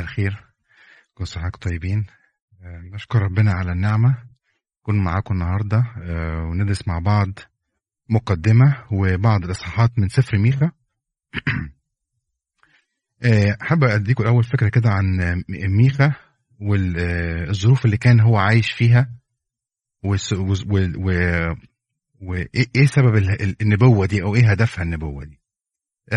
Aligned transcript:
الخير. 0.00 0.44
كل 1.14 1.26
سنة 1.26 1.50
طيبين. 1.50 2.06
آه، 2.62 2.80
نشكر 2.94 3.22
ربنا 3.22 3.52
على 3.52 3.72
النعمة. 3.72 4.16
نكون 4.80 5.04
معاكم 5.04 5.34
النهاردة 5.34 5.84
آه، 6.02 6.42
وندرس 6.50 6.88
مع 6.88 6.98
بعض 6.98 7.28
مقدمة 8.10 8.84
وبعض 8.92 9.44
الإصحاحات 9.44 9.98
من 9.98 10.08
سفر 10.08 10.38
ميخا 10.38 10.70
آه، 13.22 13.56
حابب 13.60 13.84
أديكم 13.84 14.22
الأول 14.22 14.44
فكرة 14.44 14.68
كده 14.68 14.90
عن 14.90 15.42
ميخا 15.48 16.14
والظروف 16.60 17.84
اللي 17.84 17.96
كان 17.96 18.20
هو 18.20 18.36
عايش 18.36 18.72
فيها 18.72 19.10
والس- 20.02 20.32
وز- 20.32 20.64
و- 20.66 20.92
و- 21.08 21.54
وإيه 22.22 22.66
إيه 22.76 22.86
سبب 22.86 23.16
ال- 23.16 23.42
ال- 23.42 23.56
النبوة 23.62 24.06
دي 24.06 24.22
أو 24.22 24.34
إيه 24.34 24.50
هدفها 24.50 24.84
النبوة 24.84 25.24
دي. 25.24 25.40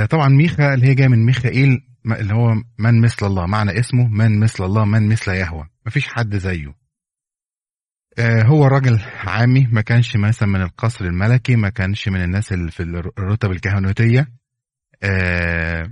طبعا 0.10 0.28
ميخا 0.30 0.74
اللي 0.74 0.88
هي 0.88 0.96
جاية 0.96 1.08
من 1.08 1.26
ميخائيل 1.26 1.88
اللي 2.06 2.34
هو 2.34 2.54
من 2.80 3.02
مثل 3.02 3.26
الله. 3.26 3.46
معنى 3.46 3.80
اسمه 3.80 4.08
من 4.08 4.40
مثل 4.40 4.64
الله 4.64 4.86
من 4.86 5.10
مثل 5.10 5.32
يهوه 5.32 5.70
مفيش 5.86 6.08
حد 6.08 6.36
زيه. 6.38 6.76
آه، 8.20 8.44
هو 8.44 8.68
راجل 8.68 9.00
عامي 9.24 9.68
ما 9.72 9.82
كانش 9.82 10.16
مثلا 10.18 10.50
من 10.50 10.62
القصر 10.62 11.06
الملكي 11.06 11.56
ما 11.56 11.70
كانش 11.70 12.08
من 12.08 12.24
الناس 12.24 12.54
اللي 12.54 12.72
في 12.72 12.84
الر- 12.84 13.12
الرتب 13.20 13.52
الكهنوتية. 13.52 14.28
آه، 15.04 15.92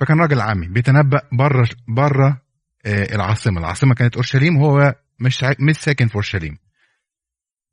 فكان 0.00 0.20
راجل 0.20 0.40
عامي 0.40 0.68
بيتنبأ 0.68 1.20
بره 1.32 1.68
بره 1.88 2.42
آه، 2.86 3.14
العاصمة. 3.14 3.60
العاصمة 3.60 3.94
كانت 3.94 4.14
أورشليم 4.14 4.56
وهو 4.56 4.94
مش 5.20 5.44
مش 5.60 5.76
ساكن 5.76 6.06
في 6.08 6.14
أورشليم. 6.14 6.58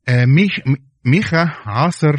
ميخ 0.10 0.52
ميخا 1.06 1.44
عاصر 1.66 2.16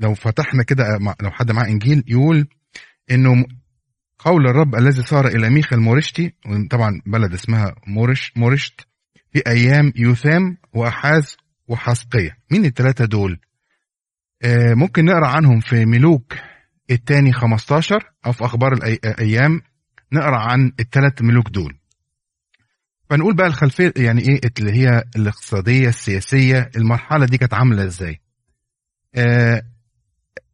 لو 0.00 0.14
فتحنا 0.14 0.62
كده 0.62 0.84
لو 1.22 1.30
حد 1.30 1.52
معاه 1.52 1.66
إنجيل 1.66 2.04
يقول 2.06 2.48
إنه 3.10 3.44
قول 4.18 4.46
الرب 4.46 4.74
الذي 4.74 5.02
صار 5.02 5.26
إلى 5.26 5.50
ميخا 5.50 5.76
المورشتي 5.76 6.34
طبعا 6.70 7.02
بلد 7.06 7.32
اسمها 7.34 7.74
مورش 7.86 8.32
مورشت 8.36 8.80
في 9.32 9.42
أيام 9.46 9.92
يوثام 9.96 10.56
وأحاز 10.72 11.36
وحسقية. 11.68 12.36
مين 12.50 12.64
الثلاثه 12.64 13.04
دول؟ 13.04 13.38
آه، 14.42 14.74
ممكن 14.74 15.04
نقرأ 15.04 15.26
عنهم 15.26 15.60
في 15.60 15.84
ملوك 15.84 16.34
الثاني 16.90 17.32
15 17.32 18.12
أو 18.26 18.32
في 18.32 18.44
أخبار 18.44 18.72
الأيام 18.72 19.60
نقرأ 20.12 20.36
عن 20.38 20.72
الثلاث 20.80 21.22
ملوك 21.22 21.48
دول. 21.50 21.78
فنقول 23.10 23.36
بقى 23.36 23.46
الخلفية 23.46 23.92
يعني 23.96 24.20
إيه 24.20 24.40
اللي 24.58 24.72
هي 24.72 25.04
الاقتصادية 25.16 25.88
السياسية 25.88 26.70
المرحلة 26.76 27.26
دي 27.26 27.38
كانت 27.38 27.54
عاملة 27.54 27.84
إزاي؟ 27.84 28.20
آه، 29.14 29.62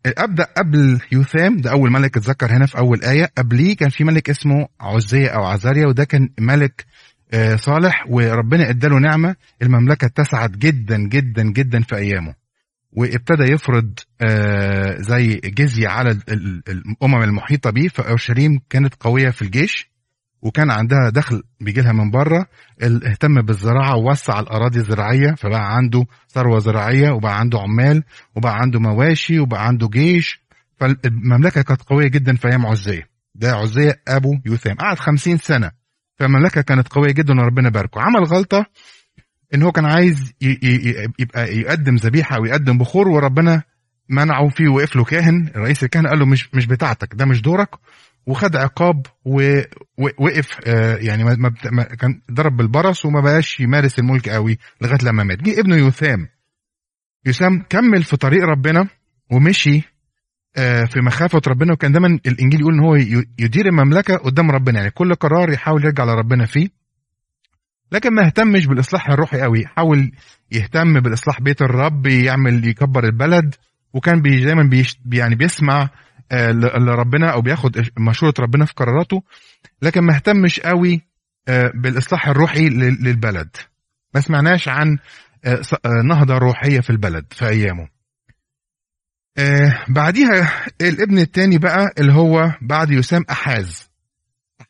أبدأ 0.07 0.45
قبل 0.57 1.01
يوثام 1.13 1.57
ده 1.57 1.71
أول 1.71 1.91
ملك 1.91 2.17
اتذكر 2.17 2.57
هنا 2.57 2.67
في 2.67 2.79
أول 2.79 3.05
آية. 3.05 3.31
قبليه 3.39 3.77
كان 3.77 3.89
في 3.89 4.05
ملك 4.05 4.31
اسمه 4.31 4.69
عزية 4.81 5.29
أو 5.29 5.45
عزاريا 5.45 5.87
وده 5.87 6.05
كان 6.05 6.29
ملك 6.41 6.85
آه، 7.33 7.57
صالح 7.57 8.05
وربنا 8.11 8.69
إداله 8.71 8.99
نعمة. 8.99 9.37
المملكة 9.63 10.05
اتسعت 10.07 10.51
جدا 10.51 10.99
جدا 10.99 11.43
جدا 11.43 11.83
في 11.83 11.97
أيامه. 11.97 12.35
وابتدى 12.93 13.53
يفرض 13.53 13.99
آه، 14.21 14.97
زي 15.01 15.35
جزيه 15.45 15.89
على 15.89 16.11
ال- 16.11 16.23
ال- 16.29 16.63
الأمم 16.69 17.23
المحيطة 17.23 17.71
بيه. 17.71 17.89
فأورشليم 17.89 18.61
كانت 18.71 18.95
قوية 19.01 19.31
في 19.31 19.43
الجيش. 19.43 19.94
وكان 20.45 20.71
عندها 20.71 21.11
دخل 21.11 21.43
بيجي 21.61 21.81
لها 21.81 21.93
من 21.93 22.11
بره 22.11 22.47
اهتم 22.83 23.43
بالزراعة 23.43 23.97
ووسع 23.97 24.41
الأراضي 24.41 24.79
الزراعية 24.79 25.35
فبقى 25.35 25.77
عنده 25.77 26.07
ثروة 26.29 26.59
زراعية 26.59 27.11
وبقى 27.11 27.39
عنده 27.41 27.61
عمال 27.61 28.03
وبقى 28.37 28.57
عنده 28.57 28.81
مواشي 28.81 29.39
وبقى 29.41 29.67
عنده 29.67 29.89
جيش. 29.89 30.41
فالمملكة 30.81 31.63
كانت 31.63 31.83
قوية 31.83 32.09
جدا 32.09 32.37
في 32.37 32.49
أيام 32.49 32.67
عزية. 32.67 33.09
ده 33.35 33.53
عزية 33.53 34.01
أبو 34.09 34.39
يوثام 34.47 34.77
قعد 34.77 34.99
خمسين 34.99 35.37
سنة. 35.39 35.71
فالمملكة 36.19 36.61
كانت 36.61 36.89
قوية 36.89 37.13
جدا 37.13 37.41
وربنا 37.41 37.69
باركه 37.69 38.01
عمل 38.01 38.25
غلطة 38.25 38.67
إن 39.55 39.63
هو 39.63 39.73
كان 39.73 39.85
عايز 39.85 40.33
يبقى 41.19 41.57
يقدم 41.59 41.95
ذبيحة 41.95 42.37
أو 42.37 42.45
يقدم 42.45 42.79
بخور 42.79 43.09
وربنا 43.09 43.63
منعه 44.09 44.49
فيه 44.49 44.69
وقف 44.69 44.97
له 44.97 45.05
كاهن. 45.05 45.51
رئيس 45.57 45.85
الكهنه 45.85 46.09
قال 46.09 46.19
له 46.19 46.27
مش 46.27 46.55
مش 46.55 46.67
بتاعتك 46.67 47.15
ده 47.15 47.25
مش 47.25 47.41
دورك. 47.43 47.69
وخد 48.27 48.57
عقاب 48.57 49.07
ووقف 49.25 50.67
يعني 51.01 51.25
ما 51.25 51.83
كان 51.83 52.21
ضرب 52.33 52.57
بالبرص 52.57 53.05
وما 53.05 53.21
بقاش 53.21 53.61
يمارس 53.61 53.99
الملك 53.99 54.29
قوي 54.29 54.59
لغاية 54.81 54.99
لما 55.03 55.25
مات. 55.25 55.43
جه 55.43 55.61
ابنه 55.61 55.77
يوثام. 55.77 56.29
يوثام 57.27 57.63
كمل 57.69 58.03
في 58.03 58.17
طريق 58.17 58.45
ربنا 58.45 58.89
ومشي 59.31 59.83
آه، 60.57 60.85
في 60.85 61.01
مخافة 61.01 61.41
ربنا 61.49 61.73
وكان 61.73 61.93
دايما 61.93 62.19
الإنجيل 62.27 62.61
يقول 62.61 62.75
إن 62.75 62.81
هو 62.81 62.95
يدير 63.39 63.67
المملكة 63.67 64.17
قدام 64.17 64.51
ربنا. 64.51 64.79
يعني 64.79 64.91
كل 64.91 65.15
قرار 65.15 65.51
يحاول 65.51 65.85
يرجع 65.85 66.05
لربنا 66.05 66.47
فيه. 66.47 66.69
لكن 67.93 68.15
ما 68.15 68.27
اهتمش 68.27 68.67
بالإصلاح 68.67 69.11
الروحي 69.11 69.41
قوي. 69.41 69.67
حاول 69.67 70.13
يهتم 70.53 71.01
بالإصلاح 71.01 71.41
بيت 71.41 71.63
الرب 71.63 72.07
يعمل 72.07 72.69
يكبر 72.69 73.05
البلد 73.05 73.55
وكان 73.95 74.23
بي 74.23 74.45
دايما 74.45 74.63
بيش 74.63 74.97
يعني 75.13 75.35
بيسمع 75.35 75.91
آه، 76.33 76.51
ل- 76.51 76.85
لربنا 76.85 77.31
أو 77.33 77.41
بياخد 77.41 77.85
مشورة 77.99 78.35
ربنا 78.39 78.65
في 78.65 78.73
قراراته 78.77 79.23
لكن 79.83 80.01
ما 80.01 80.15
اهتمش 80.17 80.61
قوي 80.61 81.01
آه، 81.49 81.73
بالإصلاح 81.75 82.29
الروحي 82.29 82.69
لل- 82.69 83.05
للبلد. 83.05 83.57
ما 84.15 84.21
سمعناش 84.21 84.69
عن 84.69 84.99
آه، 85.45 85.63
آه، 85.85 86.03
نهضة 86.05 86.39
روحية 86.39 86.81
في 86.81 86.91
البلد 86.91 87.25
في 87.31 87.49
أيامه. 87.49 87.89
آه، 89.39 89.85
بعديها 89.89 90.67
الابن 90.81 91.19
الثاني 91.19 91.59
بقى 91.59 91.91
اللي 91.99 92.13
هو 92.13 92.53
بعد 92.63 92.91
يسام 92.91 93.25
أحاز. 93.31 93.91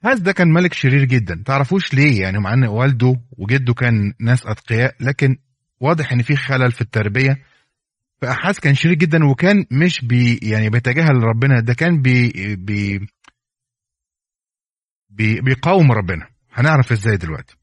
أحاز 0.04 0.18
ده 0.20 0.32
كان 0.32 0.52
ملك 0.52 0.74
شرير 0.74 1.04
جدا. 1.04 1.42
تعرفوش 1.46 1.94
ليه؟ 1.94 2.20
يعني 2.22 2.38
مع 2.38 2.52
إن 2.54 2.64
والده 2.64 3.20
وجده 3.38 3.74
كان 3.74 4.12
ناس 4.20 4.46
أتقياء 4.46 4.94
لكن 5.00 5.36
واضح 5.80 6.12
إن 6.12 6.22
في 6.22 6.36
خلل 6.36 6.72
في 6.72 6.80
التربية. 6.80 7.36
فآحاز 8.22 8.58
كان 8.58 8.74
شرير 8.74 8.94
جدا 8.94 9.24
وكان 9.24 9.66
مش 9.70 10.04
بي 10.04 10.38
يعني 10.42 10.70
بيتجاهل 10.70 11.14
ربنا 11.24 11.60
ده 11.60 11.74
كان 11.74 12.02
بي 12.02 12.30
بي 12.56 13.06
بي 15.10 15.40
بيقاوم 15.40 15.92
ربنا. 15.92 16.28
هنعرف 16.52 16.92
إزاي 16.92 17.16
دلوقتي؟ 17.16 17.56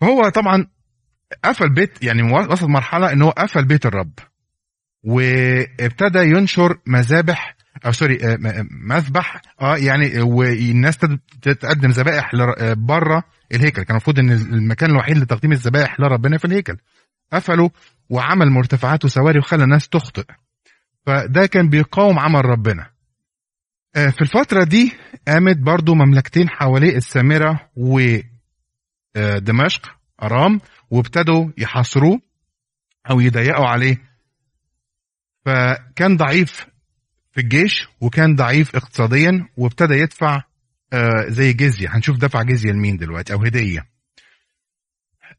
فهو 0.00 0.28
طبعا 0.28 0.66
قفل 1.44 1.74
بيت 1.74 2.04
يعني 2.04 2.22
وصل 2.22 2.68
مرحلة 2.68 3.12
إن 3.12 3.22
هو 3.22 3.30
قفل 3.30 3.64
بيت 3.64 3.86
الرب 3.86 4.12
وابتدى 5.04 6.18
ينشر 6.18 6.78
مذابح 6.86 7.56
أو 7.86 7.92
sorry 7.92 8.18
آه، 8.24 8.36
م- 8.36 8.68
مذبح 8.70 9.42
آه 9.60 9.76
يعني 9.76 10.20
والناس 10.20 10.98
تقدم 11.42 11.90
ذبائح 11.90 12.30
بره 12.72 13.24
الهيكل. 13.54 13.82
كان 13.82 13.90
المفروض 13.96 14.18
إن 14.18 14.30
المكان 14.32 14.90
الوحيد 14.90 15.18
لتقديم 15.18 15.52
الذبائح 15.52 16.00
لربنا 16.00 16.38
في 16.38 16.44
الهيكل. 16.44 16.76
قفلوا 17.32 17.68
وعمل 18.10 18.50
مرتفعات 18.50 19.04
وسواري 19.04 19.38
وخلى 19.38 19.64
الناس 19.64 19.88
تخطئ. 19.88 20.24
فده 21.06 21.46
كان 21.46 21.68
بيقاوم 21.68 22.18
عمل 22.18 22.44
ربنا. 22.44 22.90
آه، 23.96 24.10
في 24.10 24.22
الفترة 24.22 24.64
دي 24.64 24.92
قامت 25.28 25.56
برضو 25.56 25.94
مملكتين 25.94 26.48
حواليه 26.48 26.96
السامرة 26.96 27.70
ودمشق 29.16 29.96
أرام 30.22 30.60
وابتدوا 30.90 31.50
يحاصروه 31.58 32.20
أو 33.10 33.20
يضيقوا 33.20 33.66
عليه. 33.66 34.02
فكان 35.44 36.16
ضعيف 36.16 36.66
في 37.32 37.40
الجيش 37.40 37.88
وكان 38.00 38.34
ضعيف 38.34 38.76
اقتصاديا 38.76 39.48
وابتدى 39.56 39.94
يدفع 39.94 40.42
آه، 40.92 41.24
زي 41.28 41.52
جزية. 41.52 41.88
هنشوف 41.96 42.18
دفع 42.18 42.42
جزية 42.42 42.70
لمين 42.70 42.96
دلوقتي 42.96 43.32
أو 43.32 43.44
هدية. 43.44 43.80
آه، 43.80 43.93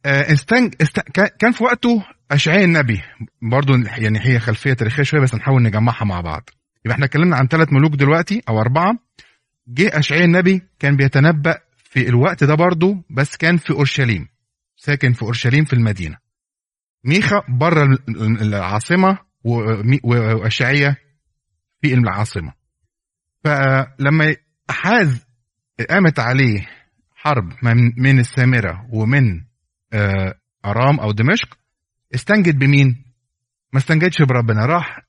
استنج 0.05 0.73
است... 0.81 0.99
كان- 1.39 1.51
في 1.51 1.63
وقته 1.63 2.05
أشعياء 2.31 2.63
النبي. 2.63 3.01
برضو 3.41 3.73
يعني 3.97 4.19
هي 4.21 4.39
خلفية 4.39 4.73
تاريخية 4.73 5.03
شوية 5.03 5.21
بس 5.21 5.35
نحاول 5.35 5.63
نجمعها 5.63 6.05
مع 6.05 6.21
بعض. 6.21 6.49
يبقى 6.85 6.93
إحنا 6.95 7.05
اتكلمنا 7.05 7.35
عن 7.35 7.47
ثلاث 7.47 7.73
ملوك 7.73 7.91
دلوقتي 7.95 8.41
أو 8.49 8.59
أربعة. 8.61 8.99
جه 9.67 9.99
أشعياء 9.99 10.25
النبي 10.25 10.61
كان 10.79 10.95
بيتنبأ 10.95 11.57
في 11.77 12.09
الوقت 12.09 12.43
ده 12.43 12.55
برضو 12.55 12.95
بس 13.09 13.37
كان 13.37 13.57
في 13.57 13.73
أورشليم. 13.73 14.27
ساكن 14.77 15.13
في 15.13 15.21
أورشليم 15.21 15.65
في 15.65 15.73
المدينة. 15.73 16.17
ميخا 17.03 17.41
بره 17.49 17.83
ال- 17.83 18.41
العاصمة 18.41 19.17
ومي- 19.43 19.99
وأشعياء 20.03 20.95
في 21.81 21.93
العاصمة. 21.93 22.53
فلما 23.43 24.35
أحاز 24.69 25.25
قامت 25.89 26.19
عليه 26.19 26.67
حرب 27.15 27.51
من 27.97 28.19
السامرة 28.19 28.87
ومن 28.91 29.41
آه، 29.95 30.33
أرام 30.65 30.99
أو 30.99 31.11
دمشق 31.11 31.57
استنجد 32.15 32.59
بمين؟ 32.59 33.03
ما 33.73 33.79
استنجدش 33.79 34.21
بربنا 34.21 34.65
راح 34.65 35.05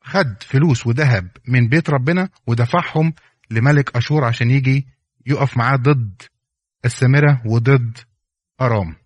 خد 0.00 0.42
فلوس 0.42 0.86
وذهب 0.86 1.28
من 1.48 1.68
بيت 1.68 1.90
ربنا 1.90 2.28
ودفعهم 2.46 3.12
لملك 3.50 3.96
أشور 3.96 4.24
عشان 4.24 4.50
يجي 4.50 4.86
يقف 5.26 5.56
معاه 5.56 5.76
ضد 5.76 6.22
السامرة 6.84 7.42
وضد 7.46 7.98
أرام 8.60 8.96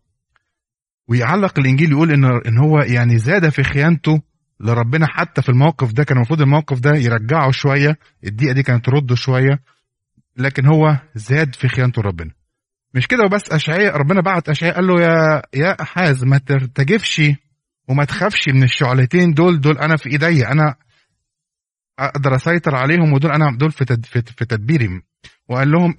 ويعلق 1.08 1.58
الإنجيل 1.58 1.90
يقول 1.90 2.12
إن 2.12 2.24
إن 2.24 2.58
هو 2.58 2.78
يعني 2.78 3.18
زاد 3.18 3.48
في 3.48 3.62
خيانته 3.62 4.22
لربنا 4.60 5.06
حتى 5.06 5.42
في 5.42 5.48
الموقف 5.48 5.92
ده 5.92 6.04
كان 6.04 6.16
المفروض 6.16 6.40
الموقف 6.40 6.80
ده 6.80 6.90
يرجعه 6.96 7.50
شوية 7.50 7.98
الدقيقة 8.24 8.52
دي 8.52 8.62
كانت 8.62 8.84
ترده 8.86 9.14
شوية 9.14 9.60
لكن 10.36 10.66
هو 10.66 10.96
زاد 11.14 11.54
في 11.54 11.68
خيانته 11.68 12.02
لربنا 12.02 12.30
مش 12.94 13.06
كده 13.06 13.24
وبس 13.24 13.52
أشعياء 13.52 13.96
ربنا 13.96 14.20
بعت 14.20 14.48
أشعياء 14.48 14.74
قال 14.74 14.86
له 14.86 15.00
يا 15.02 15.42
يا 15.54 15.82
أحاز 15.82 16.24
ما 16.24 16.38
ترتجفش 16.38 17.22
وما 17.88 18.04
تخافش 18.04 18.48
من 18.48 18.62
الشعلتين 18.62 19.32
دول 19.34 19.60
دول 19.60 19.78
أنا 19.78 19.96
في 19.96 20.10
ايدي 20.10 20.46
أنا 20.46 20.74
أقدر 21.98 22.34
أسيطر 22.36 22.76
عليهم 22.76 23.12
ودول 23.12 23.32
أنا 23.32 23.56
دول 23.56 23.72
في 23.72 23.84
في 24.36 24.44
تدبيري. 24.44 25.02
وقال 25.48 25.70
لهم 25.70 25.94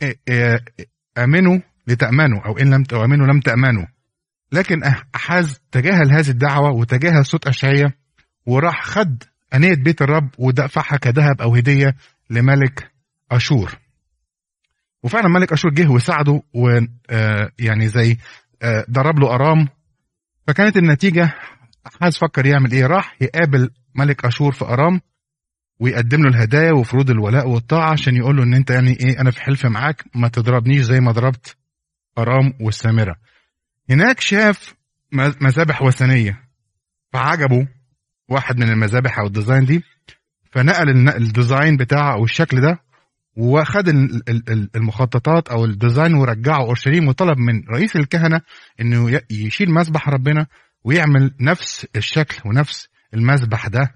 آمنوا 1.17 1.59
لتأمنوا 1.87 2.41
أو 2.45 2.57
إن 2.57 2.73
لم 2.73 2.83
تؤمنوا 2.83 3.27
لم 3.27 3.39
تأمنوا. 3.39 3.85
لكن 4.51 4.83
أحاز 5.15 5.61
تجاهل 5.71 6.11
هذه 6.11 6.29
الدعوة 6.29 6.71
وتجاهل 6.71 7.25
صوت 7.25 7.47
أشعياء 7.47 7.91
وراح 8.45 8.83
خد 8.83 9.23
أنية 9.53 9.75
بيت 9.75 10.01
الرب 10.01 10.29
ودفعها 10.37 10.97
كذهب 10.97 11.41
أو 11.41 11.55
هدية 11.55 11.95
لملك 12.29 12.91
أشور. 13.31 13.79
وفعلا 15.03 15.27
ملك 15.27 15.53
أشور 15.53 15.71
جه 15.73 15.87
وساعده 15.87 16.41
ويعني 16.53 17.87
زي 17.87 18.17
ضرب 18.91 19.19
له 19.19 19.35
أرام. 19.35 19.67
فكانت 20.47 20.77
النتيجة 20.77 21.33
احاز 21.87 22.17
فكر 22.17 22.45
يعمل 22.45 22.71
إيه؟ 22.71 22.85
راح 22.85 23.15
يقابل 23.21 23.69
ملك 23.95 24.25
أشور 24.25 24.51
في 24.51 24.65
أرام 24.65 25.01
ويقدم 25.79 26.21
له 26.23 26.29
الهدايا 26.29 26.71
وفروض 26.71 27.09
الولاء 27.09 27.47
والطاعة 27.47 27.91
عشان 27.91 28.15
يقول 28.15 28.37
له 28.37 28.43
إن 28.43 28.53
أنت 28.53 28.69
يعني 28.69 28.91
إيه 28.91 29.21
أنا 29.21 29.31
في 29.31 29.41
حلف 29.41 29.65
معاك 29.65 30.03
ما 30.15 30.27
تضربنيش 30.27 30.81
زي 30.81 30.99
ما 30.99 31.11
ضربت 31.11 31.57
أرام 32.17 32.53
والسامرة. 32.61 33.15
هناك 33.89 34.19
شاف 34.19 34.75
مذابح 35.41 35.81
وثنية. 35.81 36.43
فعجبه 37.13 37.67
واحد 38.29 38.57
من 38.57 38.69
المذابح 38.69 39.19
أو 39.19 39.27
ال 39.27 39.33
design 39.33 39.65
دي 39.65 39.83
فنقل 40.51 41.09
ال 41.09 41.19
design 41.19 41.77
بتاعه 41.77 42.13
أو 42.13 42.23
الشكل 42.23 42.61
ده 42.61 42.79
وخد 43.39 43.89
المخططات 44.75 45.47
أو 45.49 45.65
ال 45.65 45.72
design 45.72 46.13
ورجعه 46.13 46.57
أورشليم 46.57 47.07
وطلب 47.07 47.37
من 47.37 47.63
رئيس 47.69 47.95
الكهنة 47.95 48.41
إنه 48.81 49.21
يشيل 49.31 49.71
مذبح 49.71 50.09
ربنا 50.09 50.47
ويعمل 50.83 51.31
نفس 51.41 51.87
الشكل 51.95 52.49
ونفس 52.49 52.87
المذبح 53.13 53.67
ده 53.67 53.91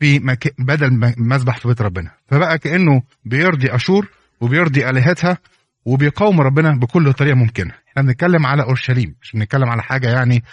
في 0.00 0.18
مك... 0.18 0.54
بدل 0.58 1.14
مذبح 1.18 1.58
في 1.58 1.68
بيت 1.68 1.82
ربنا. 1.82 2.10
فبقى 2.28 2.58
كأنه 2.58 3.02
بيرضي 3.24 3.74
أشور 3.74 4.08
وبيرضي 4.40 4.88
آلهتها 4.90 5.38
وبيقاوم 5.84 6.40
ربنا 6.40 6.70
بكل 6.78 7.12
طريقة 7.12 7.34
ممكنة. 7.36 7.72
إحنا 7.88 8.02
بنتكلم 8.02 8.46
على 8.46 8.62
أورشليم 8.62 9.14
مش 9.22 9.32
بنتكلم 9.32 9.68
على 9.68 9.82
حاجة 9.82 10.08
يعني 10.08 10.44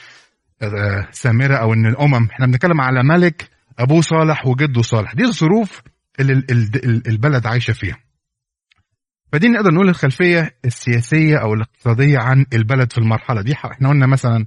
سامرة 1.11 1.55
أو 1.55 1.73
إن 1.73 1.85
الأمم. 1.85 2.25
إحنا 2.31 2.45
بنتكلم 2.45 2.81
على 2.81 3.03
ملك 3.03 3.49
أبوه 3.79 4.01
صالح 4.01 4.45
وجده 4.47 4.81
صالح. 4.81 5.13
دي 5.13 5.23
الظروف 5.23 5.81
اللي 6.19 6.43
البلد 7.07 7.47
عايشة 7.47 7.73
فيها. 7.73 7.97
فدي 9.31 9.47
نقدر 9.47 9.71
نقول 9.73 9.89
الخلفية 9.89 10.55
السياسية 10.65 11.37
أو 11.37 11.53
الاقتصادية 11.53 12.17
عن 12.19 12.45
البلد 12.53 12.91
في 12.91 12.97
المرحلة 12.97 13.41
دي. 13.41 13.53
إحنا 13.53 13.89
قلنا 13.89 14.07
مثلا 14.07 14.45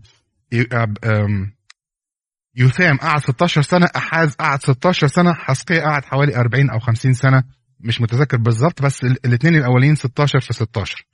يثام 2.56 2.96
قعد 2.96 3.20
16 3.20 3.62
سنة 3.62 3.88
أحاز 3.96 4.34
قعد 4.34 4.62
16 4.62 5.06
سنة 5.06 5.32
حسقية 5.34 5.80
قعد 5.80 6.04
حوالي 6.04 6.36
40 6.36 6.70
أو 6.70 6.78
50 6.78 7.12
سنة 7.12 7.44
مش 7.80 8.00
متذكر 8.00 8.36
بالظبط 8.36 8.82
بس 8.82 9.04
الاثنين 9.04 9.54
الأولين 9.56 9.94
16 9.94 10.40
في 10.40 10.52
16 10.52 11.06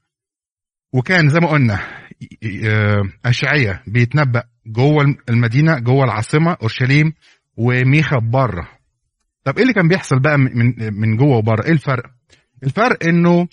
وكان 0.92 1.28
زي 1.28 1.40
ما 1.40 1.48
قلنا 1.48 1.80
اشعيا 3.24 3.82
بيتنبأ 3.86 4.42
جوه 4.66 5.16
المدينة 5.28 5.78
جوه 5.78 6.04
العاصمة 6.04 6.56
أورشليم 6.62 7.12
وميخا 7.56 8.16
بره. 8.18 8.68
طب 9.44 9.56
إيه 9.56 9.62
اللي 9.62 9.74
كان 9.74 9.88
بيحصل 9.88 10.18
بقى 10.20 10.38
من 10.38 10.74
من 11.00 11.16
جوه 11.16 11.36
وبره؟ 11.36 11.64
إيه 11.64 11.72
الفرق؟ 11.72 12.02
الفرق 12.64 13.04
إنه 13.06 13.48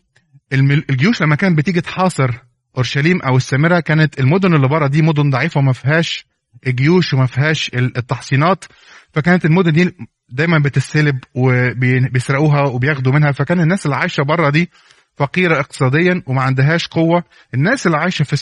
الجيوش 0.54 1.22
لما 1.22 1.36
كانت 1.36 1.58
بتيجي 1.58 1.82
تحاصر 1.82 2.32
أورشليم 2.78 3.22
أو 3.22 3.38
السامرة 3.38 3.80
كانت 3.80 4.20
المدن 4.20 4.54
اللي 4.54 4.68
بره 4.68 4.88
دي 4.88 5.02
مدن 5.02 5.30
ضعيفة 5.30 5.60
وما 5.60 5.74
فيهاش 5.74 6.26
جيوش 6.68 7.14
وما 7.14 7.26
فيهاش 7.26 7.72
التحصينات 7.74 8.66
فكانت 9.14 9.46
المدن 9.46 9.72
دي 9.72 9.96
دايما 10.30 10.60
بتستلب 10.60 11.20
وبيسرقوها 11.34 12.62
وبياخدوا 12.62 13.14
منها. 13.14 13.32
فكان 13.32 13.60
الناس 13.60 13.86
اللي 13.86 13.96
عايشة 13.96 14.24
بره 14.24 14.50
دي 14.50 14.70
فقيرة 15.16 15.60
اقتصاديا 15.60 16.24
وما 16.28 16.42
عندهاش 16.42 16.88
قوة. 16.88 17.24
الناس 17.54 17.86
اللي 17.88 17.98
عايشة 17.98 18.24
في 18.24 18.36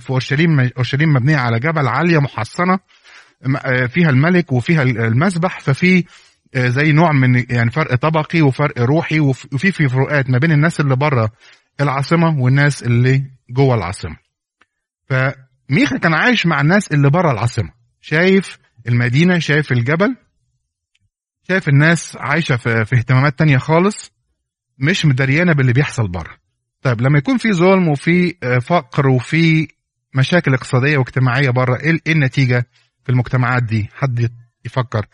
في 0.00 0.10
أورشليم 0.10 0.60
أورشليم 0.60 1.12
مبنية 1.12 1.36
على 1.36 1.58
جبل 1.60 1.88
عالية 1.88 2.18
محصنة 2.18 2.78
فيها 3.88 4.10
الملك 4.10 4.52
وفيها 4.52 4.82
المسبح. 4.82 5.60
ففي 5.60 6.04
زي 6.58 6.92
نوع 6.92 7.12
من 7.12 7.44
يعني 7.50 7.70
فرق 7.70 7.94
طبقي 7.94 8.42
وفرق 8.42 8.78
روحي 8.80 9.20
وفي 9.20 9.72
في 9.72 9.88
فروقات 9.88 10.30
ما 10.30 10.38
بين 10.38 10.52
الناس 10.52 10.80
اللي 10.80 10.96
بره 10.96 11.30
العاصمة 11.80 12.40
والناس 12.40 12.82
اللي 12.82 13.24
جوه 13.50 13.74
العاصمة. 13.74 14.16
فميخا 15.08 15.96
كان 15.98 16.14
عايش 16.14 16.46
مع 16.46 16.60
الناس 16.60 16.88
اللي 16.92 17.10
بره 17.10 17.30
العاصمة. 17.32 17.70
شايف 18.00 18.58
المدينة 18.88 19.38
شايف 19.38 19.72
الجبل 19.72 20.16
شايف 21.48 21.68
الناس 21.68 22.16
عايشة 22.20 22.56
في, 22.56 22.84
في 22.84 22.96
اهتمامات 22.96 23.38
تانية 23.38 23.58
خالص 23.58 24.12
مش 24.78 25.06
مدريانة 25.06 25.52
باللي 25.52 25.72
بيحصل 25.72 26.08
بره. 26.08 26.36
طيب 26.82 27.00
لما 27.00 27.18
يكون 27.18 27.38
في 27.38 27.52
ظلم 27.52 27.88
وفي 27.88 28.34
فقر 28.62 29.08
وفي 29.08 29.68
مشاكل 30.14 30.54
اقتصادية 30.54 30.98
واجتماعية 30.98 31.50
بره 31.50 31.76
إيه 31.80 32.12
النتيجة 32.12 32.66
في 33.04 33.12
المجتمعات 33.12 33.62
دي؟ 33.62 33.88
حد 33.94 34.30
يفكر 34.64 35.06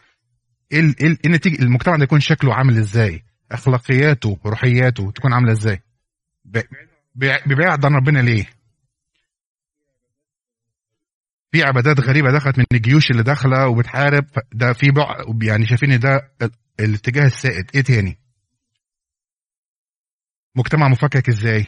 النتيجة؟ 0.72 1.62
المجتمع 1.62 1.96
ده 1.96 2.04
يكون 2.04 2.20
شكله 2.20 2.54
عامل 2.54 2.76
إزاي؟ 2.78 3.24
أخلاقياته 3.52 4.38
روحياته 4.46 5.10
تكون 5.10 5.32
عاملة 5.32 5.52
إزاي؟ 5.52 5.82
بيبعد 7.46 7.84
عن 7.84 7.94
ربنا 7.94 8.19
ليه؟ 8.19 8.46
في 11.52 11.62
عبادات 11.62 12.00
غريبة 12.00 12.32
دخلت 12.32 12.58
من 12.58 12.64
الجيوش 12.72 13.10
اللي 13.10 13.22
داخلة 13.22 13.69
وبتحارب 13.69 14.24
ده 14.52 14.72
في. 14.72 14.92
يعني 15.42 15.66
شايفين 15.66 15.98
ده 15.98 16.32
الاتجاه 16.80 17.26
السائد. 17.26 17.70
إيه 17.74 17.80
تاني؟ 17.82 18.19
مجتمع 20.56 20.88
مفكك 20.88 21.28
إزاي؟ 21.28 21.66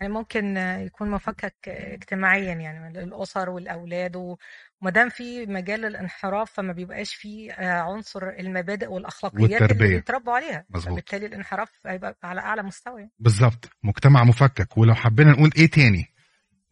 يعني 0.00 0.12
ممكن 0.12 0.56
يكون 0.56 1.10
مفكك 1.10 1.68
اجتماعيا 1.68 2.54
يعني 2.54 3.02
الأسر 3.02 3.50
والأولاد 3.50 4.16
وما 4.16 4.90
دام 4.90 5.08
في 5.08 5.46
مجال 5.46 5.84
الانحراف 5.84 6.52
فما 6.52 6.72
بيبقاش 6.72 7.14
في 7.14 7.50
عنصر 7.58 8.28
المبادئ 8.28 8.86
والأخلاقيات 8.86 9.50
والتربية. 9.62 9.84
اللي 9.84 9.96
بيتربوا 9.96 10.32
عليها. 10.32 10.64
مظبوط. 10.70 10.92
فبالتالي 10.92 11.26
الانحراف 11.26 11.70
هيبقى 11.86 12.18
على 12.22 12.40
أعلى 12.40 12.62
مستوى 12.62 13.00
يعني. 13.00 13.12
بالظبط. 13.18 13.70
مجتمع 13.82 14.24
مفكك. 14.24 14.78
ولو 14.78 14.94
حبينا 14.94 15.30
نقول 15.30 15.50
إيه 15.56 15.66
تاني؟ 15.70 16.06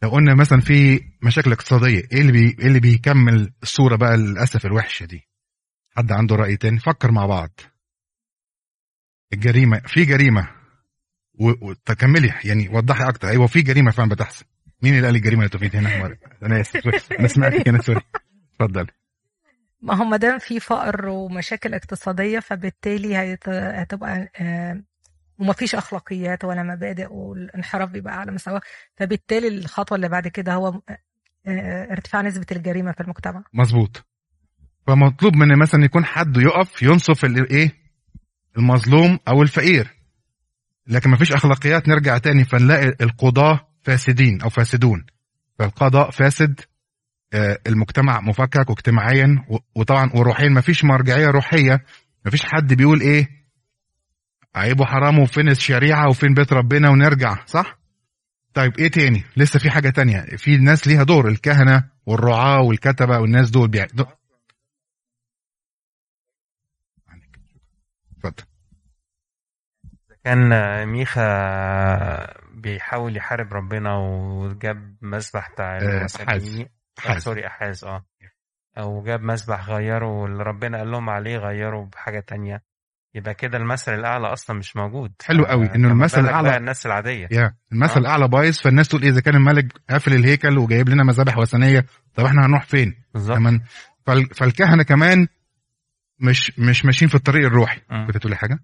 لو 0.02 0.08
قلنا 0.11 0.35
مثلا 0.35 0.61
في 0.61 1.00
مشاكل 1.23 1.52
اقتصادية 1.52 2.02
إيه 2.12 2.20
اللي 2.20 2.32
بي... 2.32 2.56
إيه 2.61 2.66
اللي 2.66 2.80
بيكمل 2.80 3.52
الصورة 3.62 3.97
بقى 3.97 4.16
للأسف 4.16 4.66
الوحشة 4.66 5.04
دي؟ 5.06 5.28
حد 5.97 6.12
عنده 6.12 6.37
رأي 6.37 6.56
تاني؟ 6.56 6.78
فكر 6.78 7.11
مع 7.12 7.26
بعض. 7.26 7.50
الجريمة 9.32 9.78
في 9.87 10.04
جريمة. 10.04 10.58
وتكملي 11.38 12.35
يعني 12.45 12.68
وضحي 12.68 13.09
أكتر. 13.09 13.28
أيوه 13.28 13.47
في 13.47 13.62
جريمة 13.62 13.90
فعلا 13.90 14.09
بتحصل. 14.09 14.45
مين 14.83 14.95
اللي 14.95 15.07
قال 15.07 15.16
الجريمة 15.16 15.40
اللي 15.40 15.50
توفيت 15.50 15.76
هنا؟ 15.76 16.16
أنا 16.42 16.61
آسف. 16.61 17.12
أنا 17.18 17.28
سمعتك 17.28 17.68
هنا 17.68 17.83
sorry. 17.83 18.00
اتفضل 18.61 18.87
ما 19.80 19.95
هو 19.95 20.04
ما 20.04 20.16
دام 20.16 20.38
في 20.38 20.61
فقر 20.61 21.09
ومشاكل 21.09 21.75
اقتصادية 21.75 22.38
فبالتالي 22.38 23.16
هيت... 23.16 23.49
هتبقى 23.49 24.33
آه 24.40 24.83
ومفيش 25.38 25.75
أخلاقيات 25.75 26.45
ولا 26.45 26.62
مبادئ 26.62 27.12
والانحراف 27.12 27.90
بيبقى 27.90 28.21
على 28.21 28.33
مستوى 28.33 28.61
فبالتالي 28.97 29.49
الخطوة 29.49 29.97
اللي 29.97 30.09
بعد 30.09 30.28
كده 30.28 30.54
هو 30.54 30.80
آه 31.47 31.92
ارتفاع 31.92 32.23
نسبة 32.23 32.47
الجريمة 32.52 32.92
في 32.92 33.00
المجتمع. 33.00 33.45
مظبوط. 33.52 34.04
فمطلوب 34.87 35.37
من 35.37 35.59
مثلا 35.59 35.85
يكون 35.85 36.04
حد 36.04 36.37
يقف 36.37 36.83
ينصف 36.83 37.25
الايه 37.25 37.73
المظلوم 38.59 39.18
أو 39.28 39.42
الفقير. 39.42 39.98
لكن 40.88 41.11
مفيش 41.11 41.33
أخلاقيات 41.33 41.88
نرجع 41.88 42.18
تاني 42.18 42.45
فنلاقي 42.45 42.95
القضاة 43.00 43.68
فاسدين 43.83 44.42
أو 44.42 44.49
فاسدون. 44.49 45.07
فالقضاء 45.59 46.11
فاسد 46.11 46.61
المجتمع 47.66 48.21
مفكك 48.21 48.71
واجتماعيا 48.71 49.45
وطبعا 49.75 50.11
وروحيا. 50.14 50.49
مفيش 50.49 50.85
مرجعية 50.85 51.26
روحية 51.26 51.85
مفيش 52.26 52.45
حد 52.45 52.75
بيقول 52.75 53.00
إيه 53.00 53.28
عيب 54.54 54.80
وحرام 54.80 55.18
وفين 55.18 55.49
الشريعة 55.49 56.09
وفين 56.09 56.35
بيت 56.35 56.52
ربنا 56.52 56.90
ونرجع 56.90 57.45
صح؟ 57.47 57.78
طيب 58.54 58.78
إيه 58.78 58.88
تاني؟ 58.88 59.25
لسه 59.37 59.59
في 59.59 59.71
حاجة 59.71 59.90
تانية. 59.90 60.21
في 60.21 60.57
ناس 60.57 60.88
ليها 60.88 61.02
دور 61.02 61.28
الكهنة 61.28 61.85
والرعاة 62.07 62.61
والكتبة 62.61 63.18
والناس 63.18 63.50
دول 63.50 63.68
بيع... 63.68 63.85
اتفضل. 63.85 64.07
كان 70.28 70.87
ميخا 70.88 72.26
بيحاول 72.54 73.16
يحارب 73.16 73.52
ربنا 73.54 73.97
وجاب 73.97 74.97
مسبح 75.02 75.50
بتاع 75.52 75.78
أحاز. 75.78 76.64
أحاز. 76.99 77.23
سوري 77.23 77.47
أحاز 77.47 77.85
آه. 77.85 78.04
أو 78.78 79.02
جاب 79.02 79.23
مسبح 79.23 79.68
غيره 79.68 80.06
واللي 80.06 80.42
ربنا 80.42 80.78
قال 80.78 80.90
لهم 80.90 81.11
عليه 81.11 81.37
غيره 81.37 81.88
بحاجة 81.92 82.20
تانية. 82.20 82.62
يبقى 83.14 83.35
كده 83.35 83.58
المثل 83.58 83.94
الأعلى 83.94 84.26
أصلا 84.26 84.58
مش 84.58 84.76
موجود. 84.76 85.12
حلو 85.25 85.44
قوي، 85.44 85.66
آه، 85.66 85.73
فما 85.73 85.88
المثل 85.88 86.23
بقى 86.23 86.56
الناس 86.56 86.87
العادية. 86.87 87.28
يا 87.30 87.54
المثل 87.73 87.94
آه. 87.94 87.99
الأعلى 87.99 88.28
بايظ 88.28 88.58
فالناس 88.58 88.88
تقول 88.88 89.02
إيه 89.02 89.11
إذا 89.11 89.20
كان 89.20 89.37
الملك 89.37 89.73
قافل 89.90 90.12
الهيكل 90.12 90.58
وجايب 90.58 90.88
لنا 90.88 91.04
مذابح 91.04 91.38
وثنية 91.38 91.85
طب 92.14 92.25
إحنا 92.25 92.47
هنروح 92.47 92.64
فين؟ 92.64 92.94
بالظبط. 93.14 93.38
فالكهنة 94.35 94.82
كمان 94.82 95.26
مش 96.20 96.58
مش 96.58 96.85
ماشيين 96.85 97.08
في 97.08 97.14
الطريق 97.14 97.47
الروحي. 97.47 97.80
مم. 97.90 98.06
كنت 98.06 98.16
تقولي 98.16 98.37
حاجة؟ 98.37 98.58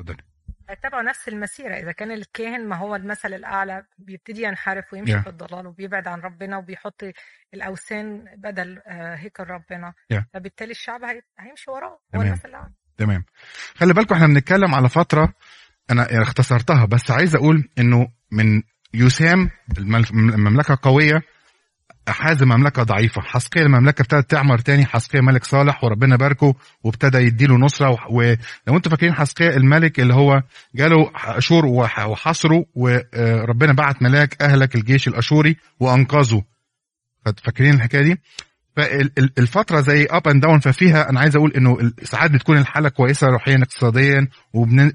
اتفضلي 0.00 0.22
هيتبعوا 0.70 1.02
نفس 1.02 1.28
المسيرة 1.28 1.74
إذا 1.74 1.92
كان 1.92 2.10
الكاهن 2.12 2.68
ما 2.68 2.76
هو 2.76 2.96
المثل 2.96 3.34
الأعلى 3.34 3.84
بيبتدي 3.98 4.42
ينحرف 4.42 4.92
ويمشي 4.92 5.12
Yeah. 5.18 5.22
في 5.22 5.28
الضلال 5.28 5.66
وبيبعد 5.66 6.08
عن 6.08 6.20
ربنا 6.20 6.56
وبيحط 6.56 7.02
الأوثان 7.54 8.24
بدل 8.36 8.78
آه، 8.86 9.14
هيكل 9.14 9.44
ربنا 9.44 9.94
Yeah. 10.14 10.22
فبالتالي 10.34 10.70
الشعب 10.70 11.04
هي- 11.04 11.22
هيمشي 11.38 11.70
وراه 11.70 12.00
هو. 12.16 12.22
المثل 12.22 12.48
الأعلى 12.48 12.70
تمام 12.96 13.24
خلي 13.74 13.92
بالكم 13.94 14.14
إحنا 14.14 14.26
بنتكلم 14.26 14.74
على 14.74 14.88
فترة 14.88 15.32
أنا 15.90 16.22
اختصرتها 16.22 16.84
بس 16.84 17.10
عايز 17.10 17.34
أقول 17.36 17.68
إنه 17.78 18.08
من 18.32 18.62
يسام 18.94 19.50
المل- 19.78 20.04
المملكة 20.34 20.74
قويه 22.06 22.16
حازم 22.16 22.48
مملكه 22.48 22.82
ضعيفة. 22.82 23.22
حسقية 23.22 23.62
المملكة 23.62 24.02
ابتدت 24.02 24.30
تعمر 24.30 24.58
تاني. 24.58 24.86
حسقية 24.86 25.20
ملك 25.20 25.44
صالح 25.44 25.84
وربنا 25.84 26.16
باركه 26.16 26.54
وابتدى 26.84 27.18
يديله 27.18 27.56
نصرة. 27.56 27.98
ولو 28.10 28.36
أنتوا 28.68 28.90
فاكرين 28.90 29.14
حسقية 29.14 29.56
الملك 29.56 30.00
اللي 30.00 30.14
هو 30.14 30.42
جاله 30.74 31.10
أشور 31.14 31.66
وح- 31.66 32.06
وحصره 32.06 32.64
وربنا 32.74 33.72
بعت 33.72 34.02
ملاك 34.02 34.42
أهلك 34.42 34.74
الجيش 34.74 35.08
الأشوري 35.08 35.56
وأنقذه. 35.80 36.42
فاكرين 37.44 37.74
الحكاية 37.74 38.02
دي؟ 38.02 38.20
فالفترة 38.76 39.80
زي 39.80 40.04
up 40.10 40.28
and 40.28 40.42
down 40.42 40.58
ففيها 40.60 41.10
أنا 41.10 41.20
عايز 41.20 41.36
أقول 41.36 41.52
إنه 41.56 41.92
ساعات 42.02 42.30
بتكون 42.30 42.58
الحالة 42.58 42.88
كويسة 42.88 43.26
روحيا 43.26 43.56
اقتصاديا. 43.56 44.28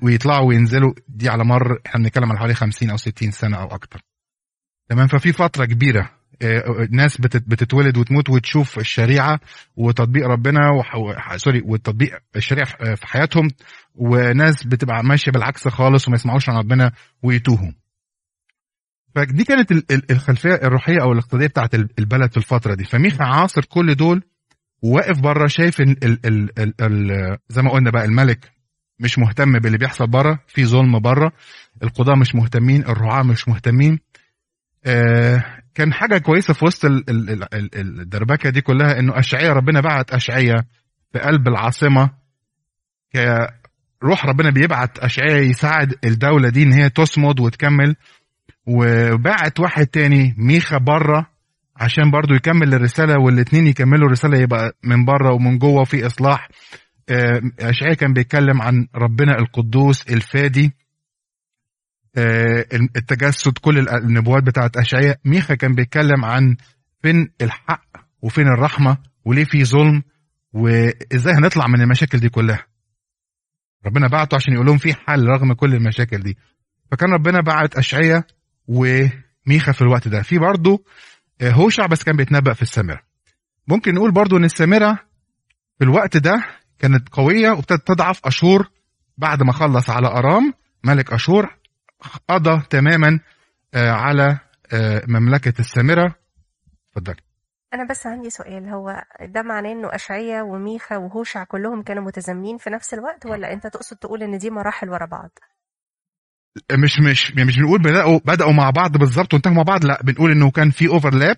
ويطلعوا 0.01 0.47
وينزلوا. 0.47 0.93
دي 1.07 1.29
على 1.29 1.43
مر 1.43 1.79
إحنا 1.87 2.03
بنتكلم 2.03 2.29
على 2.29 2.39
حوالي 2.39 2.53
50 2.53 2.89
أو 2.89 2.97
60 2.97 3.31
سنة 3.31 3.57
أو 3.57 3.67
أكتر. 3.67 4.01
تمام؟ 4.89 5.07
ففي 5.07 5.33
فترة 5.33 5.65
كبيرة. 5.65 6.09
ناس 6.91 7.21
بتت- 7.21 7.43
بتتولد 7.49 7.97
وتموت 7.97 8.29
وتشوف 8.29 8.79
الشريعة 8.79 9.39
وتطبيق 9.75 10.27
ربنا 10.27 10.69
وح... 10.69 11.35
sorry 11.37 11.61
وتطبيق 11.65 12.19
الشريعة 12.35 12.95
في 12.95 13.07
حياتهم 13.07 13.47
وناس 13.95 14.63
بتبقى 14.63 15.03
ماشية 15.03 15.31
بالعكس 15.31 15.67
خالص 15.67 16.07
وما 16.07 16.15
يسمعوش 16.15 16.49
عن 16.49 16.55
ربنا 16.57 16.91
ويتوهوا 17.23 17.71
فدي 19.15 19.43
كانت 19.43 19.71
ال- 19.71 19.83
ال- 19.91 20.11
الخلفية 20.11 20.53
الروحية 20.53 21.01
أو 21.01 21.11
الاقتصادية 21.11 21.47
بتاعت 21.47 21.75
ال- 21.75 21.89
البلد 21.99 22.31
في 22.31 22.37
الفترة 22.37 22.73
دي. 22.75 22.83
فميخا 22.83 23.23
عاصر 23.25 23.61
كل 23.65 23.95
دول 23.95 24.23
وواقف 24.81 25.19
بره 25.19 25.47
شايف 25.47 25.81
ال 25.81 26.03
ال 26.05 26.19
ال 26.59 26.73
ال 26.81 27.37
زي 27.49 27.61
ما 27.61 27.71
قلنا 27.71 27.91
بقى 27.91 28.05
الملك 28.05 28.51
مش 28.99 29.19
مهتم 29.19 29.59
باللي 29.59 29.77
بيحصل 29.77 30.07
بره 30.07 30.39
في 30.47 30.65
ظلم 30.65 30.99
بره 30.99 31.31
القضاة 31.83 32.15
مش 32.15 32.35
مهتمين 32.35 32.81
الرعاة 32.81 33.23
مش 33.23 33.47
مهتمين 33.47 33.99
آه 34.85 35.58
كان 35.75 35.93
حاجة 35.93 36.17
كويسة 36.17 36.53
في 36.53 36.65
وسط 36.65 36.85
ال- 36.85 37.09
ال- 37.09 37.29
ال- 37.29 37.53
ال- 37.75 37.99
الدربكة 38.01 38.49
دي 38.49 38.61
كلها 38.61 38.99
إنه 38.99 39.19
أشعية 39.19 39.53
ربنا 39.53 39.81
بعت 39.81 40.11
أشعية 40.11 40.55
في 41.13 41.19
قلب 41.19 41.47
العاصمة. 41.47 42.09
ك- 43.15 43.47
روح 44.03 44.25
ربنا 44.25 44.49
بيبعت 44.49 44.99
أشعية 44.99 45.35
يساعد 45.49 45.95
الدولة 46.05 46.49
دي 46.49 46.63
إن 46.63 46.71
هي 46.73 46.89
تصمد 46.89 47.39
وتكمل. 47.39 47.95
وبعت 48.67 49.59
واحد 49.59 49.87
تاني 49.87 50.35
ميخا 50.37 50.77
بره 50.77 51.27
عشان 51.75 52.11
برضو 52.11 52.33
يكمل 52.33 52.73
الرسالة 52.73 53.19
والاتنين 53.19 53.67
يكملوا 53.67 54.07
الرسالة 54.07 54.37
يبقى 54.37 54.73
من 54.83 55.05
بره 55.05 55.33
ومن 55.33 55.57
جوه 55.57 55.83
في 55.83 56.05
إصلاح. 56.05 56.49
آه، 57.09 57.41
أشعياء 57.59 57.93
كان 57.93 58.13
بيتكلم 58.13 58.61
عن 58.61 58.87
ربنا 58.95 59.39
القدوس 59.39 60.01
الفادي. 60.09 60.73
التجسد 62.17 63.57
كل 63.61 63.89
النبوات 63.89 64.43
بتاعت 64.43 64.77
أشعياء. 64.77 65.19
ميخا 65.25 65.55
كان 65.55 65.75
بيتكلم 65.75 66.25
عن 66.25 66.55
فين 67.01 67.31
الحق 67.41 67.85
وفين 68.21 68.47
الرحمة 68.47 68.97
وليه 69.25 69.43
في 69.43 69.65
ظلم 69.65 70.03
وإزاي 70.53 71.33
هنطلع 71.33 71.67
من 71.67 71.81
المشاكل 71.81 72.19
دي 72.19 72.29
كلها. 72.29 72.65
ربنا 73.85 74.07
بعته 74.07 74.35
عشان 74.35 74.53
يقول 74.53 74.65
لهم 74.65 74.77
في 74.77 74.93
حل 74.93 75.25
رغم 75.25 75.53
كل 75.53 75.73
المشاكل 75.75 76.17
دي. 76.17 76.37
فكان 76.91 77.09
ربنا 77.13 77.41
بعت 77.41 77.75
أشعياء 77.77 78.23
وميخا 78.67 79.71
في 79.71 79.81
الوقت 79.81 80.07
ده. 80.07 80.21
في 80.21 80.37
برضه 80.37 80.83
هوشع 81.43 81.85
بس 81.85 82.03
كان 82.03 82.15
بيتنبأ 82.17 82.53
في 82.53 82.61
السامرة. 82.61 83.01
ممكن 83.67 83.93
نقول 83.93 84.11
برضو 84.11 84.37
إن 84.37 84.43
السامرة 84.43 84.99
في 85.77 85.83
الوقت 85.85 86.17
ده 86.17 86.43
كانت 86.79 87.09
قوية 87.09 87.49
وابتدت 87.49 87.87
تضعف 87.87 88.25
أشور 88.25 88.69
بعد 89.17 89.43
ما 89.43 89.51
خلص 89.51 89.89
على 89.89 90.07
أرام 90.07 90.53
ملك 90.83 91.13
أشور 91.13 91.58
قضى 92.27 92.61
تماما 92.69 93.19
آه، 93.73 93.91
على 93.91 94.39
آه، 94.73 95.03
مملكة 95.07 95.53
السامرة. 95.59 96.15
اتفضلي. 96.89 97.21
أنا 97.73 97.87
بس 97.89 98.07
عندي 98.07 98.29
سؤال 98.29 98.69
هو 98.69 99.03
ده 99.21 99.41
معناه 99.41 99.71
إنه 99.71 99.95
أشعية 99.95 100.41
وميخا 100.41 100.97
وهوشع 100.97 101.43
كلهم 101.43 101.81
كانوا 101.83 102.03
متزامنين 102.03 102.57
في 102.57 102.69
نفس 102.69 102.93
الوقت 102.93 103.25
ولا 103.25 103.53
أنت 103.53 103.67
تقصد 103.67 103.97
تقول 103.97 104.23
إن 104.23 104.37
دي 104.37 104.49
مراحل 104.49 104.89
ورا 104.89 105.05
بعض؟ 105.05 105.29
مش 106.71 106.99
مش 106.99 107.31
مش 107.31 107.57
بنقول 107.57 107.79
بدأوا 107.81 108.19
بدأوا 108.25 108.51
مع 108.53 108.69
بعض 108.69 108.97
بالظبط 108.97 109.33
وانتهوا 109.33 109.55
مع 109.55 109.63
بعض 109.63 109.85
لا 109.85 110.01
بنقول 110.03 110.31
إنه 110.31 110.51
كان 110.51 110.69
في 110.69 110.87
اوفرلاب 110.87 111.37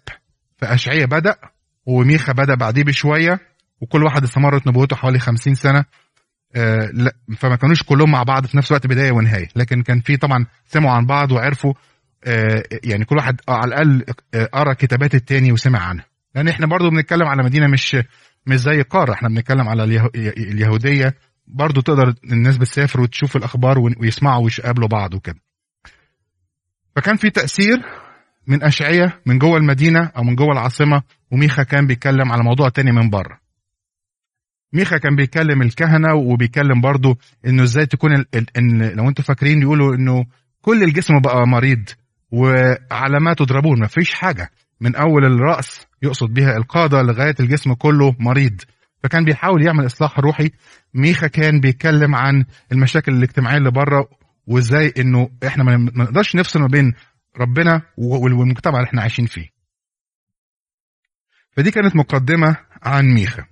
فأشعية 0.57 1.05
بدأ 1.05 1.35
وميخا 1.85 2.33
بدأ 2.33 2.55
بعديه 2.55 2.83
بشوية 2.83 3.39
وكل 3.81 4.03
واحد 4.03 4.23
استمرت 4.23 4.67
نبوته 4.67 4.95
حوالي 4.95 5.19
50 5.19 5.55
سنة. 5.55 5.85
لا 6.93 7.13
فما 7.37 7.55
كانوش 7.55 7.83
كلهم 7.83 8.11
مع 8.11 8.23
بعض 8.23 8.45
في 8.45 8.57
نفس 8.57 8.71
الوقت 8.71 8.87
بداية 8.87 9.11
ونهاية. 9.11 9.47
لكن 9.55 9.81
كان 9.81 9.99
في 9.99 10.17
طبعا 10.17 10.45
سمعوا 10.65 10.95
عن 10.95 11.05
بعض 11.05 11.31
وعرفوا 11.31 11.73
آه 12.23 12.63
يعني 12.83 13.05
كل 13.05 13.15
واحد 13.17 13.41
آه 13.49 13.51
على 13.53 13.65
الأقل 13.67 14.05
آه 14.33 14.45
قرأ 14.45 14.73
كتابات 14.73 15.15
التاني 15.15 15.51
وسمع 15.51 15.79
عنها. 15.79 16.05
لأن 16.35 16.47
إحنا 16.47 16.67
برضو 16.67 16.89
بنتكلم 16.89 17.27
على 17.27 17.43
مدينة 17.43 17.67
مش 17.67 17.97
مش 18.45 18.55
زي 18.59 18.81
قارة. 18.81 19.13
إحنا 19.13 19.29
بنتكلم 19.29 19.69
على 19.69 19.83
اليه- 19.83 20.09
اليهودية. 20.37 21.15
برضو 21.47 21.81
تقدر 21.81 22.13
الناس 22.23 22.57
بتسافر 22.57 23.01
وتشوف 23.01 23.35
الأخبار 23.35 23.79
ويسمعوا 23.79 24.43
ويقابلوا 24.45 24.87
بعض 24.87 25.13
وكده. 25.13 25.39
فكان 26.95 27.15
في 27.15 27.29
تأثير 27.29 27.77
من 28.47 28.63
أشعية 28.63 29.19
من 29.25 29.39
جوه 29.39 29.57
المدينة 29.57 30.11
أو 30.17 30.23
من 30.23 30.35
جوه 30.35 30.51
العاصمة 30.51 31.01
وميخا 31.31 31.63
كان 31.63 31.87
بيتكلم 31.87 32.31
على 32.31 32.43
موضوع 32.43 32.69
تاني 32.69 32.91
من 32.91 33.09
بره. 33.09 33.39
ميخا 34.73 34.97
كان 34.97 35.15
بيكلم 35.15 35.61
الكهنة 35.61 36.13
وبيكلم 36.15 36.81
برضو 36.81 37.17
إنه 37.45 37.63
إزاي 37.63 37.85
تكون 37.85 38.13
ال... 38.13 38.25
إن 38.57 38.83
لو 38.83 39.09
أنتوا 39.09 39.23
فاكرين 39.23 39.61
يقولوا 39.61 39.95
إنه 39.95 40.25
كل 40.61 40.83
الجسم 40.83 41.19
بقى 41.19 41.47
مريض 41.47 41.89
وعلامات 42.31 43.39
تضربون 43.39 43.83
مفيش 43.83 44.13
حاجة. 44.13 44.49
من 44.81 44.95
أول 44.95 45.25
الرأس 45.25 45.87
يقصد 46.01 46.33
بها 46.33 46.57
القادة 46.57 47.01
لغاية 47.01 47.35
الجسم 47.39 47.73
كله 47.73 48.15
مريض. 48.19 48.61
فكان 49.03 49.25
بيحاول 49.25 49.65
يعمل 49.65 49.85
إصلاح 49.85 50.19
روحي. 50.19 50.49
ميخا 50.93 51.27
كان 51.27 51.59
بيتكلم 51.59 52.15
عن 52.15 52.45
المشاكل 52.71 53.11
الاجتماعية 53.13 53.57
اللي 53.57 53.71
بره 53.71 54.09
وإزاي 54.47 54.93
إنه 54.97 55.29
إحنا 55.47 55.63
ما 55.63 55.75
نقدرش 56.03 56.35
نفصل 56.35 56.59
ما 56.59 56.67
بين 56.67 56.93
ربنا 57.37 57.81
وال- 57.97 58.33
والمجتمع 58.33 58.75
اللي 58.77 58.87
إحنا 58.87 59.01
عايشين 59.01 59.25
فيه. 59.25 59.49
فدي 61.57 61.71
كانت 61.71 61.95
مقدمة 61.95 62.57
عن 62.83 63.05
ميخا. 63.05 63.43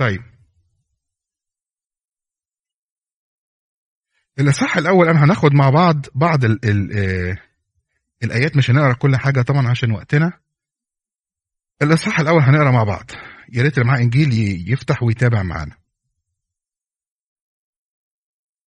طيب. 0.00 0.22
الإصحاح 4.38 4.76
الأول 4.76 5.08
أنا 5.08 5.24
هناخد 5.24 5.52
مع 5.52 5.70
بعض 5.70 6.06
بعض 6.14 6.44
ال 6.44 6.64
ال 6.64 6.98
آه، 6.98 7.36
الآيات 8.22 8.56
مش 8.56 8.70
هنقرأ 8.70 8.92
كل 8.92 9.16
حاجة 9.16 9.42
طبعا 9.42 9.68
عشان 9.68 9.92
وقتنا. 9.92 10.32
الإصحاح 11.82 12.20
الأول 12.20 12.42
هنقرأ 12.42 12.70
مع 12.70 12.84
بعض. 12.84 13.10
يا 13.52 13.62
ريت 13.62 13.78
اللي 13.78 13.88
معاه 13.88 13.98
إنجيل 13.98 14.28
يفتح 14.72 15.02
ويتابع 15.02 15.42
معانا. 15.42 15.76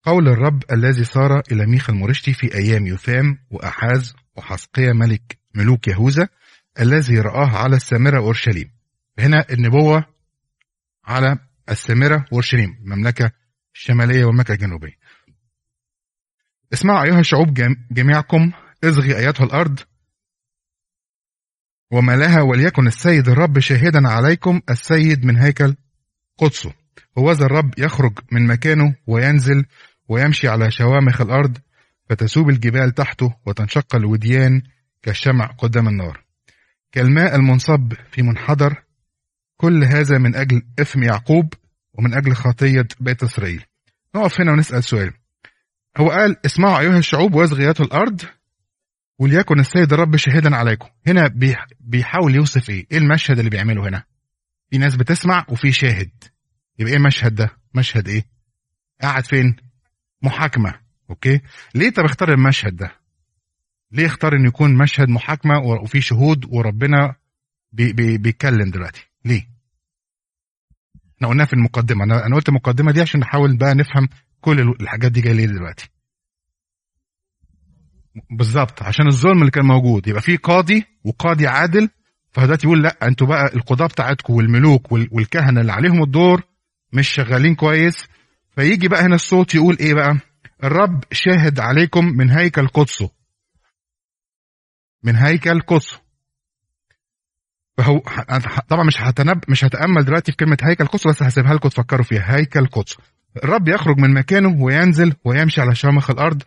قول 0.04 0.28
الرب 0.28 0.64
الذي 0.72 1.04
صار 1.04 1.42
إلى 1.52 1.66
ميخا 1.66 1.94
المرشتي 1.94 2.34
في 2.34 2.56
أيام 2.56 2.88
يثام 2.88 3.38
وأحاز 3.50 4.16
وحسقية 4.36 4.92
ملك 4.94 5.40
ملوك 5.56 5.88
يهوذا 5.88 6.30
الذي 6.80 7.20
رآه 7.20 7.58
على 7.58 7.76
السامرة 7.76 8.20
وأورشليم 8.20 8.72
هنا 9.20 9.46
النبوة 9.52 10.17
على 11.08 11.38
السامرة 11.70 12.26
وأورشليم 12.32 12.78
المملكة 12.84 13.32
الشمالية 13.76 14.26
والمملكة 14.26 14.52
الجنوبية 14.54 14.98
اسمعوا 16.74 17.04
أيها 17.04 17.20
الشعوب 17.20 17.54
جم- 17.54 17.76
جميعكم 17.92 18.52
إصغي 18.84 19.18
أيتها 19.18 19.44
الأرض 19.46 19.80
وما 21.92 22.16
لها 22.16 22.42
وليكن 22.42 22.88
السيد 22.88 23.30
الرب 23.30 23.60
شاهدا 23.60 24.08
عليكم 24.10 24.62
السيد 24.70 25.26
من 25.26 25.38
هيكل 25.38 25.76
قدسه 26.38 26.74
هوذا 27.18 27.46
الرب 27.46 27.74
يخرج 27.80 28.20
من 28.32 28.48
مكانه 28.48 28.96
وينزل 29.08 29.66
ويمشي 30.08 30.48
على 30.48 30.72
شوامخ 30.72 31.22
الأرض 31.22 31.58
فتسوب 32.10 32.50
الجبال 32.50 32.92
تحته 32.92 33.36
وتنشق 33.46 33.96
الوديان 33.96 34.62
كالشمع 35.02 35.46
قدام 35.46 35.88
النار. 35.88 36.24
كالماء 36.92 37.36
المنصب 37.36 37.94
في 38.12 38.22
منحدر 38.22 38.84
كل 39.58 39.84
هذا 39.84 40.18
من 40.18 40.36
أجل 40.36 40.62
إثم 40.80 41.04
يعقوب 41.04 41.54
ومن 41.94 42.14
أجل 42.14 42.34
خطية 42.34 42.88
بيت 43.00 43.24
إسرائيل. 43.24 43.64
نقف 44.16 44.42
هنا 44.42 44.52
ونسأل 44.52 44.84
سؤال. 44.84 45.14
هو 45.98 46.10
قال 46.10 46.46
اسمعوا 46.46 46.80
أيها 46.80 46.98
الشعوب 46.98 47.34
واصغيات 47.34 47.82
الأرض 47.82 48.22
وليكن 49.20 49.60
السيد 49.60 49.94
الرب 49.94 50.16
شاهدا 50.16 50.56
عليكم. 50.56 50.88
هنا 51.08 51.28
بيح- 51.28 51.68
بيحاول 51.80 52.36
يوصف 52.36 52.70
إيه؟ 52.70 52.86
إيه 52.92 52.98
المشهد 52.98 53.38
اللي 53.38 53.50
بيعمله 53.50 53.90
هنا؟ 53.90 54.04
في 54.72 54.78
ناس 54.78 54.96
بتسمع 54.96 55.46
وفي 55.50 55.72
شاهد. 55.72 56.12
يبقى 56.80 56.92
إيه 56.92 56.98
المشهد 57.00 57.36
ده؟ 57.36 57.50
مشهد 57.74 58.08
إيه؟ 58.08 58.26
قاعد 59.02 59.26
فين؟ 59.26 59.56
محاكمة. 60.22 60.80
أوكي؟ 61.10 61.42
ليه 61.76 61.90
طب 61.90 62.04
اختار 62.06 62.34
المشهد 62.34 62.76
ده؟ 62.76 62.92
ليه 63.92 64.06
اختار 64.06 64.36
إنه 64.36 64.48
يكون 64.48 64.78
مشهد 64.78 65.10
محاكمة 65.10 65.60
وفي 65.60 66.02
شهود 66.02 66.46
وربنا 66.46 67.16
بي 67.72 67.94
بي 67.94 68.18
بيتكلم 68.18 68.72
دلوقتي؟ 68.72 69.07
ليه؟ 69.28 69.48
إحنا 71.18 71.28
قلناها 71.28 71.46
في 71.48 71.54
المقدمة. 71.54 72.04
أنا 72.04 72.26
أنا 72.26 72.36
قلت 72.36 72.50
المقدمة 72.50 72.92
دي 72.92 73.02
عشان 73.02 73.20
نحاول 73.20 73.58
بقى 73.58 73.76
نفهم 73.76 74.10
كل 74.42 74.60
الحاجات 74.82 75.12
دي 75.12 75.22
جاية 75.22 75.34
ليه 75.34 75.46
دلوقتي. 75.46 75.90
بالظبط. 78.32 78.84
عشان 78.84 79.08
الظلم 79.08 79.40
اللي 79.40 79.52
كان 79.52 79.66
موجود. 79.66 80.08
يبقى 80.08 80.22
في 80.22 80.38
قاضي 80.38 80.86
وقاضي 81.04 81.48
عادل 81.48 81.90
فدلوقتي 82.32 82.68
يقول 82.68 82.84
لا 82.84 83.08
أنتوا 83.08 83.28
بقى 83.28 83.56
القضاة 83.56 83.88
بتاعتكم 83.88 84.34
والملوك 84.34 84.92
وال- 84.92 85.10
والكهنة 85.12 85.62
اللي 85.62 85.72
عليهم 85.72 86.04
الدور 86.04 86.44
مش 86.94 87.08
شغالين 87.08 87.56
كويس. 87.56 88.08
فيجي 88.56 88.88
بقى 88.88 89.02
هنا 89.02 89.16
الصوت 89.16 89.56
يقول 89.56 89.78
إيه 89.80 89.94
بقى؟ 89.94 90.20
الرب 90.64 91.04
شاهد 91.12 91.60
عليكم 91.60 92.06
من 92.06 92.30
هيكل 92.30 92.68
قدسه. 92.68 93.10
من 95.04 95.16
هيكل 95.16 95.62
قدسه. 95.62 96.02
فهو 97.78 98.00
طبعا 98.70 98.84
مش 98.84 99.02
هتنب 99.02 99.42
مش 99.48 99.66
هتأمل 99.66 100.06
دلوقتي 100.06 100.32
في 100.32 100.38
كلمة 100.38 100.58
هيكل 100.62 100.86
قدس 100.88 101.08
بس 101.08 101.24
هسيبها 101.24 101.54
لكم 101.54 101.70
تفكروا 101.70 102.04
فيها. 102.04 102.36
هيكل 102.36 102.66
قدس. 102.68 102.98
الرب 103.44 103.68
يخرج 103.68 103.98
من 103.98 104.14
مكانه 104.14 104.64
وينزل 104.64 105.14
ويمشي 105.26 105.62
على 105.62 105.76
شامخ 105.76 106.10
الأرض 106.10 106.44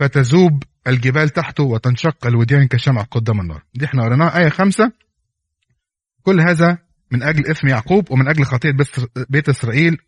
فتذوب 0.00 0.62
الجبال 0.86 1.28
تحته 1.28 1.62
وتنشق 1.64 2.26
الوديان 2.26 2.66
كشمع 2.66 3.02
قدام 3.02 3.40
النار. 3.40 3.62
دي 3.74 3.84
إحنا 3.84 4.02
قريناها 4.04 4.38
آية 4.38 4.48
خمسة. 4.48 4.92
كل 6.22 6.40
هذا 6.40 6.78
من 7.10 7.22
أجل 7.22 7.46
إثم 7.50 7.68
يعقوب 7.68 8.10
ومن 8.10 8.28
أجل 8.28 8.44
خطية 8.44 8.70
بيت- 9.30 9.48
إسرائيل. 9.48 9.98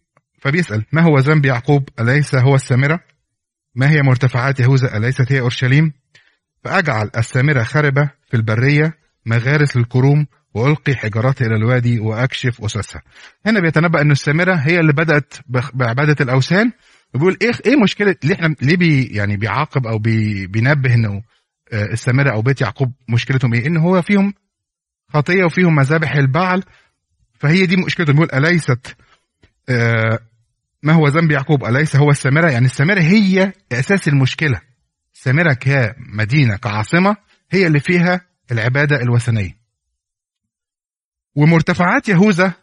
فبيسأل 0.40 0.84
ما 0.92 1.02
هو 1.02 1.18
ذنب 1.18 1.44
يعقوب؟ 1.46 1.88
أليس 2.00 2.34
هو 2.34 2.54
السامرة؟ 2.54 3.00
ما 3.74 3.90
هي 3.90 4.02
مرتفعات 4.02 4.60
يهوذا؟ 4.60 4.96
أليست 4.96 5.32
هي 5.32 5.40
أورشليم؟ 5.40 5.92
فأجعل 6.64 7.10
السامرة 7.16 7.62
خربة 7.62 8.10
في 8.30 8.36
البرية 8.36 8.94
مغارس 9.26 9.76
للكروم 9.76 10.26
وألقي 10.54 10.94
حجاراتها 10.94 11.46
إلى 11.46 11.56
الوادي 11.56 12.00
وأكشف 12.00 12.64
أسسها 12.64 13.02
هنا 13.46 13.60
بيتنبأ 13.60 14.00
أن 14.00 14.10
السامرة 14.10 14.54
هي 14.54 14.80
اللي 14.80 14.92
بدأت 14.92 15.34
بعبادة 15.74 16.16
الأوثان. 16.20 16.72
وبيقول 17.14 17.36
إيه 17.42 17.52
إيه 17.66 17.76
مشكله 17.82 18.16
ليه 18.24 18.34
إحنا 18.34 18.54
ليه 18.62 18.76
بي 18.76 19.04
يعني 19.04 19.36
بيعاقب 19.36 19.86
أو 19.86 19.98
بي 19.98 20.46
بينبه 20.46 20.94
إنه 20.94 21.22
آه، 21.72 21.84
السامرة 21.84 22.30
أو 22.30 22.42
بيت 22.42 22.60
يعقوب 22.60 22.92
مشكلتهم 23.08 23.54
إيه؟ 23.54 23.66
ان 23.66 23.76
هو 23.76 24.02
فيهم 24.02 24.34
خطية 25.08 25.44
وفيهم 25.44 25.74
مذابح 25.74 26.14
البعل. 26.14 26.62
فهي 27.34 27.66
دي 27.66 27.76
مشكلتهم. 27.76 28.16
بيقول 28.16 28.28
أليست 28.34 28.96
آه، 29.68 30.18
ما 30.82 30.92
هو 30.92 31.08
ذنب 31.08 31.30
يعقوب؟ 31.30 31.64
أليس 31.64 31.96
هو 31.96 32.10
السامرة؟ 32.10 32.50
يعني 32.50 32.66
السامرة 32.66 33.00
هي 33.00 33.52
أساس 33.72 34.08
المشكلة. 34.08 34.60
السامرة 35.14 35.52
كمدينة 35.52 36.56
كعاصمة 36.56 37.16
هي 37.50 37.66
اللي 37.66 37.80
فيها 37.80 38.27
العبادة 38.52 38.96
الوثنية. 38.96 39.58
ومرتفعات 41.34 42.08
يهوذا 42.08 42.54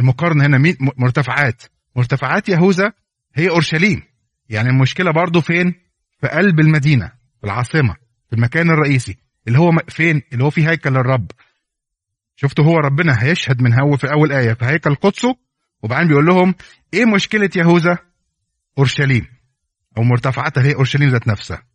المقارنه 0.00 0.46
هنا 0.46 0.58
مين؟ 0.58 0.76
مرتفعات. 0.80 1.62
مرتفعات 1.96 2.48
يهوذا 2.48 2.92
هي 3.34 3.48
أورشليم. 3.48 4.02
يعني 4.48 4.68
المشكلة 4.68 5.10
برضو 5.10 5.40
فين؟ 5.40 5.74
في 6.20 6.28
قلب 6.28 6.60
المدينة 6.60 7.12
في 7.40 7.44
العاصمة 7.44 7.94
في 8.30 8.36
المكان 8.36 8.70
الرئيسي 8.70 9.16
اللي 9.48 9.58
هو 9.58 9.70
فين؟ 9.88 10.22
اللي 10.32 10.44
هو 10.44 10.50
في 10.50 10.68
هيكل 10.68 10.96
الرب. 10.96 11.30
شفتوا 12.36 12.64
هو 12.64 12.76
ربنا 12.76 13.22
هيشهد 13.22 13.62
من 13.62 13.80
هو 13.80 13.96
في 13.96 14.12
أول 14.12 14.32
آية 14.32 14.52
في 14.52 14.64
هيكل 14.64 14.94
قدسه 14.94 15.36
وبعدين 15.82 16.08
بيقول 16.08 16.26
لهم 16.26 16.54
إيه 16.94 17.04
مشكلة 17.04 17.50
يهوذا؟ 17.56 17.98
أورشليم. 18.78 19.26
أو 19.98 20.02
مرتفعاتها 20.02 20.62
هي 20.64 20.74
أورشليم 20.74 21.10
ذات 21.10 21.28
نفسها. 21.28 21.69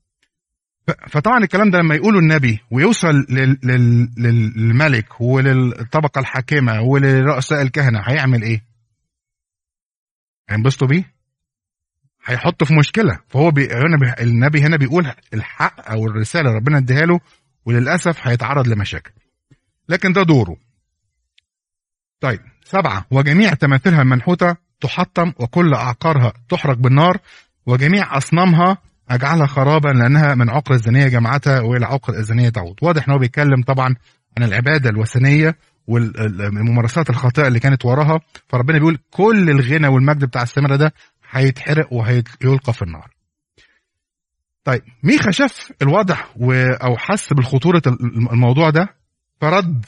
فطبعا 1.08 1.38
الكلام 1.38 1.70
ده 1.72 1.80
لما 1.80 1.96
يقوله 1.96 2.20
النبي 2.20 2.60
ويوصل 2.72 3.26
لل... 3.30 3.60
لل... 3.64 4.10
للملك 4.18 5.22
وللطبقة 5.22 6.20
الحاكمة 6.20 6.82
ولرؤساء 6.82 7.62
الكهنة 7.62 8.00
هيعمل 8.08 8.42
إيه؟ 8.42 8.64
هينبسطوا 10.50 10.88
بيه؟ 10.88 11.14
هيحطه 12.26 12.66
في 12.66 12.74
مشكلة 12.76 13.20
فهو 13.28 13.52
بي... 13.52 13.66
هنا 13.66 13.98
بي... 13.98 14.24
النبي 14.24 14.62
هنا 14.62 14.78
بيقول 14.78 15.12
الحق 15.34 15.90
أو 15.92 16.08
الرسالة 16.08 16.52
ربنا 16.52 16.78
اديها 16.78 17.06
له 17.06 17.20
وللأسف 17.66 18.28
هيتعرض 18.28 18.68
لمشاكل 18.68 19.12
لكن 19.90 20.14
ده 20.14 20.24
دوره 20.24 20.58
طيب 22.20 22.40
سبعة 22.64 23.06
وجميع 23.12 23.54
تماثيلها 23.54 24.02
المنحوتة 24.02 24.56
تحطم 24.82 25.34
وكل 25.40 25.74
أعقارها 25.74 26.34
تحرق 26.50 26.78
بالنار 26.78 27.18
وجميع 27.66 28.18
أصنامها 28.18 28.78
أجعلها 29.10 29.48
خرابا 29.48 29.88
لأنها 29.90 30.36
من 30.36 30.50
عقر 30.50 30.74
الزانية 30.74 31.08
جمعتها 31.08 31.62
وإلى 31.62 31.86
عقر 31.86 32.14
الزانية 32.14 32.50
تعود. 32.50 32.76
واضح 32.82 33.08
إن 33.08 33.14
هو 33.14 33.20
بيتكلم 33.20 33.64
طبعا 33.68 33.96
عن 34.38 34.44
العبادة 34.44 34.90
الوثنية 34.90 35.58
والممارسات 35.88 37.10
الخاطئة 37.10 37.48
اللي 37.48 37.60
كانت 37.60 37.86
وراها. 37.86 38.20
فربنا 38.50 38.78
بيقول 38.78 38.98
كل 39.12 39.50
الغنى 39.50 39.88
والمجد 39.88 40.26
بتاع 40.26 40.44
السامرة 40.44 40.76
ده 40.76 40.94
هيتحرق 41.32 41.94
وهيلقى 41.94 42.74
في 42.74 42.82
النار. 42.82 43.16
طيب 44.64 44.82
ميخا 45.04 45.32
شاف 45.32 45.72
الوضع 45.82 46.18
و... 46.36 46.54
أو 46.54 46.98
حس 46.98 47.34
بالخطورة 47.34 47.82
الموضوع 48.32 48.70
ده 48.70 48.88
فرد 49.42 49.86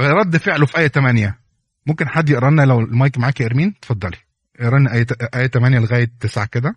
رد 0.00 0.36
فعله 0.36 0.66
في 0.66 0.78
آية 0.78 0.88
8 0.88 1.38
ممكن 1.86 2.08
حد 2.08 2.30
يقرأ 2.30 2.50
لنا 2.50 2.62
لو 2.62 2.80
المايك 2.80 3.18
معاك 3.18 3.40
يا 3.40 3.46
إرمين؟ 3.46 3.74
اتفضلي. 3.78 4.16
اقرا 4.60 4.78
لنا 4.78 4.92
إيه 4.94 5.06
آية 5.34 5.46
8 5.46 5.78
لغاية 5.78 6.10
9 6.20 6.46
كده. 6.46 6.74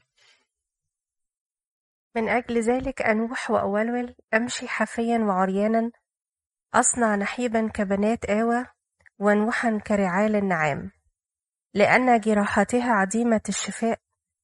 من 2.15 2.30
أجل 2.30 2.62
ذلك 2.62 3.01
أنوح 3.01 3.51
وأولول 3.51 4.15
أمشي 4.34 4.67
حافيا 4.67 5.17
وعريانا 5.17 5.91
أصنع 6.73 7.15
نحيبا 7.15 7.67
كبنات 7.67 8.25
آوى 8.25 8.65
ونوحا 9.19 9.80
كرعال 9.88 10.36
النعام 10.36 10.91
لأن 11.73 12.19
جراحاتها 12.19 12.91
عديمة 12.91 13.41
الشفاء 13.49 13.99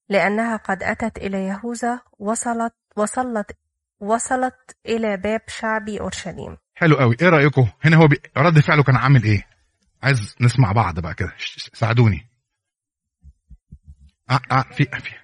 لأنها 0.09 0.55
قد 0.55 0.83
أتت 0.83 1.17
إلى 1.17 1.45
يهوذا 1.47 2.01
وصلت 2.19 2.73
وصلت 2.95 3.57
وصلت 3.99 4.77
إلى 4.85 5.17
باب 5.17 5.41
شعبي 5.47 5.99
أورشليم. 5.99 6.57
حلو 6.75 6.95
قوي. 6.95 7.15
إيه 7.21 7.29
رأيكم؟ 7.29 7.67
هنا 7.81 7.97
هو. 7.97 8.07
رد 8.37 8.59
فعله 8.59 8.83
كان 8.83 8.95
عامل 8.95 9.23
إيه؟ 9.23 9.47
عايز 10.03 10.35
نسمع 10.41 10.71
بعض 10.71 10.99
بقى 10.99 11.13
كده. 11.13 11.33
ساعدوني. 11.73 12.27
أ... 14.29 14.61
في 14.61 14.83
في. 14.85 15.15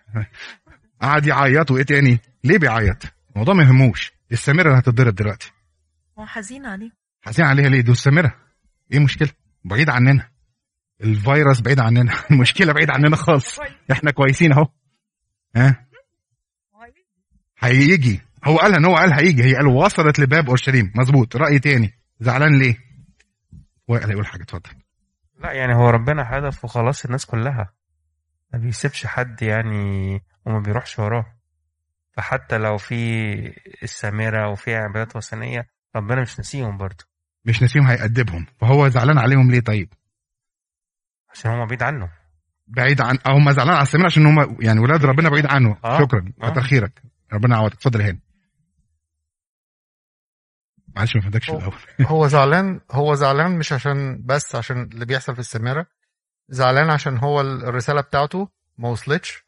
قعد 1.01 1.25
يعيط 1.25 1.71
وإيه 1.71 1.83
تاني؟ 1.83 2.19
ليه 2.47 2.57
بيعيط؟ 2.57 3.03
الموضوع 3.31 3.53
ما 3.53 3.63
يهموش. 3.63 4.13
السامره 4.31 4.67
اللي 4.69 4.79
هتتضرب 4.79 5.15
دلوقتي. 5.15 5.51
هو 6.19 6.25
حزين 6.25 6.65
عليه. 6.65 6.91
حزين 7.21 7.45
عليها 7.45 7.69
ليه؟ 7.69 7.81
دي 7.81 7.91
السامره 7.91 8.35
إيه 8.91 8.99
مشكله 8.99 9.29
بعيد 9.63 9.89
عننا. 9.89 10.29
الفيروس 11.03 11.61
بعيد 11.61 11.79
عننا. 11.79 12.13
المشكلة 12.31 12.73
بعيد 12.73 12.89
عننا 12.91 13.15
خالص. 13.15 13.59
إحنا 13.91 14.11
كويسين 14.11 14.51
اهو. 14.51 14.67
ها؟ 15.55 15.87
هيجي. 17.59 18.21
هو 18.43 18.57
قالها 18.57 18.77
ان 18.77 18.85
هو 18.85 18.95
قال 18.95 19.13
هيجي. 19.13 19.43
هي 19.43 19.55
قال 19.55 19.67
وصلت 19.67 20.19
لباب 20.19 20.47
أورشليم. 20.47 20.91
مظبوط. 20.95 21.35
رأي 21.35 21.59
تاني. 21.59 21.93
زعلان 22.19 22.59
ليه؟ 22.59 22.77
وائل 23.87 24.11
يقول 24.11 24.27
حاجة. 24.27 24.41
اتفضل. 24.43 24.69
لا 25.39 25.51
يعني 25.51 25.75
هو 25.75 25.89
ربنا 25.89 26.37
هدفه 26.37 26.67
خلاص 26.67 27.05
الناس 27.05 27.25
كلها. 27.25 27.73
ما 28.53 28.59
بيسيبش 28.59 29.05
حد 29.05 29.41
يعني 29.41 30.21
وما 30.45 30.59
بيروحش 30.59 30.99
وراه. 30.99 31.36
فحتى 32.17 32.57
لو 32.57 32.77
في 32.77 32.95
السامرة 33.83 34.49
وفي 34.49 34.75
عبادات 34.75 35.15
وثنية 35.15 35.67
ربنا 35.95 36.21
مش 36.21 36.39
نسيهم 36.39 36.77
برضه. 36.77 37.05
مش 37.45 37.63
نسيهم 37.63 37.87
هيأدبهم. 37.87 38.45
فهو 38.61 38.87
زعلان 38.89 39.17
عليهم 39.17 39.51
ليه 39.51 39.59
طيب؟ 39.59 39.93
عشان 41.33 41.51
هما 41.51 41.65
بعيد 41.65 41.83
عنه. 41.83 42.09
بعيد 42.67 43.01
عن 43.01 43.17
أو 43.27 43.31
هم 43.31 43.51
زعلان 43.51 43.73
على 43.73 43.81
السامرة 43.83 44.05
عشان 44.05 44.25
هم 44.25 44.57
يعني 44.61 44.79
ولاد 44.79 45.05
ربنا 45.11 45.29
بعيد 45.29 45.45
عنه. 45.45 45.77
آه. 45.85 45.99
شكرا. 45.99 46.33
آه. 46.43 46.49
كتر 46.49 46.61
خيرك. 46.61 47.01
ربنا 47.33 47.55
يعوضك 47.55 47.73
اتفضل 47.73 48.01
يا 48.01 48.07
هاني. 48.07 48.19
معلش 50.95 51.15
ما 51.15 51.21
فهمتكش 51.21 51.45
في 51.45 51.51
هو- 51.51 51.57
الأول. 51.57 51.73
هو 52.11 52.27
زعلان 52.27 52.81
هو 52.91 53.15
زعلان 53.15 53.57
مش 53.59 53.73
عشان 53.73 54.21
بس 54.25 54.55
عشان 54.55 54.81
اللي 54.81 55.05
بيحصل 55.05 55.33
في 55.33 55.39
السمارة 55.39 55.85
زعلان 56.49 56.89
عشان 56.89 57.17
هو 57.17 57.41
ال- 57.41 57.65
الرسالة 57.65 58.01
بتاعته 58.01 58.49
ما 58.77 58.89
وصلتش. 58.89 59.43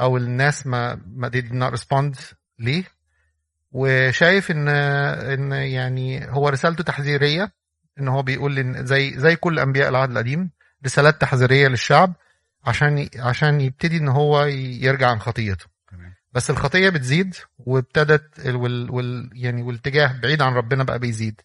أو 0.00 0.16
الناس 0.16 0.66
ما 0.66 1.00
ما 1.06 1.30
did 1.30 1.52
not 1.52 1.78
respond 1.80 2.18
ليه. 2.58 2.84
وشايف 3.72 4.50
إن 4.50 4.68
إن 4.68 5.52
يعني 5.52 6.30
هو 6.30 6.48
رسالته 6.48 6.84
تحذيرية. 6.84 7.52
إن 8.00 8.08
هو 8.08 8.22
بيقول 8.22 8.52
لي 8.52 8.86
زي 8.86 9.18
زي 9.18 9.36
كل 9.36 9.58
أنبياء 9.58 9.88
العهد 9.88 10.10
القديم 10.10 10.50
رسالات 10.84 11.20
تحذيرية 11.20 11.68
للشعب 11.68 12.14
عشان 12.66 13.08
عشان 13.18 13.60
يبتدي 13.60 13.96
إن 13.96 14.08
هو 14.08 14.44
يرجع 14.44 15.10
عن 15.10 15.18
خطيته. 15.18 15.66
بس 16.32 16.50
الخطية 16.50 16.88
بتزيد 16.88 17.34
وابتدت 17.58 18.46
ال- 18.46 18.56
وال, 18.56 18.90
وال 18.90 19.30
يعني 19.32 19.62
والاتجاه 19.62 20.20
بعيد 20.22 20.42
عن 20.42 20.52
ربنا 20.54 20.84
بقى 20.84 20.98
بيزيد. 20.98 21.40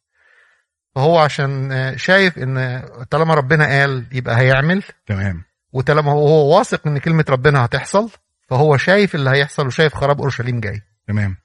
فهو 0.96 1.18
عشان 1.20 1.72
شايف 1.98 2.38
إن 2.40 2.84
طالما 3.10 3.34
ربنا 3.34 3.66
قال 3.66 4.06
يبقى 4.12 4.38
هيعمل 4.40 4.84
تمام. 5.06 5.44
وطالما 5.72 6.12
هو 6.12 6.28
هو 6.28 6.58
واثق 6.58 6.88
إن 6.88 6.98
كلمة 6.98 7.26
ربنا 7.30 7.66
هتحصل 7.66 8.10
فهو 8.54 8.78
شايف 8.78 9.16
اللي 9.16 9.30
هيحصل 9.30 9.68
وشايف 9.68 9.94
خراب 9.96 10.22
أورشليم 10.22 10.60
جاي. 10.60 10.82
تمام. 11.08 11.38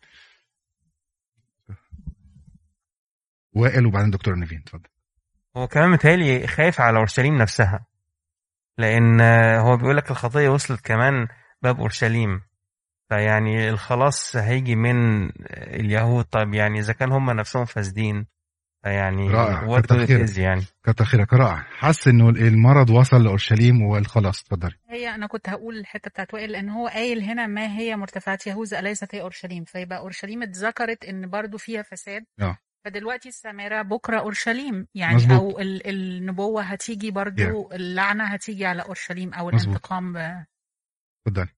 وائل 3.53 3.87
وبعدين 3.87 4.11
دكتور 4.11 4.35
نيفين 4.35 4.59
اتفضل. 4.59 4.89
هو 5.57 5.67
كمان 5.67 5.91
متهيألي 5.91 6.47
خايف 6.47 6.81
على 6.81 6.99
أورشليم 6.99 7.39
نفسها 7.39 7.87
لأن 8.79 9.21
هو 9.61 9.77
بيقول 9.77 9.97
لك 9.97 10.11
الخطية 10.11 10.49
وصلت 10.49 10.81
كمان 10.81 11.29
باب 11.63 11.81
أورشليم. 11.81 12.41
فيعني 13.09 13.69
الخلاص 13.69 14.37
هيجي 14.37 14.77
من 14.77 15.29
اليهود. 15.51 16.25
طب 16.25 16.55
يعني 16.55 16.79
إذا 16.79 16.93
كان 16.93 17.13
هم 17.13 17.31
نفسهم 17.31 17.65
فاسدين 17.65 18.27
فيعني 18.89 19.31
رائع. 19.31 19.81
كتر 19.81 20.07
خيرك. 20.07 20.39
يعني. 20.39 20.63
كتر 20.85 21.05
خيرك 21.05 21.33
رائع. 21.33 21.57
حس 21.71 22.09
إنه 22.09 22.29
المرض 22.29 22.91
وصل 22.91 23.25
لأورشليم 23.25 23.83
والخلاص. 23.83 24.41
اتفضلي 24.43 24.75
هي 24.89 25.15
أنا 25.15 25.27
كنت 25.27 25.49
هقول 25.49 25.79
الحتة 25.79 26.11
بتاعت 26.11 26.35
وائل 26.35 26.53
لأن 26.53 26.69
هو 26.69 26.87
قايل 26.89 27.23
هنا 27.23 27.47
ما 27.47 27.77
هي 27.79 27.97
مرتفعات 27.97 28.47
يهوذا 28.47 28.79
أليست 28.79 29.15
هي 29.15 29.21
أورشليم؟ 29.21 29.65
فيبقى 29.65 29.99
أورشليم 29.99 30.43
اتذكرت 30.43 31.05
إن 31.05 31.31
برضو 31.31 31.59
فيها 31.59 31.83
فساد. 31.83 32.25
آه. 32.41 32.59
فدلوقتي 32.85 33.29
السامره 33.29 33.83
بكرة 33.83 34.19
أورشليم. 34.19 34.87
يعني 34.95 35.15
مظبوط. 35.15 35.41
أو 35.41 35.61
ال- 35.61 35.87
النبوة 35.89 36.63
هتيجي 36.63 37.11
برضو 37.11 37.71
اللعنة 37.73 38.25
هتيجي 38.25 38.67
على 38.67 38.83
أورشليم 38.83 39.35
أو 39.35 39.47
مظبوط. 39.47 39.63
الانتقام 39.65 40.13
ب- 40.13 40.45
اتفضلي 41.27 41.49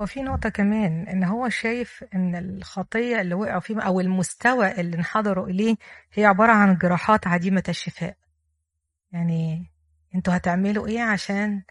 وفي 0.00 0.22
نقطة 0.22 0.48
كمان 0.48 1.08
إن 1.08 1.24
هو 1.24 1.48
شايف 1.48 2.04
إن 2.14 2.36
الخطية 2.36 3.20
اللي 3.20 3.34
وقعوا 3.34 3.60
فيه 3.60 3.80
أو 3.80 4.00
المستوى 4.00 4.80
اللي 4.80 4.96
انحدروا 4.96 5.46
إليه 5.46 5.76
هي 6.12 6.24
عبارة 6.24 6.52
عن 6.52 6.76
جراحات 6.76 7.26
عديمة 7.26 7.62
الشفاء. 7.68 8.16
يعني 9.12 9.70
أنتوا 10.14 10.36
هتعملوا 10.36 10.86
إيه 10.86 11.02
عشان 11.02 11.62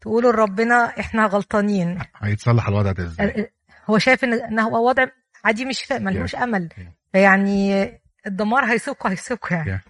تقولوا 0.00 0.32
لربنا 0.32 1.00
إحنا 1.00 1.26
غلطانين؟ 1.26 1.98
هيتصلح 2.16 2.68
الوضع 2.68 2.92
ده 2.92 3.04
إزاي؟ 3.04 3.52
هو 3.90 3.98
شايف 3.98 4.24
إن 4.24 4.32
إن 4.32 4.58
هو 4.58 4.88
وضع 4.88 5.06
عديم 5.44 5.68
الشفاء 5.70 6.00
ملهوش 6.00 6.34
أمل. 6.34 6.68
فيعني 7.12 7.84
الدمار 8.26 8.64
هيسوقه 8.64 9.10
هيسوقه 9.10 9.56
يعني. 9.56 9.80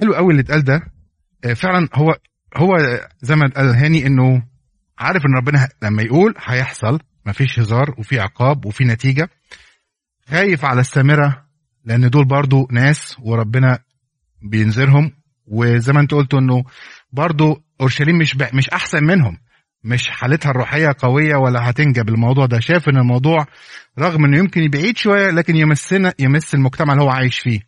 حلو 0.00 0.14
قوي 0.14 0.30
اللي 0.30 0.42
اتقال 0.42 0.64
ده. 0.64 0.82
آه، 1.44 1.52
فعلا 1.54 1.88
هو 1.94 2.14
هو 2.56 2.76
زي 3.20 3.36
ما 3.36 3.50
قال 3.56 3.74
هاني 3.74 4.06
إنه 4.06 4.42
عارف 5.00 5.26
إن 5.26 5.34
ربنا 5.36 5.68
لما 5.82 6.02
يقول 6.02 6.34
هيحصل 6.38 7.00
مفيش 7.26 7.58
هزار 7.58 7.94
وفي 7.98 8.20
عقاب 8.20 8.66
وفي 8.66 8.84
نتيجة 8.84 9.28
خايف 10.28 10.64
على 10.64 10.80
السامرة 10.80 11.46
لأن 11.84 12.10
دول 12.10 12.24
برضو 12.24 12.68
ناس 12.70 13.16
وربنا 13.22 13.78
بينذرهم. 14.42 15.12
وزي 15.46 15.92
ما 15.92 16.00
انت 16.00 16.14
قلت 16.14 16.34
إنه 16.34 16.64
برضو 17.12 17.62
أورشليم 17.80 18.18
مش. 18.18 18.36
مش 18.54 18.70
أحسن 18.70 19.04
منهم. 19.04 19.38
مش 19.84 20.10
حالتها 20.10 20.50
الروحية 20.50 20.94
قوية 20.98 21.36
ولا 21.36 21.70
هتنجب. 21.70 22.08
الموضوع 22.08 22.46
ده 22.46 22.60
شايف 22.60 22.88
إن 22.88 22.96
الموضوع 22.96 23.46
رغم 23.98 24.24
إنه 24.24 24.38
يمكن 24.38 24.62
يبعيد 24.62 24.96
شوية 24.96 25.30
لكن 25.30 25.56
يمسنا 25.56 26.14
يمس 26.18 26.54
المجتمع 26.54 26.92
اللي 26.92 27.04
هو 27.04 27.10
عايش 27.10 27.38
فيه. 27.38 27.60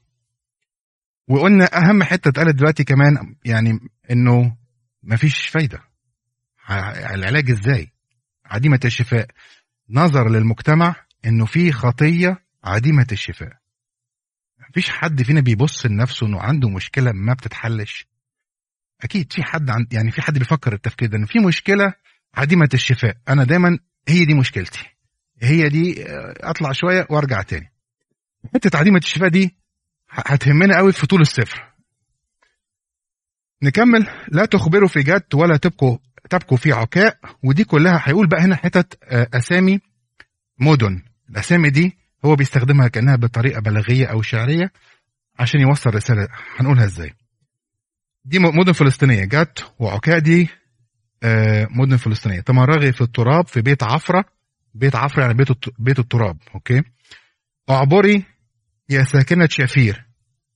وقلنا 1.29 1.79
أهم 1.79 2.03
حتة 2.03 2.29
اتقالت 2.29 2.55
دلوقتي 2.55 2.85
كمان 2.85 3.35
يعني 3.45 3.79
إنه 4.11 4.57
مفيش 5.03 5.49
فايدة. 5.49 5.92
العلاج 6.71 7.51
إزاي؟ 7.51 7.93
عديمة 8.45 8.81
الشفاء. 8.85 9.27
نظر 9.91 10.29
للمجتمع 10.29 10.97
إنه 11.25 11.47
في 11.47 11.73
خطية 11.73 12.43
عديمة 12.65 13.07
الشفاء. 13.13 13.53
مفيش 14.71 14.91
حد 14.91 15.23
فينا 15.23 15.41
بيبص 15.41 15.87
لنفسه 15.87 16.27
إنه 16.27 16.41
عنده 16.41 16.69
مشكلة 16.69 17.13
ما 17.13 17.35
بتتحلش. 17.35 18.07
أكيد 19.01 19.33
في 19.33 19.43
حد 19.43 19.71
عن 19.71 19.87
يعني 19.93 20.11
في 20.11 20.23
حد 20.23 20.39
بيفكر 20.39 20.73
التفكير 20.73 21.09
ده 21.09 21.17
ان 21.19 21.27
في 21.27 21.39
مشكلة 21.39 21.95
عديمة 22.35 22.69
الشفاء. 22.75 23.17
أنا 23.29 23.45
دايما 23.45 23.79
هي 24.09 24.25
دي 24.25 24.35
مشكلتي. 24.35 24.85
هي 25.43 25.69
دي 25.69 26.09
آه، 26.09 26.35
أطلع 26.41 26.73
شوية 26.73 27.07
وأرجع 27.11 27.43
تاني. 27.43 27.73
حتة 28.55 28.79
عديمة 28.79 28.99
الشفاء 28.99 29.29
دي 29.29 29.57
هتهمنا 30.11 30.77
قوي 30.77 30.93
في 30.93 31.07
طول 31.07 31.21
السفر. 31.21 31.73
نكمل. 33.63 34.07
لا 34.29 34.45
تخبروا 34.45 34.89
في 34.89 35.01
جد 35.01 35.35
ولا 35.35 35.57
تبقوا 35.57 35.99
تبكوا 36.31 36.57
في 36.59 36.73
عكاء 36.73 37.19
ودي 37.43 37.65
كلها 37.65 38.03
هيقول 38.05 38.27
بقى 38.27 38.41
هنا 38.41 38.57
حتت 38.57 38.99
آه، 39.05 39.29
أسامي 39.35 39.81
مدن. 40.59 41.03
الأسامي 41.31 41.71
دي 41.71 41.97
هو 42.25 42.37
بيستخدمها 42.37 42.89
كأنها 42.89 43.17
بطريقة 43.17 43.61
بلاغية 43.61 44.07
أو 44.07 44.23
شعرية 44.23 44.73
عشان 45.39 45.61
يوصل 45.61 45.95
رسالة. 45.95 46.29
هنقولها 46.57 46.85
إزاي؟ 46.85 47.13
دي 48.25 48.39
مدن 48.39 48.73
فلسطينية 48.73 49.25
جت 49.25 49.73
وعكاء 49.79 50.19
دي 50.19 50.49
آه، 51.23 51.69
مدن 51.71 51.97
فلسطينية. 51.97 52.41
تمرغي 52.41 52.93
في 52.93 53.01
التراب 53.01 53.47
في 53.47 53.61
بيت 53.63 53.83
عفرة. 53.83 54.25
بيت 54.75 54.97
عفرة 54.97 55.23
يعني 55.23 55.35
بيت 55.35 55.49
بيت 55.79 55.99
التراب 55.99 56.37
okay؟ 56.55 56.83
أعبري 57.71 58.25
يا 58.89 59.05
ساكنة 59.05 59.47
شافير 59.51 60.05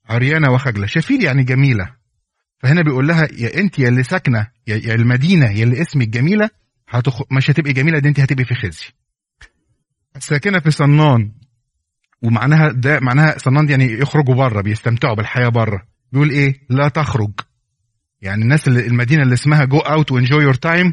عريانة 0.08 0.52
وخجلة. 0.52 0.86
شافير 0.86 1.22
يعني 1.24 1.44
جميلة. 1.44 1.94
فهنا 2.58 2.82
بيقول 2.82 3.08
لها 3.08 3.28
يا 3.38 3.60
أنت 3.60 3.78
يا 3.78 3.88
اللي 3.88 4.02
ساكنة 4.02 4.48
يا, 4.66 4.94
المدينة 4.94 5.50
يا 5.50 5.64
اللي 5.64 5.82
اسمك 5.82 6.08
جميلة 6.08 6.50
هتخ... 6.88 7.22
مش 7.32 7.50
هتبقي 7.50 7.72
جميلة 7.72 7.98
دي 7.98 8.08
أنت 8.08 8.20
هتبقي 8.20 8.44
في 8.44 8.54
خزي. 8.54 8.84
الساكنه 10.16 10.60
في 10.60 10.70
صنان 10.70 11.32
ومعناها 12.22 12.68
ده 12.72 13.00
معناها 13.00 13.38
صنان 13.38 13.66
دي 13.66 13.72
يعني 13.72 13.92
يخرجوا 13.92 14.34
بره 14.34 14.60
بيستمتعوا 14.62 15.14
بالحياة 15.14 15.48
بره 15.48 15.82
بيقول 16.12 16.30
إيه؟ 16.30 16.54
لا 16.70 16.88
تخرج. 16.88 17.30
يعني 18.22 18.42
الناس 18.42 18.68
اللي 18.68 18.86
المدينة 18.86 19.22
اللي 19.22 19.34
اسمها 19.34 19.64
go 19.64 19.78
out 19.78 20.12
و 20.12 20.17
enjoy 20.17 20.42
your 20.42 20.54
time 20.54 20.92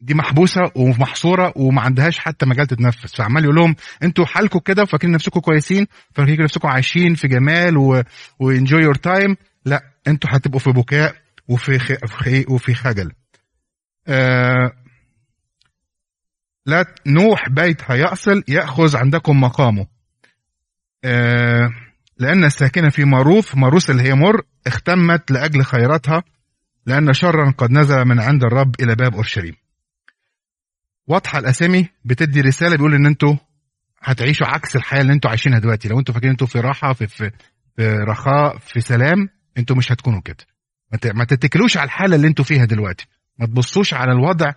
دي 0.00 0.14
محبوسة 0.14 0.60
ومحصورة 0.74 1.52
وما 1.56 1.80
عندهاش 1.82 2.18
حتى 2.18 2.46
مجال 2.46 2.66
تتنفس. 2.66 3.14
فعمال 3.16 3.44
يقول 3.44 3.56
لهم 3.56 3.76
أنتوا 4.02 4.26
حالكم 4.26 4.58
كده 4.58 4.82
وفاكرين 4.82 5.14
نفسكم 5.14 5.40
كويسين 5.40 5.86
فاكرين 6.14 6.42
نفسكم 6.42 6.68
عايشين 6.68 7.14
في 7.14 7.28
جمال. 7.28 8.02
و 8.40 8.47
enjoy 8.47 8.82
your 8.82 8.94
time 8.94 9.36
لا 9.66 9.82
أنتوا 10.08 10.30
هتبقوا 10.32 10.60
في 10.60 10.70
بكاء 10.70 11.16
وفي 11.48 11.78
خ... 11.78 11.92
في- 11.92 12.44
وفي 12.48 12.74
خجل. 12.74 13.12
آه... 14.08 14.72
لأن 16.66 16.84
نوح 17.06 17.48
بيت 17.48 17.90
هأيصل 17.90 18.42
يأخذ 18.48 18.96
عندكم 18.96 19.40
مقامه. 19.40 19.86
آه... 21.04 21.70
لأن 22.18 22.44
الساكنة 22.44 22.88
في 22.88 23.04
ماروث 23.04 23.56
ماروث 23.56 23.90
اللي 23.90 24.02
هي 24.02 24.14
مر 24.14 24.42
اغتمت 24.66 25.30
لأجل 25.30 25.62
خيراتها 25.64 26.22
لأن 26.86 27.12
شرا 27.12 27.50
قد 27.50 27.70
نزل 27.70 28.04
من 28.04 28.20
عند 28.20 28.44
الرب 28.44 28.74
إلى 28.80 28.94
باب 28.94 29.14
أورشليم. 29.14 29.54
واضحة 31.06 31.38
الأسامي؟ 31.38 31.88
بتدي 32.04 32.40
رسالة 32.40 32.76
بيقول 32.76 32.94
إن 32.94 33.06
أنتوا 33.06 33.36
هتعيشوا 34.02 34.46
عكس 34.46 34.76
الحياة 34.76 35.00
اللي 35.00 35.12
أنتوا 35.12 35.30
عايشينها 35.30 35.58
دلوقتي. 35.58 35.88
لو 35.88 35.98
أنتوا 35.98 36.14
فاكرين 36.14 36.30
أنتوا 36.30 36.46
في 36.46 36.60
راحة 36.60 36.92
في, 36.92 37.06
في, 37.06 37.30
في 37.76 37.88
رخاء 37.88 38.58
في 38.58 38.80
سلام 38.80 39.28
أنتوا 39.58 39.76
مش 39.76 39.92
هتكونوا 39.92 40.20
كده. 40.20 40.46
ما 41.14 41.24
تتكلوش 41.24 41.76
على 41.76 41.84
الحالة 41.86 42.16
اللي 42.16 42.26
أنتوا 42.28 42.44
فيها 42.44 42.64
دلوقتي. 42.64 43.06
ما 43.38 43.46
تبصوش 43.46 43.94
على 43.94 44.12
الوضع 44.12 44.52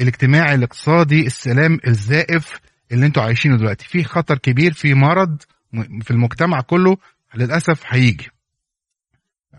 الاجتماعي 0.00 0.54
الاقتصادي 0.54 1.26
السلام 1.26 1.80
الزائف 1.86 2.60
اللي 2.92 3.06
أنتوا 3.06 3.22
عايشينه 3.22 3.56
دلوقتي. 3.56 3.88
في 3.88 4.04
خطر 4.04 4.38
كبير 4.38 4.72
في 4.72 4.94
مرض 4.94 5.42
في 6.02 6.10
المجتمع 6.10 6.60
كله 6.60 6.96
للأسف 7.34 7.82
هيجي. 7.86 8.30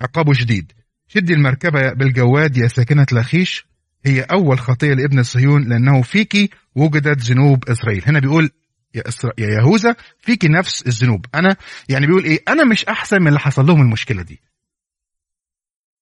عقابه 0.01 0.34
شديد. 0.34 0.71
شدي 1.08 1.34
المركبة 1.34 1.93
بالجواد 1.93 2.58
يا 2.58 2.67
ساكنة 2.67 3.05
لخيش 3.12 3.65
هي 4.05 4.21
أول 4.21 4.60
خطية 4.60 4.93
لابن 4.93 5.23
صهيون 5.23 5.63
لأنه 5.69 6.01
فيكي 6.01 6.49
وجدت 6.75 7.21
ذنوب 7.21 7.69
إسرائيل. 7.69 8.03
هنا 8.08 8.19
بيقول 8.19 8.49
يا, 8.95 9.08
إسرا... 9.08 9.31
يا 9.38 9.47
يهوذا 9.47 9.95
فيكي 10.19 10.47
نفس 10.47 10.88
الذنوب 10.88 11.25
أنا 11.36 11.55
يعني 11.89 12.08
بيقول 12.08 12.23
إيه؟ 12.23 12.43
أنا 12.47 12.63
مش 12.65 12.86
أحسن 12.86 13.21
من 13.21 13.27
اللي 13.27 13.39
حصل 13.39 13.65
لهم 13.65 13.81
المشكلة 13.81 14.21
دي. 14.21 14.41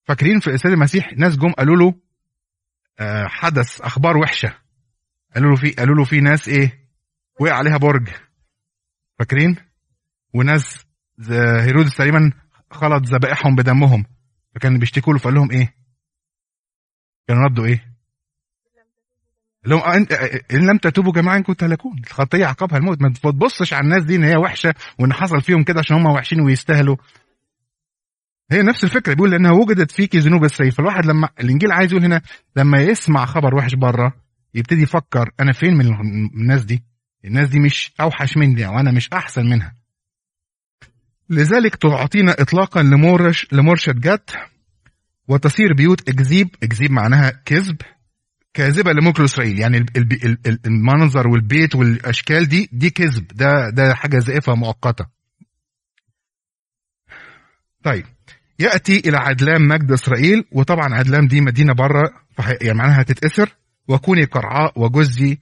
فاكرين 0.03 0.39
في 0.39 0.49
السيد 0.49 0.71
المسيح 0.71 1.13
ناس 1.17 1.37
جم 1.37 1.51
قالوا 1.51 1.75
له 1.75 1.93
آه، 2.99 3.27
حدث 3.27 3.81
أخبار 3.81 4.17
وحشة. 4.17 4.57
قالوا 5.35 5.49
له 5.49 5.55
في 5.55 5.69
قالوا 5.69 5.95
له 5.95 6.03
في 6.03 6.21
ناس 6.21 6.47
إيه 6.47 6.89
وقع 7.39 7.53
عليها 7.53 7.77
برج. 7.77 8.09
فاكرين؟ 9.19 9.55
وناس 10.33 10.85
هيرودس 11.59 11.95
تقريبا 11.95 12.31
خلط 12.71 13.03
ذبائحهم 13.05 13.55
بدمهم. 13.55 14.05
فكان 14.55 14.79
بيشتكوا 14.79 15.13
له 15.13 15.19
فقال 15.19 15.33
لهم 15.33 15.51
إيه؟ 15.51 15.73
كانوا 17.27 17.43
ردوا 17.43 17.65
إيه؟ 17.65 17.93
لهم 19.65 19.79
آه، 19.79 20.07
آه، 20.11 20.41
إن 20.51 20.67
لم 20.69 20.77
تتوبوا 20.77 21.13
جميعا 21.13 21.37
انكم 21.37 21.53
تهلكون 21.53 22.01
الخطية 22.07 22.45
عقابها 22.45 22.77
الموت. 22.77 23.01
ما 23.01 23.09
تبصش 23.09 23.73
على 23.73 23.83
الناس 23.83 24.03
دي 24.03 24.15
إن 24.15 24.23
هي 24.23 24.35
وحشة 24.35 24.73
وإن 24.99 25.13
حصل 25.13 25.41
فيهم 25.41 25.63
كده 25.63 25.79
عشان 25.79 25.95
هم 25.95 26.05
وحشين 26.05 26.41
ويستاهلوا. 26.41 26.95
هي 28.53 28.61
نفس 28.61 28.83
الفكرة 28.83 29.13
بيقول 29.13 29.31
لأنها 29.31 29.51
وجدت 29.51 29.91
فيك 29.91 30.15
ذنوب 30.15 30.43
السيف. 30.43 30.75
فالواحد 30.75 31.05
لما 31.05 31.29
الإنجيل 31.39 31.71
عايز 31.71 31.91
يقول 31.91 32.05
هنا 32.05 32.21
لما 32.55 32.81
يسمع 32.81 33.25
خبر 33.25 33.55
وحش 33.55 33.75
بره 33.75 34.13
يبتدي 34.53 34.81
يفكر 34.81 35.31
أنا 35.39 35.51
فين 35.53 35.73
من 35.77 35.85
الناس 36.41 36.63
دي؟ 36.65 36.83
الناس 37.25 37.49
دي 37.49 37.59
مش 37.59 37.93
أوحش 38.01 38.37
مني 38.37 38.65
أو 38.65 38.79
أنا 38.79 38.91
مش 38.91 39.09
أحسن 39.13 39.45
منها. 39.45 39.75
لذلك 41.29 41.75
تعطينا 41.75 42.31
اطلاقا 42.41 42.83
لمرش 42.83 43.47
لمرشد 43.51 43.99
جت 43.99 44.35
وتصير 45.27 45.73
بيوت 45.73 46.09
إكذيب 46.09 46.49
إكذيب 46.63 46.91
معناها 46.91 47.29
كذب 47.45 47.77
كاذبة 48.53 48.91
لملك 48.91 49.19
إسرائيل. 49.19 49.59
يعني 49.59 49.77
ال- 49.77 49.97
ال- 49.97 50.25
ال- 50.25 50.37
ال- 50.47 50.59
المنظر 50.65 51.27
والبيت 51.27 51.75
والأشكال 51.75 52.45
دي 52.45 52.69
دي 52.71 52.89
كذب. 52.89 53.27
ده 53.27 53.69
ده 53.69 53.95
حاجة 53.95 54.19
زائفة 54.19 54.55
مؤقتة. 54.55 55.05
طيب. 57.83 58.05
يأتي 58.59 58.99
إلى 58.99 59.17
عدلام 59.17 59.67
مجد 59.67 59.91
إسرائيل 59.91 60.45
وطبعا 60.51 60.93
عدلام 60.93 61.27
دي 61.27 61.41
مدينة 61.41 61.73
بره 61.73 62.13
يعني 62.61 62.77
معناها 62.77 63.01
هتتأثر. 63.01 63.49
وكوني 63.87 64.23
قرعاء 64.23 64.79
وجزي 64.79 65.37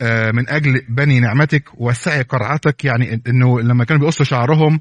آه، 0.00 0.30
من 0.30 0.48
أجل 0.48 0.86
بني 0.88 1.20
نعمتك 1.20 1.80
وسعي 1.80 2.22
قرعتك 2.22 2.84
يعني 2.84 3.22
إنه 3.26 3.60
لما 3.60 3.84
كانوا 3.84 4.00
بيقصوا 4.00 4.24
شعرهم 4.24 4.80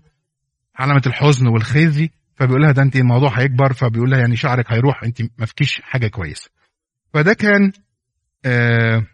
علامة 0.76 1.02
الحزن 1.08 1.48
والخزي 1.48 2.10
فبيقول 2.36 2.62
لها 2.62 2.72
ده 2.72 2.82
أنت 2.82 2.96
الموضوع 2.96 3.40
هيكبر 3.40 3.74
فبيقول 3.74 4.12
لها 4.12 4.20
يعني 4.20 4.36
شعرك 4.36 4.72
هيروح 4.72 5.04
أنت 5.04 5.22
ما 5.38 5.46
فيكيش 5.46 5.82
حاجة 5.84 6.08
كويسة. 6.08 6.50
فده 7.14 7.34
كان 7.34 7.72
آه، 8.46 9.06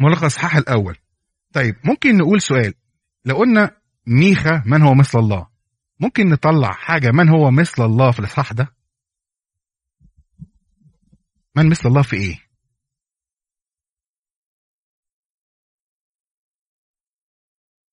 ملخص 0.00 0.24
الصحاح 0.24 0.56
الأول. 0.56 0.96
طيب 1.52 1.76
ممكن 1.84 2.16
نقول 2.16 2.40
سؤال. 2.40 2.74
لو 3.24 3.36
قلنا 3.36 3.70
ميخا 4.06 4.62
من 4.66 4.82
هو 4.82 4.94
مثل 4.94 5.18
الله؟ 5.18 5.46
ممكن 6.00 6.28
نطلع 6.28 6.72
حاجة 6.72 7.10
من 7.10 7.28
هو 7.28 7.50
مثل 7.50 7.82
الله 7.82 8.10
في 8.12 8.18
الاصحاح 8.18 8.52
ده؟ 8.52 8.74
من 11.56 11.70
مثل 11.70 11.88
الله 11.88 12.02
في 12.02 12.16
إيه؟ 12.16 12.48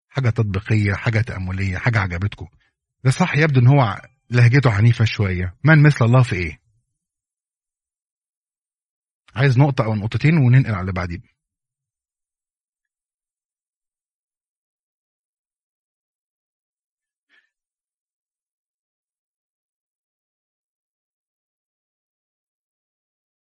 حاجة 0.10 0.30
تطبيقية 0.30 0.94
حاجة 0.94 1.22
تأملية 1.22 1.78
حاجة 1.78 2.00
عجبتكم. 2.00 2.48
ده 3.04 3.12
صح 3.12 3.38
يبدو 3.38 3.60
إن 3.60 3.68
هو 3.68 4.02
لهجته 4.30 4.72
عنيفة 4.72 5.06
شوية. 5.06 5.58
من 5.64 5.84
مثل 5.84 6.06
الله 6.06 6.24
في 6.24 6.36
إيه؟ 6.36 6.60
عايز 9.36 9.60
نقطة 9.60 9.86
أو 9.86 9.96
نقطتين 9.96 10.38
وننقل 10.38 10.72
على 10.72 10.82
اللي 10.82 10.94
بعديه 10.94 11.35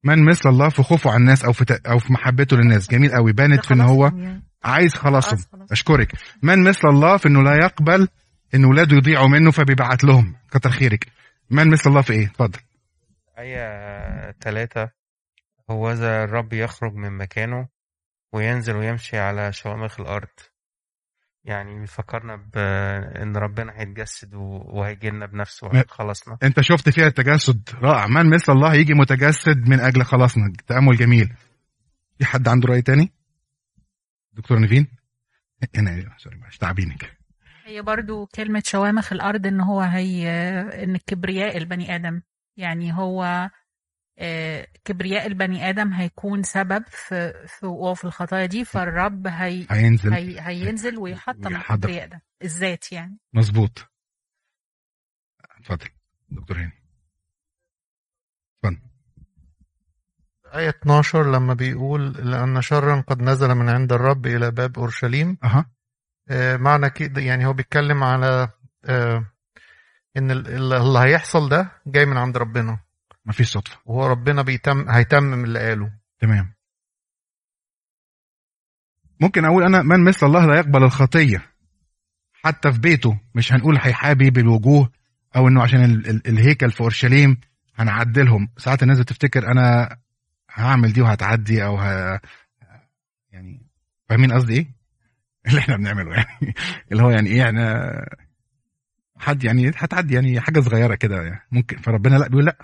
من 0.04 0.26
مثل 0.26 0.50
الله 0.50 0.70
في 0.70 0.84
خوفه 0.84 1.10
على 1.10 1.20
الناس 1.20 1.46
أو 1.46 1.54
في 1.54 1.66
ت- 1.66 1.88
أو 1.88 2.00
في 2.00 2.14
محبته 2.14 2.58
للناس. 2.58 2.90
جميل 2.90 3.12
قوي. 3.12 3.34
بانت 3.34 3.66
في 3.66 3.74
ان 3.74 3.82
هو 3.82 4.06
يعني. 4.06 4.44
عايز 4.64 4.94
خلاصهم 4.96 5.38
خلاص 5.38 5.48
خلاص. 5.52 5.72
أشكرك. 5.72 6.12
من 6.44 6.64
مثل 6.64 6.88
الله 6.88 7.18
في 7.18 7.28
إنه 7.28 7.44
لا 7.44 7.56
يقبل 7.56 8.08
إن 8.56 8.66
ولاده 8.66 8.98
يضيعوا 8.98 9.28
منه 9.28 9.52
فبيبعت 9.52 10.04
لهم. 10.04 10.36
كتر 10.52 10.70
خيرك. 10.70 11.08
من 11.50 11.72
مثل 11.72 11.90
الله 11.90 12.02
في 12.02 12.14
إيه؟ 12.14 12.26
اتفضل. 12.28 12.60
آية 13.38 14.32
ثلاثة 14.42 14.90
هو 15.72 15.92
ذا 15.92 16.24
الرب 16.24 16.54
يخرج 16.54 16.94
من 16.94 17.18
مكانه 17.18 17.68
وينزل 18.34 18.76
ويمشي 18.76 19.18
على 19.18 19.54
شوامخ 19.54 20.00
الأرض. 20.00 20.28
يعني 21.50 21.80
بيفكرنا 21.80 22.36
بإن 22.36 23.38
ربنا 23.38 23.74
هيتجسد 23.76 24.34
وهيجي 24.36 25.10
لنا 25.10 25.26
بنفسه 25.26 25.68
وهيخلصنا 25.68 26.38
أنت 26.44 26.62
شفت 26.62 26.90
فيها 26.90 27.08
التجسد 27.08 27.70
رائع. 27.82 28.08
من 28.08 28.30
مثل 28.30 28.54
الله 28.54 28.74
يجي 28.76 28.94
متجسد 28.94 29.70
من 29.70 29.80
أجل 29.80 30.04
خلاصنا 30.04 30.54
تأمل 30.68 30.96
جميل. 30.96 31.34
في 32.18 32.26
حد 32.26 32.48
عنده 32.48 32.68
رأي 32.70 32.82
تاني؟ 32.82 33.12
دكتور 34.34 34.60
نيفين؟ 34.60 34.88
هنا 35.76 36.16
سوري 36.18 36.38
معلش 36.38 36.58
تعبينك 36.58 37.18
هي 37.66 37.82
برضو 37.82 38.26
كلمة 38.26 38.64
شوامخ 38.66 39.14
الأرض 39.14 39.48
إن 39.48 39.62
هو 39.62 39.82
هي 39.82 40.30
إن 40.84 40.98
كبرياء 40.98 41.58
البني 41.58 41.96
آدم. 41.96 42.22
يعني 42.58 42.94
هو 42.94 43.24
آه، 43.24 43.52
كبرياء 44.86 45.28
البني 45.28 45.70
آدم 45.70 45.94
هيكون 45.94 46.44
سبب 46.44 46.84
في 46.88 47.34
في 47.48 47.66
وقوعه 47.66 47.94
في 47.94 48.06
الخطايا 48.06 48.46
دي 48.46 48.66
فالرب 48.66 49.28
هي 49.28 49.66
هينزل. 49.70 50.14
هي 50.14 50.40
هينزل 50.42 50.98
ويحطم. 50.98 51.56
الكبرياء 51.56 52.08
ده 52.08 52.22
الذات 52.44 52.92
يعني. 52.92 53.18
مظبوط. 53.34 53.88
اتفضل 55.60 55.88
دكتور 56.30 56.58
هاني. 56.58 56.84
اتفضل. 58.64 58.82
آية 60.54 60.70
12 60.70 61.32
لما 61.32 61.54
بيقول 61.54 62.12
لأن 62.12 62.62
شرا 62.62 63.02
قد 63.02 63.22
نزل 63.22 63.56
من 63.56 63.70
عند 63.70 63.94
الرب 63.94 64.26
إلى 64.28 64.52
باب 64.52 64.80
أورشليم. 64.80 65.38
أها. 65.44 65.72
آه، 66.30 66.58
معنى 66.58 66.90
كده 66.90 67.22
يعني 67.22 67.46
هو 67.46 67.54
بيتكلم 67.54 68.04
على 68.04 68.50
آه، 68.86 69.26
إن 70.18 70.32
ال- 70.32 70.48
ال- 70.48 70.74
اللي 70.74 71.00
هيحصل 71.00 71.50
ده 71.50 71.72
جاي 71.88 72.06
من 72.06 72.18
عند 72.18 72.38
ربنا. 72.38 72.80
مفيش 73.30 73.50
صدفة. 73.52 73.78
وهو 73.86 74.08
ربنا 74.08 74.42
بيتم 74.42 74.90
هيتمم 74.90 75.44
اللي 75.44 75.60
قاله. 75.60 75.92
تمام. 76.20 76.54
ممكن 79.20 79.46
أقول 79.46 79.64
أنا 79.64 79.82
من 79.82 80.04
مثل 80.04 80.26
الله 80.26 80.46
لا 80.46 80.56
يقبل 80.56 80.84
الخطية. 80.84 81.44
حتى 82.34 82.72
في 82.72 82.80
بيته 82.80 83.20
مش 83.36 83.54
هنقول 83.54 83.78
هيحابي 83.82 84.30
بالوجوه 84.30 84.92
أو 85.36 85.48
إنه 85.48 85.64
عشان 85.64 85.84
ال 85.86 86.10
ال 86.10 86.28
الهيكل 86.28 86.72
في 86.72 86.82
أورشليم 86.82 87.38
هنعدلهم. 87.76 88.50
ساعات 88.58 88.84
الناس 88.84 89.00
بتفتكر 89.00 89.52
أنا 89.52 89.98
هعمل 90.54 90.94
دي 90.94 91.02
وهتعدي 91.02 91.66
أو 91.66 91.78
ه... 91.78 92.20
يعني 93.32 93.66
فاهمين 94.10 94.32
قصدي 94.34 94.54
إيه؟ 94.54 94.68
اللي 95.48 95.60
إحنا 95.60 95.78
بنعمله 95.78 96.14
يعني. 96.16 96.54
اللي 96.92 97.04
هو 97.04 97.10
يعني 97.10 97.30
إيه 97.30 97.44
إحنا 97.44 98.06
حد 99.18 99.44
يعني 99.44 99.70
هتعدي 99.70 100.14
يعني 100.16 100.40
حاجة 100.42 100.60
صغيرة 100.60 100.96
كده 100.96 101.22
يعني. 101.22 101.48
ممكن 101.52 101.78
فربنا 101.78 102.18
لا 102.18 102.28
بيقول 102.28 102.46
لا. 102.46 102.58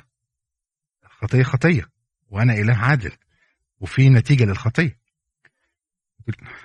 الخطيه 1.26 1.44
خطية 1.44 1.86
وأنا 2.32 2.54
إله 2.54 2.76
عادل 2.76 3.12
وفي 3.82 4.10
نتيجة 4.10 4.46
للخطية. 4.46 4.98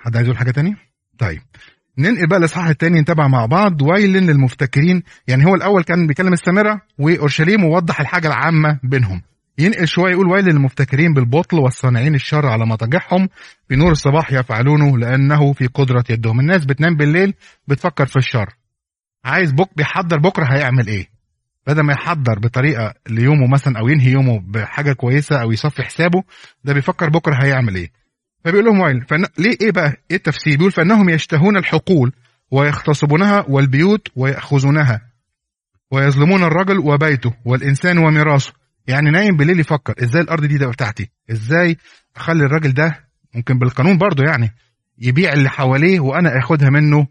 حد 0.01 0.15
عايز 0.15 0.27
يقول 0.27 0.37
حاجة 0.37 0.51
تانية؟ 0.51 0.77
طيب. 1.17 1.41
ننقل 1.97 2.27
بقى 2.27 2.39
الاصحاح 2.39 2.67
الثاني 2.67 3.01
نتابع 3.01 3.27
مع 3.27 3.45
بعض. 3.45 3.81
ويل 3.81 4.13
للمفتكرين. 4.13 5.03
يعني 5.27 5.45
هو 5.45 5.55
الأول 5.55 5.83
كان 5.83 6.07
بيكلم 6.07 6.33
السامرة 6.33 6.81
وأورشليم 6.97 7.63
ووضح 7.63 7.99
الحاجة 7.99 8.27
العامة 8.27 8.79
بينهم. 8.83 9.21
ينقل 9.57 9.87
شوية 9.87 10.11
يقول 10.11 10.27
ويل 10.27 10.45
للمفتكرين 10.45 11.13
بالبطل 11.13 11.59
والصانعين 11.59 12.15
الشر 12.15 12.45
على 12.47 12.65
مضاجعهم. 12.65 13.29
في 13.67 13.75
نور 13.75 13.91
الصباح 13.91 14.31
يفعلونه 14.31 14.97
لأنه 14.97 15.53
في 15.53 15.67
قدرة 15.67 16.03
يدهم. 16.09 16.39
الناس 16.39 16.65
بتنام 16.65 16.95
بالليل 16.95 17.33
بتفكر 17.67 18.05
في 18.05 18.15
الشر. 18.17 18.55
عايز 19.25 19.51
بك 19.51 19.69
بيحضر 19.77 20.17
بكرة 20.19 20.45
هيعمل 20.53 20.87
إيه؟ 20.87 21.10
بدل 21.67 21.81
ما 21.81 21.93
يحضر 21.93 22.39
بطريقة 22.39 22.93
ليومه 23.09 23.47
مثلا 23.47 23.79
أو 23.79 23.87
ينهي 23.87 24.11
يومه 24.11 24.39
بحاجة 24.47 24.93
كويسة 24.93 25.41
أو 25.41 25.51
يصفي 25.51 25.83
حسابه 25.83 26.23
ده 26.63 26.73
بيفكر 26.73 27.09
بكرة 27.09 27.43
هيعمل 27.43 27.75
إيه. 27.75 27.91
فبيقول 28.43 28.65
لهم 28.65 28.79
ويل 28.79 29.01
فن... 29.05 29.25
ليه 29.37 29.57
إيه 29.61 29.71
بقى؟ 29.71 29.93
إيه 30.11 30.17
التفسير؟ 30.17 30.57
بيقول 30.57 30.71
فإنهم 30.71 31.09
يشتهون 31.09 31.57
الحقول 31.57 32.13
ويغتصبونها 32.51 33.45
والبيوت 33.49 34.07
ويأخذونها 34.15 35.01
ويظلمون 35.91 36.43
الرجل 36.43 36.79
وبيته 36.79 37.33
والإنسان 37.45 37.97
وميراثه. 37.97 38.53
يعني 38.87 39.09
نايم 39.11 39.37
بالليل 39.37 39.59
يفكر 39.59 39.93
إزاي 40.03 40.21
الأرض 40.21 40.45
دي 40.45 40.57
ده 40.57 40.67
بتاعتي؟ 40.67 41.09
إزاي 41.31 41.77
أخلي 42.15 42.43
الراجل 42.45 42.73
ده؟ 42.73 43.07
ممكن 43.35 43.59
بالقانون 43.59 43.97
برضه 43.97 44.23
يعني 44.23 44.53
يبيع 44.97 45.33
اللي 45.33 45.49
حواليه 45.49 45.99
وأنا 45.99 46.39
أخدها 46.39 46.69
منه 46.69 47.07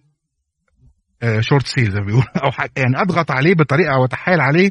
short 1.41 1.67
sale 1.67 1.91
زي 1.91 2.01
ما 2.01 2.07
بيقول 2.07 2.25
أو 2.45 2.51
حاجة. 2.51 2.71
يعني 2.77 3.01
أضغط 3.01 3.31
عليه 3.31 3.55
بطريقة 3.55 3.95
أو 3.95 4.05
أتحايل 4.05 4.41
عليه 4.41 4.71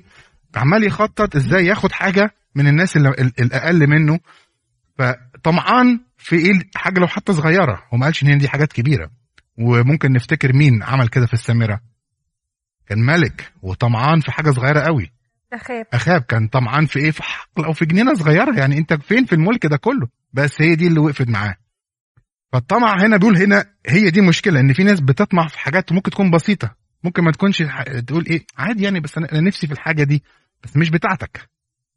عمال 0.55 0.83
يخطط 0.83 1.35
إزاي 1.35 1.65
ياخد 1.65 1.91
حاجة 1.91 2.31
من 2.55 2.67
الناس 2.67 2.97
اللي 2.97 3.09
الأقل 3.39 3.87
منه. 3.87 4.19
فطمعان 4.97 5.99
في 6.17 6.35
إيه؟ 6.35 6.53
حاجة 6.75 6.99
لو 6.99 7.07
حتى 7.07 7.33
صغيرة. 7.33 7.83
هو 7.93 7.97
ما 7.97 8.05
قالش 8.05 8.23
إن 8.23 8.37
دي 8.37 8.49
حاجات 8.49 8.73
كبيرة. 8.73 9.09
وممكن 9.57 10.11
نفتكر 10.11 10.53
مين 10.53 10.83
عمل 10.83 11.07
كده 11.07 11.25
في 11.25 11.33
السامره 11.33 11.81
كان 12.87 12.99
ملك. 12.99 13.51
وطمعان 13.61 14.19
في 14.19 14.31
حاجة 14.31 14.51
صغيرة 14.51 14.79
قوي. 14.79 15.11
أخاب. 15.53 15.85
أخاب 15.93 16.21
كان 16.21 16.47
طمعان 16.47 16.85
في 16.85 16.99
إيه؟ 16.99 17.11
في 17.11 17.23
حقل 17.23 17.65
أو 17.65 17.73
في 17.73 17.85
جنينة 17.85 18.13
صغيرة. 18.13 18.59
يعني 18.59 18.77
أنت 18.77 18.93
فين 18.93 19.25
في 19.25 19.33
الملك 19.33 19.65
ده 19.65 19.77
كله؟ 19.77 20.07
بس 20.33 20.61
هي 20.61 20.75
دي 20.75 20.87
اللي 20.87 20.99
وقفت 20.99 21.29
معاه. 21.29 21.55
فالطمع 22.51 22.95
هنا 23.05 23.17
بيقول 23.17 23.37
هنا 23.37 23.65
هي 23.87 24.09
دي 24.09 24.21
مشكلة 24.21 24.59
إن 24.59 24.73
في 24.73 24.83
ناس 24.83 24.99
بتطمع 24.99 25.47
في 25.47 25.59
حاجات 25.59 25.91
ممكن 25.91 26.11
تكون 26.11 26.31
بسيطة 26.31 26.75
ممكن 27.03 27.23
ما 27.23 27.31
تكونش 27.31 27.63
تقول 28.07 28.25
إيه 28.25 28.45
عادي 28.57 28.83
يعني 28.83 28.99
بس 28.99 29.17
أنا 29.17 29.41
نفسي 29.41 29.67
في 29.67 29.73
الحاجة 29.73 30.03
دي 30.03 30.23
بس 30.63 30.77
مش 30.77 30.89
بتاعتك 30.89 31.49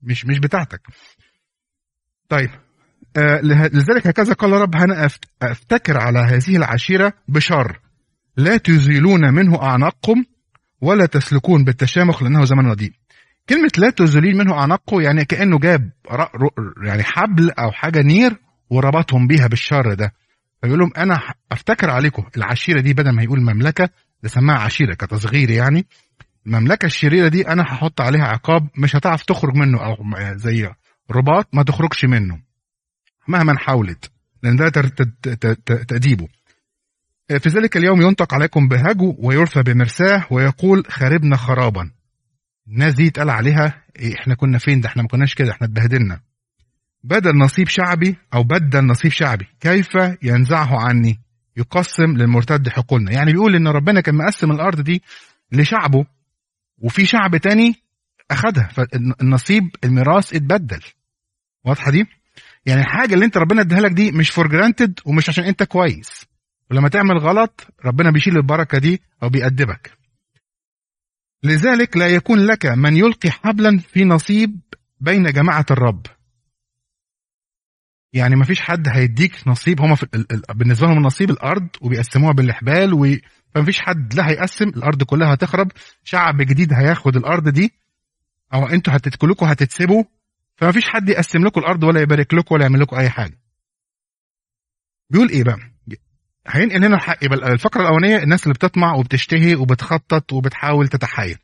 مش 0.03 0.27
مش 0.27 0.39
بتاعتك. 0.39 0.81
طيب 2.29 2.51
آه 3.17 3.41
لذلك 3.73 4.07
هكذا 4.07 4.33
قال 4.33 4.53
رب 4.53 4.75
أنا 4.75 5.09
أفتكر 5.43 5.99
على 5.99 6.19
هذه 6.19 6.57
العشيرة 6.57 7.13
بشر 7.29 7.81
لا 8.37 8.57
تزيلون 8.57 9.35
منه 9.35 9.63
أعناقكم 9.63 10.25
ولا 10.81 11.07
تسلكون 11.07 11.65
بالتشامخ 11.65 12.23
لأنه 12.23 12.45
زمن 12.45 12.67
رديء 12.67 12.93
كلمة 13.49 13.71
لا 13.79 13.91
تزلين 13.91 14.37
منه 14.37 14.55
أعناقه 14.55 15.03
يعني 15.03 15.25
كأنه 15.25 15.59
جاب 15.59 15.91
يعني 16.85 17.03
حبل 17.03 17.51
أو 17.51 17.73
حاجة 17.73 18.03
نير 18.03 18.37
وربطهم 18.71 19.27
بيها 19.27 19.47
بالشر 19.47 19.95
ده. 19.95 20.13
فيقول 20.63 20.79
لهم 20.79 20.91
أنا 20.97 21.19
ح- 21.19 21.35
أفتكر 21.53 21.91
عليكم 21.91 22.25
العشيرة 22.37 22.81
دي 22.81 22.95
بدل 22.95 23.11
ما 23.11 23.23
يقول 23.23 23.41
مملكة 23.41 23.89
ده 24.23 24.29
سماها 24.29 24.59
عشيرة 24.59 24.95
كتصغير 24.95 25.51
يعني. 25.51 25.87
المملكة 26.47 26.87
الشريرة 26.87 27.29
دي 27.29 27.49
أنا 27.49 27.63
هحط 27.63 28.01
عليها 28.01 28.25
عقاب 28.25 28.69
مش 28.79 28.97
هتعرف 28.97 29.23
تخرج 29.25 29.55
منه 29.57 29.79
م- 29.79 30.37
زي 30.39 30.71
رباط 31.11 31.49
ما 31.53 31.63
تخرجش 31.63 32.05
منه 32.05 32.41
مهما 33.29 33.59
حاولت 33.59 34.11
لأن 34.43 34.57
ده 34.57 34.69
تأديبه. 35.89 36.29
في 37.29 37.49
ذلك 37.49 37.77
اليوم 37.77 38.03
ينطق 38.03 38.35
عليكم 38.35 38.69
بهجو 38.69 39.17
ويرثى 39.19 39.63
بمرساه 39.63 40.27
ويقول 40.31 40.85
خربنا 40.89 41.37
خرابا. 41.37 41.91
الناس 42.69 42.95
دي 42.95 43.09
اتقال 43.09 43.31
عليها 43.31 43.83
إيه 43.99 44.15
إحنا 44.15 44.35
كنا 44.35 44.59
فين؟ 44.59 44.81
ده 44.81 44.89
إحنا 44.89 45.03
ما 45.03 45.09
كناش 45.09 45.35
كده 45.35 45.51
إحنا 45.51 45.67
اتبهدلنا. 45.67 46.21
بدل 47.05 47.39
نصيب 47.39 47.69
شعبي 47.69 48.17
أو 48.35 48.43
بدل 48.43 48.87
نصيب 48.87 49.11
شعبي. 49.11 49.47
كيف 49.61 49.89
ينزعه 50.23 50.81
عني؟ 50.81 51.21
يقسم 51.57 52.17
للمرتد 52.17 52.69
حقولنا. 52.69 53.13
يعني 53.13 53.33
بيقول 53.33 53.55
إن 53.55 53.69
ربنا 53.69 54.01
كان 54.01 54.15
مقسم 54.15 54.51
الأرض 54.51 54.81
دي 54.81 55.03
لشعبه 55.53 56.07
وفي 56.79 57.07
شعب 57.07 57.37
تاني 57.37 57.75
أخدها 58.31 58.69
فالنصيب 58.69 59.71
الميراث 59.85 60.35
اتبدل. 60.35 60.81
واضحة 61.65 61.91
دي؟ 61.91 62.07
يعني 62.67 62.81
الحاجة 62.81 63.15
اللي 63.15 63.25
أنت 63.25 63.37
ربنا 63.37 63.61
اديها 63.61 63.81
لك 63.81 63.91
دي 63.91 64.13
مش 64.13 64.31
for 64.31 64.49
granted 64.49 65.01
ومش 65.07 65.29
عشان 65.29 65.45
أنت 65.45 65.63
كويس. 65.63 66.27
ولما 66.71 66.89
تعمل 66.89 67.19
غلط 67.19 67.67
ربنا 67.85 68.11
بيشيل 68.11 68.37
البركة 68.37 68.79
دي 68.79 69.03
أو 69.23 69.29
بيأدبك. 69.29 69.91
لذلك 71.43 71.97
لا 71.97 72.07
يكون 72.09 72.39
لك 72.39 72.67
من 72.67 72.97
يلقي 72.97 73.31
حبلا 73.31 73.79
في 73.79 74.05
نصيب 74.05 74.61
بين 75.01 75.23
جماعة 75.23 75.67
الرب. 75.71 76.07
يعني 78.13 78.37
ما 78.37 78.45
فيش 78.45 78.61
حد 78.61 78.89
هيديك 78.89 79.49
نصيب 79.49 79.81
هما 79.81 79.95
في 79.95 80.03
ال- 80.15 80.33
ال- 80.33 80.43
بالنسبة 80.55 80.87
لهم 80.87 80.97
النصيب 80.99 81.31
الأرض 81.31 81.69
وبيقسموها 81.81 82.33
بالحبال 82.33 82.95
و 82.95 83.17
فما 83.55 83.65
فيش 83.65 83.81
حد 83.81 84.15
لا 84.15 84.29
هيقسم 84.31 84.69
الأرض 84.69 85.03
كلها 85.03 85.35
هتخرب 85.35 85.73
شعب 86.05 86.37
جديد 86.43 86.73
هياخد 86.73 87.17
الأرض 87.17 87.49
دي 87.49 87.73
أو 88.55 88.67
أنتوا 88.67 88.97
هتتكلكوا 88.97 89.53
هتتسبوا 89.53 90.05
فما 90.57 90.73
فيش 90.73 90.89
حد 90.89 91.09
يقسم 91.09 91.45
لكم 91.47 91.61
الأرض 91.61 91.85
ولا 91.85 92.01
يبارك 92.01 92.35
لكم 92.35 92.55
ولا 92.55 92.63
يعمل 92.65 92.81
لكم 92.81 92.97
أي 92.97 93.11
حاجة. 93.11 93.39
بيقول 95.11 95.29
إيه 95.29 95.45
بقى؟ 95.45 95.59
هينقل 96.49 96.85
هنا 96.85 96.97
الحق 96.97 97.25
يبقى 97.25 97.53
الفقرة 97.53 97.83
الأولانية 97.83 98.17
الناس 98.23 98.43
اللي 98.43 98.55
بتطمع 98.55 98.95
وبتشتهي 98.95 99.55
وبتخطط 99.55 100.33
وبتحاول 100.33 100.89
تتحايل. 100.89 101.39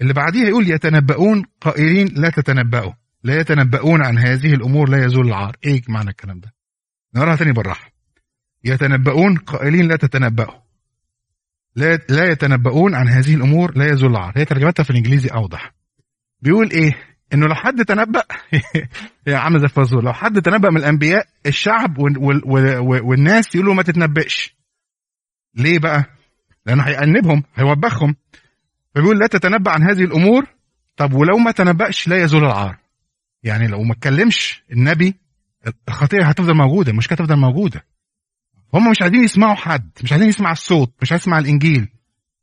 اللي 0.00 0.12
بعديها 0.12 0.48
يقول 0.48 0.70
يتنبؤون 0.70 1.44
قائلين 1.60 2.06
لا 2.16 2.30
تتنبؤوا. 2.30 2.92
لا 3.26 3.40
يتنبؤون 3.40 4.04
عن 4.04 4.18
هذه 4.18 4.54
الأمور 4.54 4.88
لا 4.90 5.04
يزول 5.04 5.26
العار. 5.26 5.56
إيه 5.64 5.82
معنى 5.88 6.10
الكلام 6.10 6.40
ده؟ 6.40 6.54
نقراها 7.14 7.36
تاني 7.36 7.52
بالراحة. 7.52 7.90
يتنبؤون 8.64 9.36
قائلين 9.36 9.88
لا 9.88 9.96
تتنبؤوا 9.96 10.60
لا 11.76 11.98
لا 12.08 12.30
يتنبؤون 12.30 12.94
عن 12.94 13.08
هذه 13.08 13.34
الأمور 13.34 13.78
لا 13.78 13.92
يزول 13.92 14.10
العار. 14.10 14.32
هي 14.36 14.44
ترجمتها 14.44 14.82
في 14.82 14.90
الإنجليزي 14.90 15.28
أوضح. 15.28 15.74
بيقول 16.42 16.70
إيه؟ 16.70 16.96
إنه 17.34 17.46
لو 17.46 17.54
حد 17.54 17.84
تنبأ 17.84 18.22
يا 19.26 19.36
عم 19.36 19.58
زي 19.58 19.64
الفازور 19.64 20.04
لو 20.04 20.12
حد 20.12 20.42
تنبأ 20.42 20.70
من 20.70 20.76
الأنبياء 20.76 21.26
الشعب 21.46 21.98
وال 21.98 22.18
وال 22.18 22.42
وال 22.44 23.00
والناس 23.00 23.54
يقولوا 23.54 23.74
ما 23.74 23.82
تتنبأش. 23.82 24.56
ليه 25.54 25.78
بقى؟ 25.78 26.04
لأنه 26.66 26.82
هيأنبهم 26.82 27.42
هيوبخهم. 27.54 28.16
فبيقول 28.94 29.18
لا 29.18 29.26
تتنبأ 29.26 29.70
عن 29.70 29.82
هذه 29.82 30.04
الأمور. 30.04 30.46
طب 30.96 31.12
ولو 31.12 31.36
ما 31.38 31.50
تنبأش 31.50 32.08
لا 32.08 32.22
يزول 32.22 32.44
العار. 32.44 32.85
يعني 33.46 33.66
لو 33.66 33.82
ما 33.82 33.92
اتكلمش 33.92 34.62
النبي 34.72 35.14
الخطيئة 35.88 36.24
هتفضل 36.24 36.54
موجودة 36.54 36.90
المشكلة 36.90 37.16
هتفضل 37.16 37.36
موجودة. 37.36 37.84
هم 38.74 38.90
مش 38.90 39.02
عايزين 39.02 39.24
يسمعوا 39.24 39.54
حد 39.54 39.90
مش 40.02 40.12
عايزين 40.12 40.28
يسمع 40.28 40.52
الصوت 40.52 40.92
مش 41.02 41.12
عايز 41.12 41.22
يسمع 41.22 41.38
الإنجيل. 41.38 41.88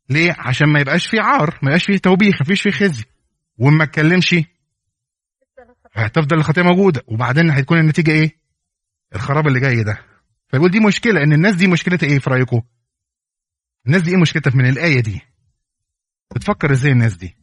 ليه؟ 0.09 0.35
عشان 0.39 0.69
ما 0.69 0.79
يبقاش 0.79 1.07
فيه 1.07 1.21
عار 1.21 1.59
ما 1.61 1.69
يبقاش 1.69 1.85
فيه 1.85 1.97
توبيخ 1.97 2.35
ما 2.41 2.45
فيش 2.45 2.61
فيه 2.61 2.71
خزي. 2.71 3.03
وما 3.57 3.83
اتكلمش 3.83 4.35
هتفضل 5.93 6.37
الخطيه 6.37 6.61
موجودة. 6.61 7.01
وبعدين 7.07 7.51
هتكون 7.51 7.79
النتيجة 7.79 8.11
إيه؟ 8.11 8.37
الخراب 9.15 9.47
اللي 9.47 9.59
جاي 9.59 9.83
ده. 9.83 9.99
فيقول 10.47 10.71
دي 10.71 10.79
مشكلة 10.79 11.23
إن 11.23 11.33
الناس 11.33 11.55
دي 11.55 11.67
مشكلتها 11.67 12.07
إيه 12.07 12.19
في 12.19 12.29
رأيكم؟ 12.29 12.61
الناس 13.87 14.01
دي 14.01 14.11
إيه 14.11 14.17
مشكلتها 14.17 14.51
من 14.55 14.69
الآية 14.69 14.99
دي؟ 14.99 15.21
بتفكر 16.35 16.71
إزاي 16.71 16.91
الناس 16.91 17.15
دي؟ 17.15 17.42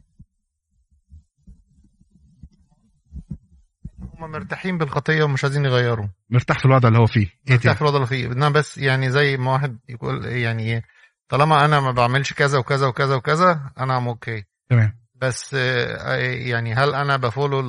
هم 4.24 4.30
مرتاحين 4.30 4.78
بالخطية 4.78 5.22
ومش 5.22 5.44
عايزين 5.44 5.64
يغيروا. 5.64 6.06
مرتاح 6.30 6.59
في 6.59 6.64
الوضع 6.64 6.88
اللي 6.88 6.98
هو 6.98 7.06
فيه. 7.06 7.26
مرتاح 7.50 7.62
تاني 7.62 7.74
في 7.74 7.83
الوضع 7.83 7.96
اللي 7.96 8.06
فيه. 8.06 8.26
إنما 8.26 8.48
بس 8.48 8.78
يعني 8.78 9.11
زي 9.11 9.37
ما 9.37 9.52
واحد 9.52 9.78
يقول 9.88 10.26
يعني 10.26 10.62
إيه 10.62 10.83
طالما 11.28 11.64
أنا 11.64 11.80
ما 11.80 11.90
بعملش 11.92 12.33
كذا 12.33 12.59
وكذا 12.59 12.87
وكذا 12.87 13.14
وكذا 13.14 13.70
أنا 13.78 13.96
I'm 13.96 14.09
okay 14.09 14.44
تمام. 14.68 14.96
بس 15.14 15.54
آه، 15.54 16.16
يعني 16.16 16.74
هل 16.74 16.94
أنا 16.94 17.16
ب 17.16 17.23
follow 17.23 17.62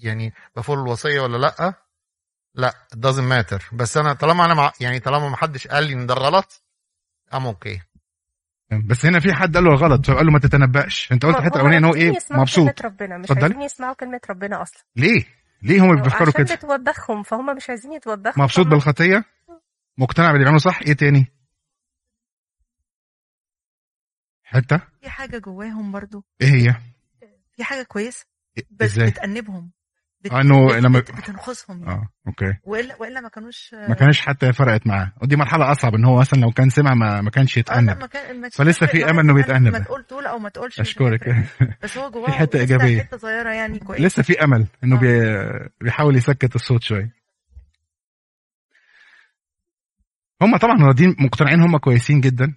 يعني 0.00 0.32
ب 0.56 0.60
follow 0.60 0.82
الوصية 0.82 1.20
ولا 1.20 1.36
لأ؟ 1.36 1.74
لأ 2.54 2.74
doesn't 2.96 3.32
matter. 3.32 3.74
بس 3.74 3.96
أنا 3.96 4.12
طالما 4.12 4.44
أنا 4.44 4.54
مع 4.54 4.72
يعني 4.80 4.98
طالما 5.00 5.28
ما 5.28 5.36
حدش 5.36 5.66
قال 5.68 5.84
لي 5.84 5.92
إن 5.92 6.06
ده 6.06 6.14
غلط 6.14 6.62
I'm 7.34 7.46
okay 7.46 7.80
بس 8.86 9.06
هنا 9.06 9.20
في 9.20 9.32
حد 9.32 9.54
قال 9.54 9.64
له 9.64 9.74
غلط 9.74 10.06
فقال 10.06 10.26
له 10.26 10.32
ما 10.32 10.38
تتنبأش. 10.38 11.12
أنت 11.12 11.26
قلت 11.26 11.36
الحته 11.36 11.54
الاولانيه 11.56 11.78
إن 11.78 11.84
هو 11.84 11.94
إيه؟ 11.94 12.12
مبسوط. 12.30 12.82
ربنا. 12.82 13.18
مش. 13.18 13.30
عايزين 13.30 13.62
يسمعوا 13.62 13.94
كلمة 13.94 14.20
ربنا 14.30 14.62
أصلا. 14.62 14.82
ليه؟ 14.96 15.24
ليه 15.62 15.80
هم 15.84 16.02
بيفكروا 16.02 16.28
عشان 16.28 16.44
كده؟ 16.44 16.54
بتوبخهم 16.54 17.22
فهم 17.22 17.56
مش 17.56 17.70
عايزين 17.70 17.92
يتوبخوا 17.92 18.42
مبسوط 18.42 18.64
فهم- 18.64 18.70
بالخطية؟ 18.70 19.24
مقتنع 19.98 20.26
باللي 20.26 20.38
بيعمله 20.44 20.58
صح؟ 20.58 20.80
إيه 20.86 20.92
تاني؟ 20.92 21.26
حتة؟ 24.44 24.80
في 25.00 25.08
حاجة 25.10 25.38
جواهم 25.38 25.92
برضو. 25.92 26.24
إيه 26.40 26.48
هي؟ 26.48 26.74
في 27.56 27.64
حاجة 27.64 27.82
كويسة 27.82 28.26
إيه- 28.60 28.62
بس 28.70 28.90
إزاي؟ 28.90 29.10
بتأنبهم. 29.10 29.70
بت... 30.24 30.32
آه، 30.32 30.40
إنه 30.40 30.66
بت... 30.68 30.74
لما- 30.74 30.98
بت... 31.00 31.10
بتنخسهم 31.12 31.78
يعني. 31.82 31.92
آه 31.92 32.08
okay 32.26 32.54
والا 32.64 32.96
وإلا 33.00 33.20
ما 33.20 33.28
كانوش 33.28 33.74
ما 33.74 33.94
كانش 33.94 34.20
حتى 34.20 34.52
فرقت 34.52 34.86
معاه 34.86 35.12
ودي 35.22 35.36
مرحلة 35.36 35.72
أصعب 35.72 35.94
إن 35.94 36.04
هو 36.04 36.18
مثلا 36.18 36.40
لو 36.40 36.50
كان 36.50 36.70
سمع 36.70 36.94
ما, 36.94 37.20
ما 37.20 37.30
كانش 37.30 37.56
لا 37.56 37.60
يتأنب 37.60 37.98
ما 38.00 38.06
كان 38.06 38.40
ما 38.40 38.48
فلسه 38.48 38.86
في 38.86 39.10
إنه 39.10 39.20
إذا 39.20 39.32
بيتأنب. 39.32 39.72
ما 39.72 39.78
تقول 39.78 40.04
تقول 40.04 40.26
أو 40.26 40.38
ما 40.38 40.48
تقولش 40.48 40.80
أشكرك. 40.80 41.46
بس 41.82 41.98
هو 41.98 42.10
جواه 42.10 42.30
حتة 42.30 42.58
لسه 42.58 42.60
إيجابية. 42.60 43.02
حتة 43.02 43.16
صغيرة 43.16 43.50
يعني 43.50 43.78
كويس 43.78 44.00
لسه 44.00 44.22
في 44.22 44.44
أمل 44.44 44.66
إنه 44.84 44.96
آه. 44.96 45.00
بي... 45.00 45.68
بيحاول 45.80 46.16
يسكت 46.16 46.54
الصوت 46.54 46.82
شوية 46.82 47.12
هم 50.42 50.56
طبعا 50.56 50.76
راضيين 50.86 51.16
مقتنعين 51.18 51.60
هم 51.60 51.76
كويسين 51.76 52.20
جدا 52.20 52.54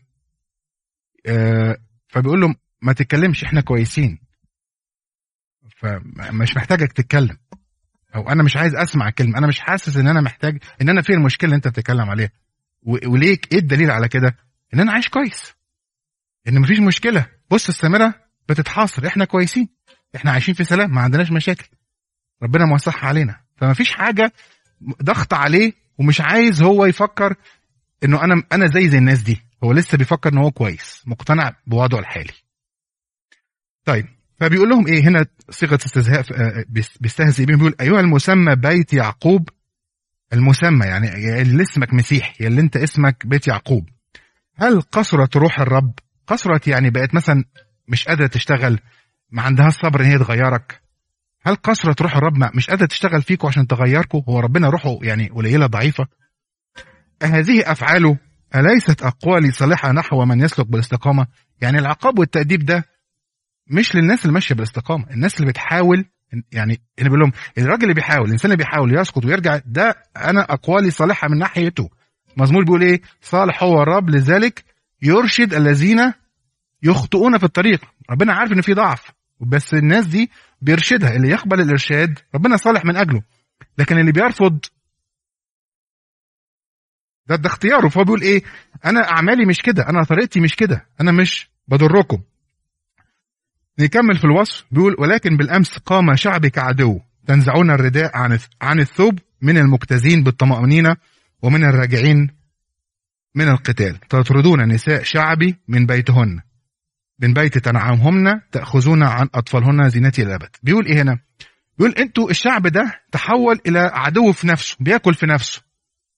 آه 1.27 1.77
فبيقول 2.07 2.41
له 2.41 2.55
ما 2.81 2.93
تتكلمش 2.93 3.43
إحنا 3.43 3.61
كويسين 3.61 4.19
فمش 5.77 6.55
محتاجك 6.57 6.91
تتكلم 6.91 7.37
أو 8.15 8.29
أنا 8.29 8.43
مش 8.43 8.57
عايز 8.57 8.75
أسمع 8.75 9.09
كلمة. 9.09 9.37
أنا 9.37 9.47
مش 9.47 9.59
حاسس 9.59 9.97
إن 9.97 10.07
أنا 10.07 10.21
محتاج 10.21 10.57
إن 10.81 10.89
أنا 10.89 11.01
في 11.01 11.13
المشكلة 11.13 11.45
اللي 11.47 11.55
أنت 11.55 11.67
بتتكلم 11.67 12.09
عليها. 12.09 12.29
و- 12.83 13.09
وليه 13.11 13.37
إيه 13.51 13.59
الدليل 13.59 13.91
على 13.91 14.07
كده؟ 14.07 14.35
إن 14.73 14.79
أنا 14.79 14.91
عايش 14.91 15.09
كويس. 15.09 15.53
إن 16.47 16.59
مفيش 16.61 16.79
مشكلة. 16.79 17.25
بص 17.51 17.69
السامره 17.69 18.13
بتتحاصر. 18.49 19.07
إحنا 19.07 19.25
كويسين. 19.25 19.69
إحنا 20.15 20.31
عايشين 20.31 20.53
في 20.53 20.63
سلام. 20.63 20.91
ما 20.91 21.01
عندناش 21.01 21.31
مشاكل. 21.31 21.67
ربنا 22.43 22.65
موسعها 22.65 23.05
علينا. 23.05 23.39
فما 23.57 23.73
فيش 23.73 23.91
حاجة 23.91 24.33
ضغط 25.03 25.33
عليه 25.33 25.73
ومش 25.97 26.21
عايز 26.21 26.61
هو 26.63 26.85
يفكر 26.85 27.35
إنه 28.03 28.23
أنا 28.23 28.43
أنا 28.53 28.67
زي 28.67 28.89
زي 28.89 28.97
الناس 28.97 29.21
دي. 29.21 29.41
هو 29.63 29.71
لسه 29.71 29.97
بيفكر 29.97 30.33
إن 30.33 30.37
هو 30.37 30.51
كويس. 30.51 31.03
مقتنع 31.05 31.55
بوضعه 31.67 31.99
الحالي. 31.99 32.33
طيب. 33.85 34.07
فبيقول 34.41 34.69
لهم 34.69 34.87
إيه؟ 34.87 35.01
هنا 35.03 35.25
صيغة 35.49 35.75
استهزاء 35.85 36.19
آه، 36.33 36.65
بيس- 36.69 36.97
بيستهزئ 37.01 37.45
بيهم 37.45 37.57
بيقول 37.57 37.75
أيها 37.81 37.99
المسمى 37.99 38.55
بيت 38.55 38.93
يعقوب؟ 38.93 39.49
المسمى 40.33 40.85
يعني 40.85 41.41
اللي 41.41 41.63
اسمك 41.63 41.93
مسيح 41.93 42.41
يا 42.41 42.47
اللي 42.47 42.61
أنت 42.61 42.77
اسمك 42.77 43.27
بيت 43.27 43.47
يعقوب. 43.47 43.89
هل 44.55 44.81
قصرت 44.81 45.37
روح 45.37 45.59
الرب؟ 45.59 45.93
قصرت 46.27 46.67
يعني 46.67 46.89
بقت 46.89 47.15
مثلا 47.15 47.43
مش 47.87 48.07
قادرة 48.07 48.27
تشتغل 48.27 48.79
ما 49.31 49.41
عندها 49.41 49.67
الصبر 49.67 50.01
إن 50.01 50.05
هي 50.05 50.17
تغيرك. 50.17 50.81
هل 51.41 51.55
قصرت 51.55 52.01
روح 52.01 52.15
الرب 52.15 52.55
مش 52.55 52.69
قادرة 52.69 52.85
تشتغل 52.85 53.21
فيكم 53.21 53.47
عشان 53.47 53.67
تغيركم 53.67 54.21
هو 54.29 54.39
ربنا 54.39 54.69
روحه 54.69 54.97
يعني 55.01 55.27
قليلة 55.27 55.65
ضعيفة. 55.65 56.07
هذه 57.23 57.71
أفعاله 57.71 58.17
أليست 58.55 59.01
أقوالي 59.01 59.51
صالحة 59.51 59.91
نحو 59.91 60.25
من 60.25 60.39
يسلك 60.41 60.67
بالاستقامة؟ 60.67 61.27
يعني 61.61 61.79
العقاب 61.79 62.19
والتأديب 62.19 62.65
ده 62.65 62.85
مش 63.71 63.95
للناس 63.95 64.21
اللي 64.21 64.33
ماشية 64.33 64.55
بالاستقامة 64.55 65.05
الناس 65.11 65.35
اللي 65.39 65.51
بتحاول 65.51 66.05
يعني 66.51 66.81
اللي 66.99 67.09
بيقول 67.09 67.19
لهم 67.19 67.31
الراجل 67.57 67.83
اللي 67.83 67.93
بيحاول 67.93 68.25
الإنسان 68.25 68.51
اللي 68.51 68.63
بيحاول 68.63 68.99
يسقط 68.99 69.25
ويرجع 69.25 69.59
ده 69.65 69.95
أنا 70.17 70.41
أقوالي 70.41 70.91
صالحة 70.91 71.27
من 71.27 71.37
ناحيته. 71.37 71.89
مزمور 72.37 72.63
بيقول 72.63 72.81
إيه؟ 72.81 73.01
صالح 73.21 73.63
هو 73.63 73.81
الرب 73.81 74.09
لذلك 74.09 74.63
يرشد 75.01 75.53
الذين 75.53 76.13
يخطئون 76.83 77.37
في 77.37 77.43
الطريق. 77.43 77.81
ربنا 78.09 78.33
عارف 78.33 78.51
إن 78.51 78.61
في 78.61 78.73
ضعف 78.73 79.11
بس 79.39 79.73
الناس 79.73 80.05
دي 80.05 80.31
بيرشدها. 80.61 81.15
اللي 81.15 81.29
يقبل 81.29 81.61
الإرشاد 81.61 82.19
ربنا 82.35 82.57
صالح 82.57 82.85
من 82.85 82.95
أجله. 82.95 83.21
لكن 83.77 83.97
اللي 83.97 84.11
بيرفض 84.11 84.59
ده 87.27 87.35
ده 87.35 87.49
اختياره. 87.49 87.87
فهو 87.89 88.03
بيقول 88.03 88.21
إيه؟ 88.21 88.43
أنا 88.85 88.99
أعمالي 89.11 89.45
مش 89.45 89.61
كده 89.61 89.89
أنا 89.89 90.03
طريقتي 90.03 90.39
مش 90.39 90.55
كده 90.55 90.85
أنا 91.01 91.11
مش 91.11 91.49
بضركم. 91.67 92.21
نكمل 93.79 94.17
في 94.17 94.23
الوصف 94.23 94.65
بيقول 94.71 94.95
ولكن 94.99 95.37
بالأمس 95.37 95.77
قام 95.77 96.15
شعبي 96.15 96.49
كعدو 96.49 96.99
تنزعون 97.27 97.71
الرداء 97.71 98.17
عن 98.17 98.39
عن 98.61 98.79
الثوب 98.79 99.19
من 99.41 99.57
المجتازين 99.57 100.23
بالطمأنينة 100.23 100.95
ومن 101.41 101.63
الراجعين 101.63 102.29
من 103.35 103.47
القتال. 103.47 103.99
تطردون 103.99 104.67
نساء 104.67 105.03
شعبي 105.03 105.55
من 105.67 105.85
بيتهن. 105.85 106.39
من 107.19 107.33
بيت 107.33 107.57
تنعمهن 107.57 108.41
تأخذون 108.51 109.03
عن 109.03 109.27
أطفالهن 109.35 109.89
زينتي 109.89 110.23
الأبد. 110.23 110.49
بيقول 110.63 110.85
إيه 110.85 111.01
هنا؟ 111.01 111.19
بيقول 111.77 111.93
أنتوا 111.95 112.29
الشعب 112.29 112.67
ده 112.67 113.01
تحول 113.11 113.59
إلى 113.67 113.79
عدو 113.79 114.31
في 114.31 114.47
نفسه 114.47 114.77
بياكل 114.79 115.13
في 115.13 115.25
نفسه. 115.25 115.61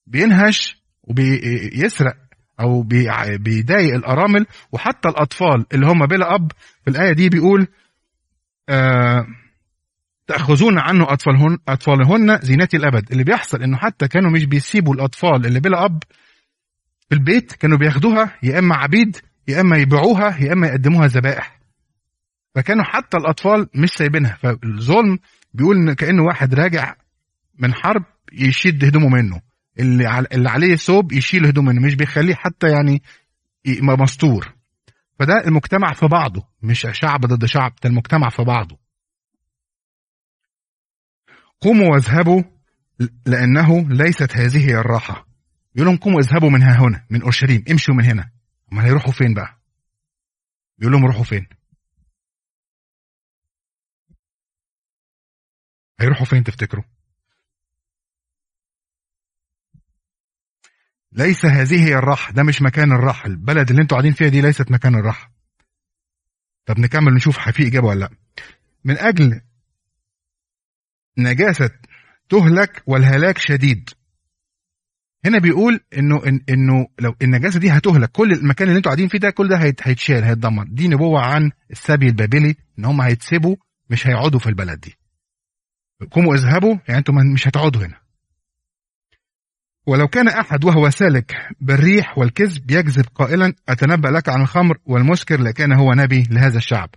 بينهش 0.07 0.83
وبيسرق 1.03 2.17
بي- 2.59 3.37
بيضايق 3.37 3.95
الأرامل 3.95 4.45
وحتى 4.71 5.09
الأطفال 5.09 5.65
اللي 5.73 5.85
هم 5.87 6.05
بلا 6.05 6.35
أب. 6.35 6.51
في 6.83 6.89
الآية 6.89 7.13
دي 7.13 7.29
بيقول 7.29 7.67
آه 8.69 9.27
تأخذون 10.27 10.79
عنه 10.79 11.03
أطفالهن 11.13 11.57
أطفالهن 11.67 12.39
زينتي 12.41 12.77
الأبد. 12.77 13.11
اللي 13.11 13.23
بيحصل 13.23 13.63
إنه 13.63 13.77
حتى 13.77 14.07
كانوا 14.07 14.31
مش 14.31 14.45
بيسيبوا 14.45 14.93
الأطفال 14.95 15.45
اللي 15.45 15.59
بلا 15.59 15.85
أب 15.85 16.03
في 17.09 17.15
البيت 17.15 17.51
كانوا 17.53 17.77
بياخدوها 17.77 18.35
يا 18.43 18.59
إما 18.59 18.75
عبيد 18.75 19.17
يا 19.47 19.61
إما 19.61 19.77
يبيعوها 19.77 20.37
يا 20.37 20.53
إما 20.53 20.67
يقدموها 20.67 21.07
ذبائح. 21.07 21.59
فكانوا 22.55 22.83
حتى 22.83 23.17
الأطفال 23.17 23.67
مش 23.75 23.89
سايبينها. 23.89 24.37
فالظلم 24.41 25.19
بيقول 25.53 25.75
إن 25.77 25.93
كأنه 25.93 26.23
واحد 26.23 26.53
راجع 26.53 26.95
من 27.59 27.73
حرب 27.73 28.03
يشد 28.33 28.85
هدومه 28.85 29.09
منه. 29.09 29.41
اللي 29.79 30.19
اللي 30.31 30.49
عليه 30.49 30.75
ثوب 30.75 31.11
يشيل 31.11 31.45
هدومه 31.45 31.71
منه 31.71 31.81
مش 31.85 31.95
بيخليه 31.95 32.35
حتى 32.35 32.67
يعني 32.69 33.03
مستور. 33.81 34.53
فده 35.19 35.33
المجتمع 35.47 35.93
في 35.93 36.07
بعضه 36.07 36.47
مش 36.61 36.87
شعب 36.91 37.25
ضد 37.25 37.45
شعب 37.45 37.75
ده 37.83 37.89
المجتمع 37.89 38.29
في 38.29 38.43
بعضه. 38.43 38.79
قوموا 41.61 41.91
واذهبوا 41.91 42.43
لأنه 43.25 43.89
ليست 43.89 44.37
هذه 44.37 44.69
هي 44.69 44.77
الراحة. 44.77 45.27
بيقول 45.75 45.87
لهم 45.87 45.97
قوموا 45.97 46.19
اذهبوا 46.19 46.49
من 46.49 46.61
ها 46.63 46.79
هنا 46.79 47.05
من 47.09 47.21
أورشليم 47.21 47.63
امشوا 47.71 47.95
من 47.95 48.03
هنا. 48.05 48.31
ما 48.71 48.85
هيروحوا 48.85 49.11
فين 49.11 49.33
بقى؟ 49.33 49.59
بيقول 50.77 50.93
لهم 50.93 51.05
روحوا 51.05 51.23
فين؟ 51.23 51.47
هيروحوا 55.99 56.25
فين 56.25 56.43
تفتكروا؟ 56.43 56.83
ليس 61.15 61.45
هذه 61.45 61.87
هي 61.87 61.95
الراحة 61.95 62.33
ده 62.33 62.43
مش 62.43 62.61
مكان 62.61 62.91
الراحة 62.91 63.27
البلد 63.27 63.69
اللي 63.69 63.81
أنتوا 63.81 63.97
قاعدين 63.97 64.13
فيها 64.13 64.27
دي 64.27 64.41
ليست 64.41 64.71
مكان 64.71 64.95
الراحة 64.95 65.31
طب 66.65 66.79
نكمل 66.79 67.13
نشوف 67.13 67.49
في 67.49 67.67
إجابة 67.67 67.87
ولا 67.87 67.99
لأ. 67.99 68.09
من 68.85 68.97
أجل 68.97 69.41
نجاسة 71.17 71.69
تهلك 72.29 72.83
والهلاك 72.87 73.37
شديد. 73.37 73.89
هنا 75.25 75.39
بيقول 75.39 75.79
إنه 75.97 76.25
إن 76.27 76.41
إنه 76.49 76.87
لو 76.99 77.15
النجاسة 77.21 77.59
دي 77.59 77.69
هتهلك 77.71 78.11
كل 78.11 78.31
المكان 78.31 78.67
اللي 78.67 78.77
أنتوا 78.77 78.91
قاعدين 78.91 79.07
فيه 79.07 79.17
ده 79.17 79.29
كل 79.29 79.47
ده 79.49 79.57
هيت- 79.57 79.87
هيتشال 79.87 80.23
هيتدمر. 80.23 80.63
دي 80.67 80.87
نبوة 80.87 81.21
عن 81.21 81.51
السبي 81.71 82.07
البابلي 82.07 82.55
إن 82.79 82.85
هم 82.85 83.01
هيتسبوا 83.01 83.55
مش 83.89 84.07
هيقعدوا 84.07 84.39
في 84.39 84.47
البلد 84.49 84.79
دي. 84.79 84.95
قوموا 86.11 86.35
اذهبوا 86.35 86.75
يعني 86.87 86.97
أنتوا 86.99 87.15
مش 87.33 87.47
هتقعدوا 87.47 87.81
هنا. 87.85 88.02
ولو 89.87 90.07
كان 90.07 90.27
أحد 90.27 90.65
وهو 90.65 90.89
سالك 90.89 91.35
بالريح 91.61 92.17
والكذب 92.17 92.71
يكذب 92.71 93.05
قائلا 93.15 93.53
أتنبأ 93.69 94.07
لك 94.07 94.29
عن 94.29 94.41
الخمر 94.41 94.77
والمسكر 94.85 95.41
لكان 95.41 95.71
هو 95.73 95.93
نبي 95.93 96.27
لهذا 96.31 96.57
الشعب. 96.57 96.89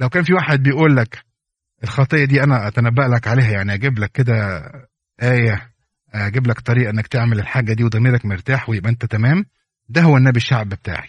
لو 0.00 0.08
كان 0.08 0.22
في 0.22 0.32
واحد 0.34 0.62
بيقول 0.62 0.96
لك 0.96 1.24
الخطية 1.84 2.24
دي 2.24 2.42
أنا 2.42 2.68
أتنبأ 2.68 3.02
لك 3.02 3.28
عليها 3.28 3.50
يعني 3.50 3.74
أجيب 3.74 3.98
لك 3.98 4.12
كده 4.12 4.62
آية 5.22 5.70
أجيب 6.14 6.46
لك 6.46 6.60
طريقة 6.60 6.90
إنك 6.90 7.06
تعمل 7.06 7.38
الحاجة 7.38 7.72
دي 7.72 7.84
وضميرك 7.84 8.26
مرتاح 8.26 8.68
ويبقى 8.68 8.90
أنت 8.90 9.04
تمام 9.04 9.44
ده 9.88 10.02
هو 10.02 10.16
النبي 10.16 10.36
الشعب 10.36 10.68
بتاعي. 10.68 11.08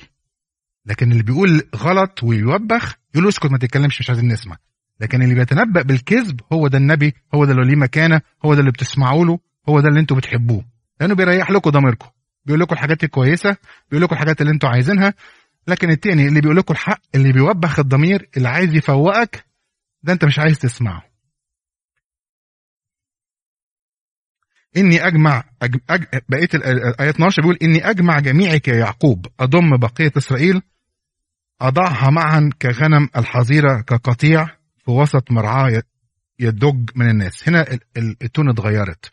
لكن 0.85 1.11
اللي 1.11 1.23
بيقول 1.23 1.63
غلط 1.75 2.23
ويوبخ 2.23 2.95
يقول 3.15 3.27
اسكت 3.27 3.51
ما 3.51 3.57
تتكلمش 3.57 3.99
مش 4.01 4.09
عايزين 4.09 4.27
نسمع. 4.31 4.57
لكن 4.99 5.21
اللي 5.23 5.35
بيتنبأ 5.35 5.81
بالكذب 5.81 6.41
هو 6.53 6.67
ده 6.67 6.77
النبي 6.77 7.13
هو 7.35 7.45
ده 7.45 7.51
اللي 7.51 7.65
ليه 7.65 7.75
مكانة 7.75 8.21
هو 8.45 8.53
ده 8.53 8.59
اللي 8.59 8.71
بتسمعوا 8.71 9.25
له 9.25 9.39
هو 9.69 9.79
ده 9.79 9.87
اللي 9.87 9.99
أنتوا 9.99 10.17
بتحبوه. 10.17 10.65
لأنه 11.01 11.15
بيريح 11.15 11.51
لكم 11.51 11.69
ضميركم. 11.69 12.07
بيقول 12.45 12.61
لكم 12.61 12.73
الحاجات 12.73 13.03
الكويسة 13.03 13.57
بيقول 13.89 14.03
لكم 14.03 14.13
الحاجات 14.15 14.41
اللي 14.41 14.51
أنتوا 14.53 14.69
عايزينها 14.69 15.13
لكن 15.67 15.89
التاني 15.89 16.27
اللي 16.27 16.41
بيقول 16.41 16.57
لكم 16.57 16.73
الحق 16.73 17.01
اللي 17.15 17.31
بيوبخ 17.33 17.79
الضمير 17.79 18.29
اللي 18.37 18.49
عايز 18.49 18.75
يفوقك 18.75 19.45
ده 20.03 20.13
انت 20.13 20.25
مش 20.25 20.39
عايز 20.39 20.59
تسمعه. 20.59 21.03
إني 24.77 25.07
أجمع 25.07 25.43
أج... 25.61 25.75
بقيه 26.29 26.49
الايه 26.53 27.09
12 27.09 27.41
بيقول 27.41 27.57
إني 27.63 27.89
أجمع 27.89 28.19
جميعك 28.19 28.67
يا 28.67 28.75
يعقوب 28.75 29.25
أضم 29.39 29.77
بقية 29.77 30.11
إسرائيل 30.17 30.61
أضعها 31.61 32.09
معا 32.09 32.49
كغنم 32.61 33.09
الحظيرة 33.17 33.81
كقطيع 33.81 34.45
في 34.85 34.91
وسط 34.91 35.31
مرعاه 35.31 35.83
يدج 36.39 36.89
من 36.95 37.09
الناس. 37.09 37.49
هنا 37.49 37.61
ال- 37.61 37.79
ال- 37.97 38.15
التون 38.23 38.49
اتغيرت. 38.49 39.11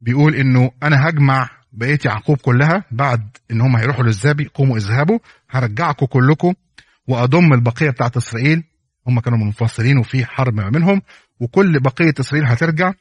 بيقول 0.00 0.34
إنه 0.34 0.70
أنا 0.82 1.08
هجمع 1.08 1.50
بقية 1.72 1.98
يعقوب 2.04 2.36
كلها 2.38 2.84
بعد 2.90 3.36
إن 3.50 3.60
هم 3.60 3.76
هيروحوا 3.76 4.04
للزابي 4.04 4.50
قوموا 4.54 4.76
اذهبوا 4.76 5.18
هرجعكم 5.50 6.06
كلكم 6.06 6.54
وأضم 7.08 7.52
البقية 7.52 7.90
بتاعت 7.90 8.16
إسرائيل. 8.16 8.64
هم 9.06 9.20
كانوا 9.20 9.38
منفصلين 9.38 9.98
وفي 9.98 10.24
حرب 10.26 10.54
ما 10.54 10.70
بينهم 10.70 11.02
وكل 11.40 11.80
بقية 11.80 12.14
إسرائيل 12.20 12.46
هترجع. 12.46 12.92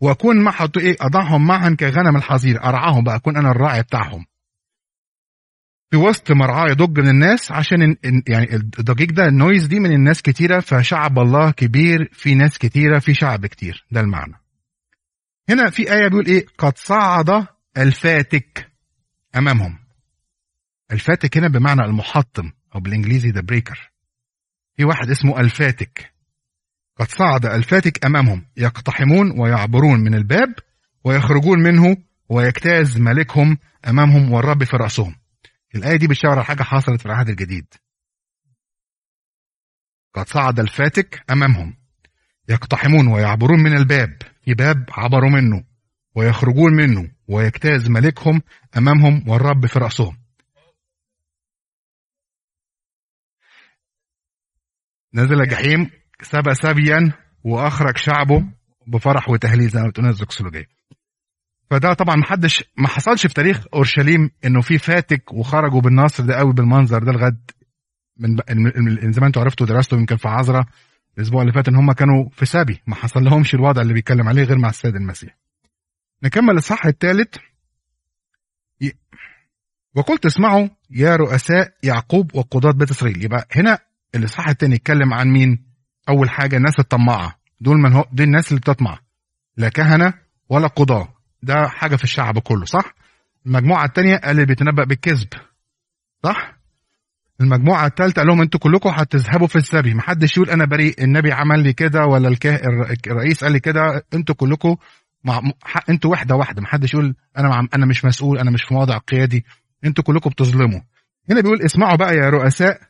وأكون 0.00 0.42
مع 0.42 0.54
إيه 0.76 0.96
أضعهم 1.00 1.46
معا 1.46 1.76
كغنم 1.80 2.16
الحظير 2.16 2.64
أرعاهم 2.64 3.04
بقى 3.04 3.16
أكون 3.16 3.36
أنا 3.36 3.50
الراعي 3.50 3.82
بتاعهم. 3.82 4.26
في 5.90 5.96
وسط 5.96 6.32
مرعاه 6.32 6.68
يضج 6.68 7.00
من 7.00 7.08
الناس 7.08 7.52
عشان 7.52 7.96
يعني 8.28 8.54
الضجيج 8.54 9.10
ده 9.10 9.26
النويز 9.26 9.66
دي 9.66 9.80
من 9.80 9.92
الناس 9.92 10.22
كتيرة 10.22 10.60
فشعب 10.60 11.18
الله 11.18 11.50
كبير 11.50 12.10
في 12.12 12.34
ناس 12.34 12.58
كتيرة 12.58 12.98
في 12.98 13.14
شعب 13.14 13.46
كتير. 13.46 13.84
ده 13.90 14.00
المعنى. 14.00 14.43
هنا 15.48 15.70
في 15.70 15.92
آية 15.92 16.08
بيقول 16.08 16.26
إيه؟ 16.26 16.46
قد 16.58 16.78
صعد 16.78 17.46
الفاتك 17.76 18.70
أمامهم. 19.36 19.78
الفاتك 20.92 21.36
هنا 21.36 21.48
بمعنى 21.48 21.80
المحطم 21.80 22.52
أو 22.74 22.80
بالإنجليزي 22.80 23.30
the 23.30 23.40
breaker 23.40 23.90
في 24.76 24.84
واحد 24.84 25.10
اسمه 25.10 25.40
الفاتك. 25.40 26.14
قد 26.96 27.08
صعد 27.08 27.46
الفاتك 27.46 28.04
أمامهم. 28.04 28.46
يقتحمون 28.56 29.40
ويعبرون 29.40 30.00
من 30.00 30.14
الباب 30.14 30.54
ويخرجون 31.04 31.58
منه 31.62 31.96
ويجتاز 32.28 32.98
ملكهم 32.98 33.58
أمامهم 33.88 34.32
والرب 34.32 34.64
في 34.64 34.76
رأسهم. 34.76 35.14
الآية 35.74 35.96
دي 35.96 36.06
بتشاور 36.06 36.34
على 36.34 36.44
حاجة 36.44 36.62
حصلت 36.62 37.00
في 37.00 37.06
العهد 37.06 37.28
الجديد. 37.28 37.66
قد 40.14 40.28
صعد 40.28 40.60
الفاتك 40.60 41.24
أمامهم. 41.30 41.76
يقتحمون 42.48 43.06
ويعبرون 43.08 43.60
من 43.60 43.76
الباب. 43.76 44.22
في 44.44 44.54
باب 44.54 44.84
عبروا 44.92 45.30
منه 45.30 45.64
ويخرجون 46.14 46.72
منه 46.72 47.10
ويجتاز 47.28 47.88
ملكهم 47.90 48.42
أمامهم 48.76 49.28
والرب 49.28 49.66
في 49.66 49.78
رأسهم. 49.78 50.16
نزل 55.14 55.48
جحيم 55.48 55.90
سبى 56.22 56.54
سبيا 56.54 57.12
وأخرج 57.44 57.96
شعبه 57.96 58.44
بفرح 58.86 59.28
وتهليل 59.28 59.68
زي 59.68 59.80
ما 59.80 59.88
بتقول 59.88 60.06
الزكسولوجيه 60.06 60.66
فده 61.70 61.94
طبعا 61.94 62.16
ما 62.16 62.24
حدش 62.24 62.64
ما 62.76 62.88
حصلش 62.88 63.26
في 63.26 63.34
تاريخ 63.34 63.64
أورشليم 63.74 64.30
إنه 64.44 64.60
في 64.60 64.78
فاتك 64.78 65.32
وخرجوا 65.32 65.80
بالنصر 65.80 66.24
ده 66.24 66.34
قوي 66.34 66.52
بالمنظر 66.52 67.04
ده 67.04 67.12
لغايه 67.12 67.36
من, 68.16 69.12
زي 69.12 69.20
ما 69.20 69.26
أنتوا 69.26 69.42
عرفتوا 69.42 69.66
درستوا 69.66 69.98
يمكن 69.98 70.16
في 70.16 70.28
عذراء 70.28 70.64
الأسبوع 71.18 71.42
اللي 71.42 71.52
فات 71.52 71.68
إن 71.68 71.76
هم 71.76 71.92
كانوا 71.92 72.28
في 72.32 72.46
سبي 72.46 72.82
ما 72.86 72.94
حصل 72.94 73.24
لهمش 73.24 73.54
الوضع 73.54 73.82
اللي 73.82 73.94
بيتكلم 73.94 74.28
عليه 74.28 74.42
غير 74.44 74.58
مع 74.58 74.68
السيد 74.68 74.94
المسيح. 74.96 75.36
نكمل 76.22 76.50
الاصحاح 76.50 76.86
الثالث. 76.86 77.36
ي... 78.82 78.92
وقلت 79.94 80.26
اسمعوا 80.26 80.68
يا 80.90 81.16
رؤساء 81.16 81.74
يعقوب 81.82 82.34
وقضاة 82.34 82.72
بيت 82.72 82.90
إسرائيل. 82.90 83.24
يبقى 83.24 83.48
هنا 83.56 83.78
الاصحاح 84.14 84.48
الثاني 84.48 84.74
يتكلم 84.74 85.14
عن 85.14 85.28
مين؟ 85.28 85.64
أول 86.08 86.30
حاجة 86.30 86.56
الناس 86.56 86.78
الطماعة. 86.78 87.38
دول 87.60 87.76
من 87.76 87.92
هو 87.92 88.04
دي 88.12 88.24
الناس 88.24 88.48
اللي 88.48 88.60
بتطمع. 88.60 88.98
لا 89.56 89.68
كهنة 89.68 90.14
ولا 90.48 90.66
قضاة. 90.66 91.14
ده 91.42 91.68
حاجة 91.68 91.96
في 91.96 92.04
الشعب 92.04 92.38
كله 92.38 92.64
صح؟ 92.64 92.94
المجموعة 93.46 93.84
الثانية 93.84 94.14
اللي 94.14 94.44
بيتنبأ 94.46 94.84
بالكذب 94.84 95.28
صح؟ 96.24 96.53
المجموعة 97.40 97.86
الثالثه 97.86 98.14
قال 98.20 98.26
لهم 98.26 98.40
أنتوا 98.40 98.60
كلكم 98.60 98.88
هتذهبوا 98.90 99.46
في 99.46 99.56
السبي. 99.56 99.94
محدش 99.94 100.36
يقول 100.36 100.50
أنا 100.50 100.64
بريء 100.64 101.04
النبي 101.04 101.32
عمل 101.32 101.62
لي 101.62 101.72
كده 101.72 102.06
ولا 102.06 102.28
الكه... 102.28 102.54
الر- 102.54 102.96
الرئيس 103.06 103.44
قال 103.44 103.52
لي 103.52 103.60
كده 103.60 104.06
أنتوا 104.14 104.34
كلكم 104.34 104.76
مع... 105.24 105.40
أنتوا 105.90 106.10
وحده 106.10 106.34
واحدة. 106.34 106.62
محدش 106.62 106.94
يقول 106.94 107.14
أنا 107.38 107.48
مع... 107.48 107.68
أنا 107.74 107.86
مش 107.86 108.04
مسؤول 108.04 108.38
أنا 108.38 108.50
مش 108.50 108.62
في 108.62 108.74
موضع 108.74 108.98
قيادي. 108.98 109.44
أنتوا 109.84 110.04
كلكم 110.04 110.30
بتظلموا. 110.30 110.80
هنا 111.30 111.40
بيقول 111.40 111.62
اسمعوا 111.62 111.96
بقى 111.96 112.14
يا 112.14 112.30
رؤساء 112.30 112.80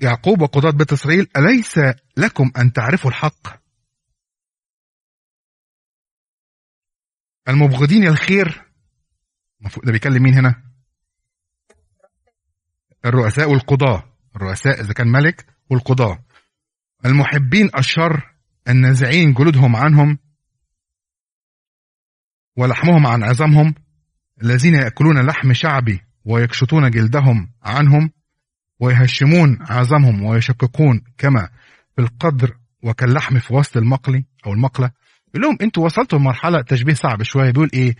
يعقوب 0.00 0.40
وقضاة 0.42 0.70
بيت 0.70 0.92
إسرائيل 0.92 1.26
أليس 1.36 1.80
لكم 2.16 2.50
أن 2.58 2.72
تعرفوا 2.72 3.10
الحق؟ 3.10 3.64
المبغضين 7.48 8.06
الخير. 8.06 8.62
ده 9.84 9.92
بيكلم 9.92 10.22
مين 10.22 10.34
هنا؟ 10.34 10.62
الرؤساء 13.04 13.50
والقضاة. 13.50 14.02
الرؤساء 14.36 14.80
إذا 14.80 14.92
كان 14.92 15.08
ملك 15.08 15.46
والقضاة. 15.70 16.24
المحبين 17.06 17.70
الشر 17.78 18.34
النازعين 18.68 19.32
جلودهم 19.32 19.76
عنهم 19.76 20.18
ولحمهم 22.56 23.06
عن 23.06 23.22
عظامهم 23.22 23.74
الذين 24.42 24.74
يأكلون 24.74 25.26
لحم 25.26 25.52
شعبي 25.52 26.00
ويكشطون 26.24 26.90
جلدهم 26.90 27.52
عنهم 27.62 28.10
ويهشمون 28.80 29.58
عظامهم 29.60 30.22
ويشققون 30.22 31.02
كما 31.18 31.48
في 31.96 32.02
القدر 32.02 32.56
وكاللحم 32.82 33.38
في 33.38 33.54
وسط 33.54 33.76
المقلي 33.76 34.24
أو 34.46 34.52
المقلة. 34.52 34.90
يقول 35.28 35.42
لهم 35.42 35.58
أنتوا 35.62 35.84
وصلتوا 35.84 36.18
لمرحلة 36.18 36.62
تشبيه 36.62 36.94
صعب 36.94 37.22
شوية. 37.22 37.50
بيقول 37.50 37.70
إيه؟ 37.74 37.96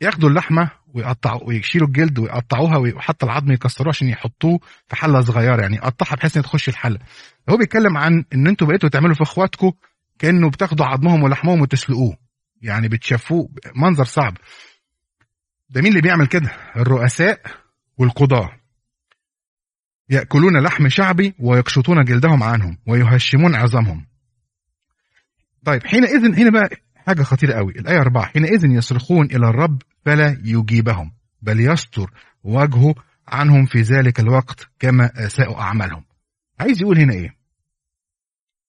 ياخدوا 0.00 0.28
اللحمة 0.28 0.70
ويقطعوا 0.94 1.44
ويشيلوا 1.44 1.86
الجلد 1.88 2.18
ويقطعوها 2.18 2.76
وحتى 2.76 3.26
العظم 3.26 3.52
يكسروه 3.52 3.88
عشان 3.88 4.08
يحطوه 4.08 4.60
في 4.88 4.96
حلة 4.96 5.20
صغيرة 5.20 5.60
يعني 5.62 5.76
يقطعها 5.76 6.16
بحيث 6.16 6.36
ان 6.36 6.42
تخش 6.42 6.68
الحلة. 6.68 6.98
هو 7.50 7.56
بيتكلم 7.56 7.96
عن 7.96 8.24
إن 8.34 8.46
أنتوا 8.46 8.66
بقيتوا 8.66 8.88
تعملوا 8.88 9.14
في 9.14 9.22
اخواتكم 9.22 9.72
كأنه 10.18 10.50
بتاخدوا 10.50 10.86
عظمهم 10.86 11.22
ولحمهم 11.22 11.60
وتسلقوه. 11.60 12.16
يعني 12.62 12.88
بتشافوه 12.88 13.48
منظر 13.76 14.04
صعب. 14.04 14.36
ده 15.70 15.80
مين 15.80 15.90
اللي 15.90 16.02
بيعمل 16.02 16.26
كده؟ 16.26 16.50
الرؤساء 16.76 17.40
والقضاة. 17.98 18.50
يأكلون 20.10 20.62
لحم 20.62 20.88
شعبي 20.88 21.34
ويقشطون 21.38 22.04
جلدهم 22.04 22.42
عنهم 22.42 22.78
ويهشمون 22.86 23.54
عظامهم. 23.54 24.06
طيب 25.64 25.86
حينئذ 25.86 26.38
هنا 26.38 26.50
بقى 26.50 26.70
حاجة 27.06 27.22
خطيرة 27.22 27.54
قوي. 27.54 27.72
الآية 27.72 28.00
4 28.00 28.24
حينئذ 28.26 28.64
يصرخون 28.64 29.26
إلى 29.26 29.48
الرب 29.48 29.82
فلا 30.04 30.40
يجيبهم 30.44 31.12
بل 31.42 31.60
يستر 31.60 32.10
وجهه 32.44 32.94
عنهم 33.28 33.66
في 33.66 33.80
ذلك 33.80 34.20
الوقت 34.20 34.68
كما 34.78 35.10
أساءوا 35.26 35.60
أعمالهم. 35.60 36.04
عايز 36.60 36.82
يقول 36.82 36.98
هنا 36.98 37.12
إيه؟ 37.12 37.36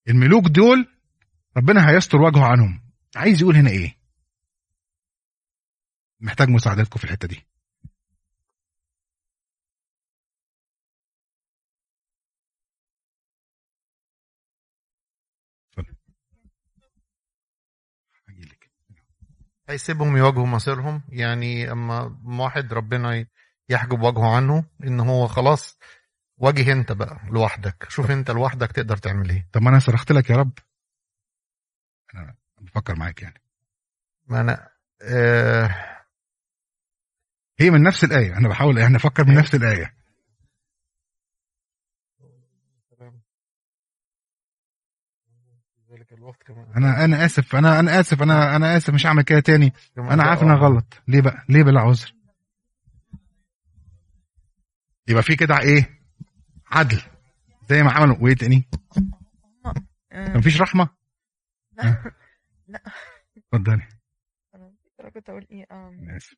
الملوك 0.10 0.46
دول 0.48 0.88
ربنا 1.58 1.90
هيستر 1.90 2.18
وجهه 2.22 2.46
عنهم. 2.46 2.82
عايز 3.16 3.42
يقول 3.42 3.56
هنا 3.56 3.70
إيه؟ 3.70 3.96
محتاج 6.22 6.50
مساعدتكم 6.50 7.00
في 7.00 7.04
الحتة 7.06 7.28
دي 7.28 7.46
اتفضل. 15.72 15.96
هجيلك. 18.28 18.70
هيسيبهم 19.70 20.18
يواجهوا 20.18 20.46
مصيرهم. 20.46 21.02
يعني 21.10 21.72
أما 21.72 22.20
واحد 22.26 22.74
ربنا 22.74 23.26
يحجب 23.70 24.02
وجهه 24.02 24.36
عنه 24.36 24.66
إن 24.84 25.00
هو 25.00 25.28
خلاص 25.28 25.78
واجه 26.38 26.72
أنت 26.72 26.92
بقى 26.92 27.20
لوحدك. 27.32 27.86
شوف 27.90 28.12
أنت 28.12 28.32
لوحدك 28.32 28.72
تقدر 28.72 28.98
تعمل 28.98 29.30
إيه. 29.30 29.48
طب 29.54 29.62
ما 29.62 29.70
أنا 29.70 29.80
صرخت 29.80 30.12
لك 30.12 30.30
يا 30.30 30.36
رب. 30.36 30.52
أنا 32.16 32.36
بفكر 32.62 32.96
معاك 32.96 33.22
يعني. 33.22 33.42
ما 34.28 34.42
أنا 34.42 34.70
آه 35.02 35.76
هي 37.60 37.70
من 37.70 37.84
نفس 37.84 38.04
الآية. 38.04 38.38
أنا 38.38 38.50
بحاول 38.50 38.80
إحنا 38.80 38.96
نفكر 38.96 39.26
من 39.26 39.34
نفس 39.34 39.56
الآية. 39.56 40.03
الوقت 46.34 46.44
كمان. 46.44 46.66
أنا 46.78 47.06
أنا 47.06 47.26
آسف. 47.26 47.56
أنا 47.56 47.80
أنا 47.80 48.00
آسف. 48.00 48.22
أنا 48.22 48.56
أنا 48.56 48.78
آسف. 48.78 48.94
مش 48.94 49.06
هعمل 49.06 49.22
كده 49.24 49.40
تاني. 49.40 49.74
أنا 49.98 50.24
عارف 50.24 50.44
ان 50.44 50.50
أنا 50.50 50.58
غلط. 50.60 51.02
ليه 51.08 51.22
بقى؟ 51.22 51.46
ليه 51.50 51.64
بلا 51.64 51.82
عذر 51.82 52.14
يبقى 55.08 55.24
في 55.24 55.36
كده 55.36 55.60
إيه؟ 55.60 56.00
عدل. 56.72 57.02
زي 57.70 57.84
ما 57.84 57.92
عملوا. 57.92 58.16
وإيه 58.20 58.36
تاني؟ 58.36 58.64
آه، 60.12 60.38
مفيش 60.38 60.62
رحمة؟ 60.62 60.90
لا. 61.74 62.12
لا. 62.68 62.84
اتفضلي. 63.38 63.88
أنا 65.00 65.10
كنت 65.10 65.30
أقول 65.30 65.48
إيه؟ 65.52 65.66
أنا 65.72 66.18
آسف. 66.18 66.36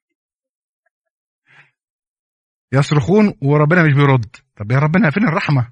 يصرخون 2.72 3.34
وربنا 3.42 3.84
مش 3.84 3.94
بيرد. 3.94 4.36
طب 4.56 4.72
يا 4.72 4.80
ربنا 4.80 5.10
فين 5.10 5.28
الرحمة؟ 5.28 5.72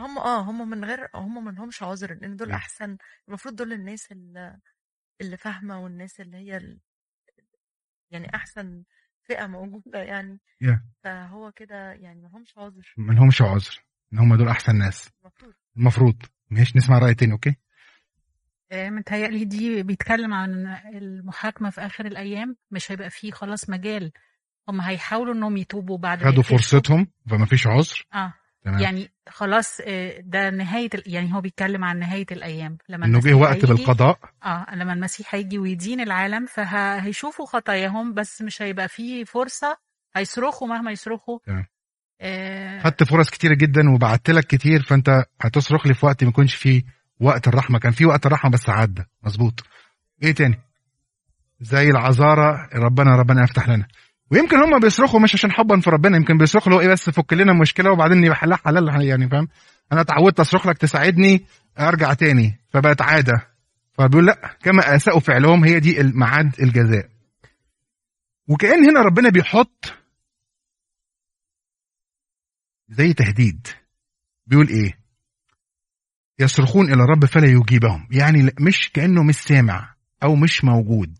هم 0.00 0.18
آه 0.18 0.40
هم 0.40 0.70
من 0.70 0.84
غير 0.84 1.08
هم 1.14 1.44
ما 1.44 1.50
لهمش 1.50 1.82
عذر 1.82 2.14
لأن 2.14 2.36
دول 2.36 2.48
لا. 2.48 2.54
أحسن 2.54 2.96
المفروض 3.28 3.56
دول 3.56 3.72
الناس 3.72 4.12
اللي, 4.12 4.58
اللي 5.20 5.36
فاهمة 5.36 5.80
والناس 5.84 6.20
اللي 6.20 6.36
هي 6.36 6.56
ال... 6.56 6.80
يعني 8.10 8.34
أحسن 8.34 8.84
فئة 9.22 9.46
موجودة 9.46 9.98
يعني. 10.12 10.40
Yeah. 10.64 10.78
فهو 11.04 11.52
كده 11.52 11.92
يعني 11.92 12.20
ما 12.22 12.28
لهمش 12.28 12.58
عذر. 12.58 12.94
ما 12.96 13.12
لهمش 13.12 13.42
عذر 13.42 13.84
إن 14.12 14.18
هم 14.18 14.34
دول 14.34 14.48
أحسن 14.48 14.76
ناس. 14.76 15.10
المفروض. 15.22 15.54
المفروض. 15.76 16.22
ماشي 16.50 16.78
نسمع 16.78 16.98
رأي 16.98 17.14
تاني 17.14 17.32
أوكي؟ 17.32 17.56
آه، 18.72 18.90
متهيألي 18.90 19.44
دي 19.44 19.82
بيتكلم 19.82 20.34
عن 20.34 20.66
المحاكمة 20.94 21.70
في 21.70 21.80
آخر 21.80 22.06
الأيام. 22.06 22.56
مش 22.70 22.92
هيبقى 22.92 23.10
فيه 23.10 23.30
خلاص 23.32 23.70
مجال. 23.70 24.12
هم 24.68 24.80
هيحاولوا 24.80 25.34
إنهم 25.34 25.56
يتوبوا 25.56 25.98
بعد 25.98 26.22
خدوا. 26.22 26.42
فرصتهم 26.42 27.06
فما 27.30 27.46
فيش 27.46 27.66
عذر. 27.66 28.06
آه. 28.14 28.34
تمام. 28.64 28.80
يعني 28.80 29.10
خلاص 29.28 29.80
آه، 29.86 30.20
ده 30.20 30.50
نهاية 30.50 30.90
ال- 30.94 31.02
يعني 31.06 31.34
هو 31.34 31.40
بيتكلم 31.40 31.84
عن 31.84 31.98
نهاية 31.98 32.26
الأيام. 32.32 32.78
لما 32.88 33.06
إنه 33.06 33.20
جه 33.20 33.34
وقت 33.34 33.64
بالقضاء. 33.64 34.18
آه 34.44 34.66
لما 34.74 34.92
المسيح 34.92 35.34
هيجي 35.34 35.58
ويدين 35.58 36.00
العالم 36.00 36.46
فهيشوفوا 36.46 37.46
خطاياهم 37.46 38.14
بس 38.14 38.42
مش 38.42 38.62
هيبقى 38.62 38.88
فيه 38.88 39.24
فرصة 39.24 39.76
هيصرخوا 40.16 40.68
مهما 40.68 40.90
يصرخوا. 40.90 41.38
تمام. 41.46 41.66
آه 42.20 42.80
خدت 42.82 43.02
فرص 43.04 43.30
كتيرة 43.30 43.54
جدا 43.54 43.90
وبعت 43.94 44.30
لك 44.30 44.46
كتير 44.46 44.82
فأنت 44.82 45.24
هتصرخ 45.40 45.86
لي 45.86 45.94
في 45.94 46.06
وقت 46.06 46.24
ما 46.24 46.30
يكونش 46.30 46.54
فيه 46.54 46.82
وقت 47.20 47.48
الرحمة. 47.48 47.78
كان 47.78 47.92
في 47.92 48.06
وقت 48.06 48.26
الرحمة 48.26 48.50
بس 48.50 48.68
عدى. 48.68 49.02
مظبوط. 49.22 49.60
إيه 50.22 50.32
تاني؟ 50.34 50.58
زي 51.60 51.90
العذارى 51.90 52.68
ربنا 52.74 53.16
ربنا 53.16 53.44
يفتح 53.44 53.68
لنا. 53.68 53.88
ويمكن 54.30 54.56
هم 54.56 54.78
بيصرخوا 54.78 55.20
مش 55.20 55.34
عشان 55.34 55.52
حبا 55.52 55.80
في 55.80 55.90
ربنا 55.90 56.16
يمكن 56.16 56.38
بيصرخوا 56.38 56.66
اللي 56.66 56.76
هو 56.76 56.80
إيه 56.80 56.88
بس 56.88 57.10
فك 57.10 57.32
لنا 57.32 57.52
المشكلة 57.52 57.92
وبعدين 57.92 58.24
يبقى 58.24 58.36
حلها 58.36 58.56
حلال 58.56 59.02
يعني 59.06 59.28
فاهم؟ 59.28 59.48
أنا 59.92 60.00
اتعودت 60.00 60.40
أصرخ 60.40 60.66
لك 60.66 60.78
تساعدني 60.78 61.46
أرجع 61.78 62.14
تاني 62.14 62.60
فبقت 62.72 63.02
عادة. 63.02 63.46
فبيقول 63.92 64.26
لأ 64.26 64.56
كما 64.62 64.96
اساءوا 64.96 65.20
فعلهم 65.20 65.64
هي 65.64 65.80
دي 65.80 66.00
الميعاد 66.00 66.60
الجزاء. 66.62 67.08
وكأن 68.48 68.90
هنا 68.90 69.02
ربنا 69.02 69.28
بيحط 69.30 69.92
زي 72.88 73.12
تهديد. 73.12 73.66
بيقول 74.46 74.68
إيه؟ 74.68 74.98
يصرخون 76.38 76.92
إلى 76.92 77.02
الرب 77.02 77.24
فلا 77.24 77.46
يجيبهم. 77.48 78.08
يعني 78.10 78.50
مش 78.60 78.90
كأنه 78.94 79.22
مش 79.22 79.34
سامع 79.34 79.94
أو 80.22 80.34
مش 80.36 80.64
موجود. 80.64 81.16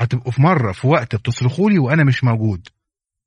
هتبقوا 0.00 0.32
في 0.32 0.42
مرة 0.42 0.72
في 0.72 0.86
وقت 0.86 1.16
بتصرخوا 1.16 1.70
لي 1.70 1.78
وأنا 1.78 2.04
مش 2.04 2.24
موجود. 2.24 2.68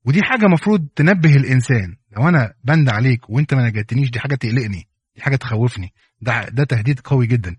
ودي 0.06 0.20
حاجة 0.24 0.46
مفروض 0.48 0.88
تنبه 0.96 1.36
الإنسان. 1.36 1.96
لو 2.18 2.30
أنا 2.30 2.54
بند 2.64 2.90
عليك 2.90 3.30
وأنت 3.30 3.54
ما 3.54 3.68
نجاتنيش 3.68 4.10
دي 4.10 4.20
حاجة 4.20 4.36
تقلقني 4.36 4.88
دي 5.16 5.22
حاجة 5.22 5.36
تخوفني. 5.36 5.94
ده 6.22 6.50
ده 6.50 6.64
تهديد 6.64 7.00
قوي 7.00 7.28
جدا. 7.28 7.56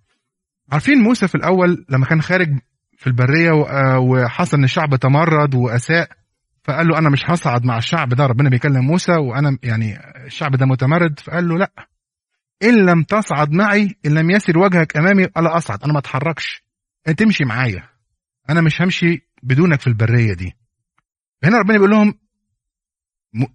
عارفين 0.73 0.99
موسى 0.99 1.29
في 1.29 1.35
الأول 1.35 1.87
لما 1.89 2.07
كان 2.07 2.23
خارج 2.23 2.49
في 2.99 3.07
البرية 3.07 3.51
آه 3.51 3.99
وحصل 3.99 4.57
إن 4.57 4.65
الشعب 4.65 4.97
تمرد 4.97 5.55
وأساء 5.55 6.09
فقال 6.65 6.89
له 6.89 6.99
أنا 6.99 7.11
مش 7.11 7.23
هصعد 7.27 7.65
مع 7.65 7.79
الشعب 7.79 8.09
ده 8.09 8.27
ربنا 8.27 8.51
بيكلم 8.51 8.85
موسى 8.85 9.12
وأنا 9.12 9.59
يعني 9.62 9.99
الشعب 10.27 10.57
ده 10.57 10.67
متمرد 10.67 11.21
فقال 11.21 11.49
له 11.49 11.59
لا. 11.59 11.73
إن 12.62 12.87
لم 12.87 13.03
تصعد 13.03 13.53
معي 13.53 13.97
إن 14.07 14.15
لم 14.15 14.31
يسر 14.31 14.59
وجهك 14.59 14.97
أمامي 14.97 15.25
ألا 15.25 15.57
أصعد 15.57 15.83
أنا 15.83 15.93
ما 15.93 15.99
أتحركش. 15.99 16.65
أنت 17.09 17.19
تمشي 17.19 17.45
معايا. 17.45 17.93
أنا 18.51 18.61
مش 18.61 18.82
همشي 18.82 19.28
بدونك 19.42 19.80
في 19.80 19.86
البرية 19.86 20.34
دي. 20.34 20.57
هنا 21.45 21.59
ربنا 21.59 21.72
بيقول 21.74 21.90
لهم 21.90 22.14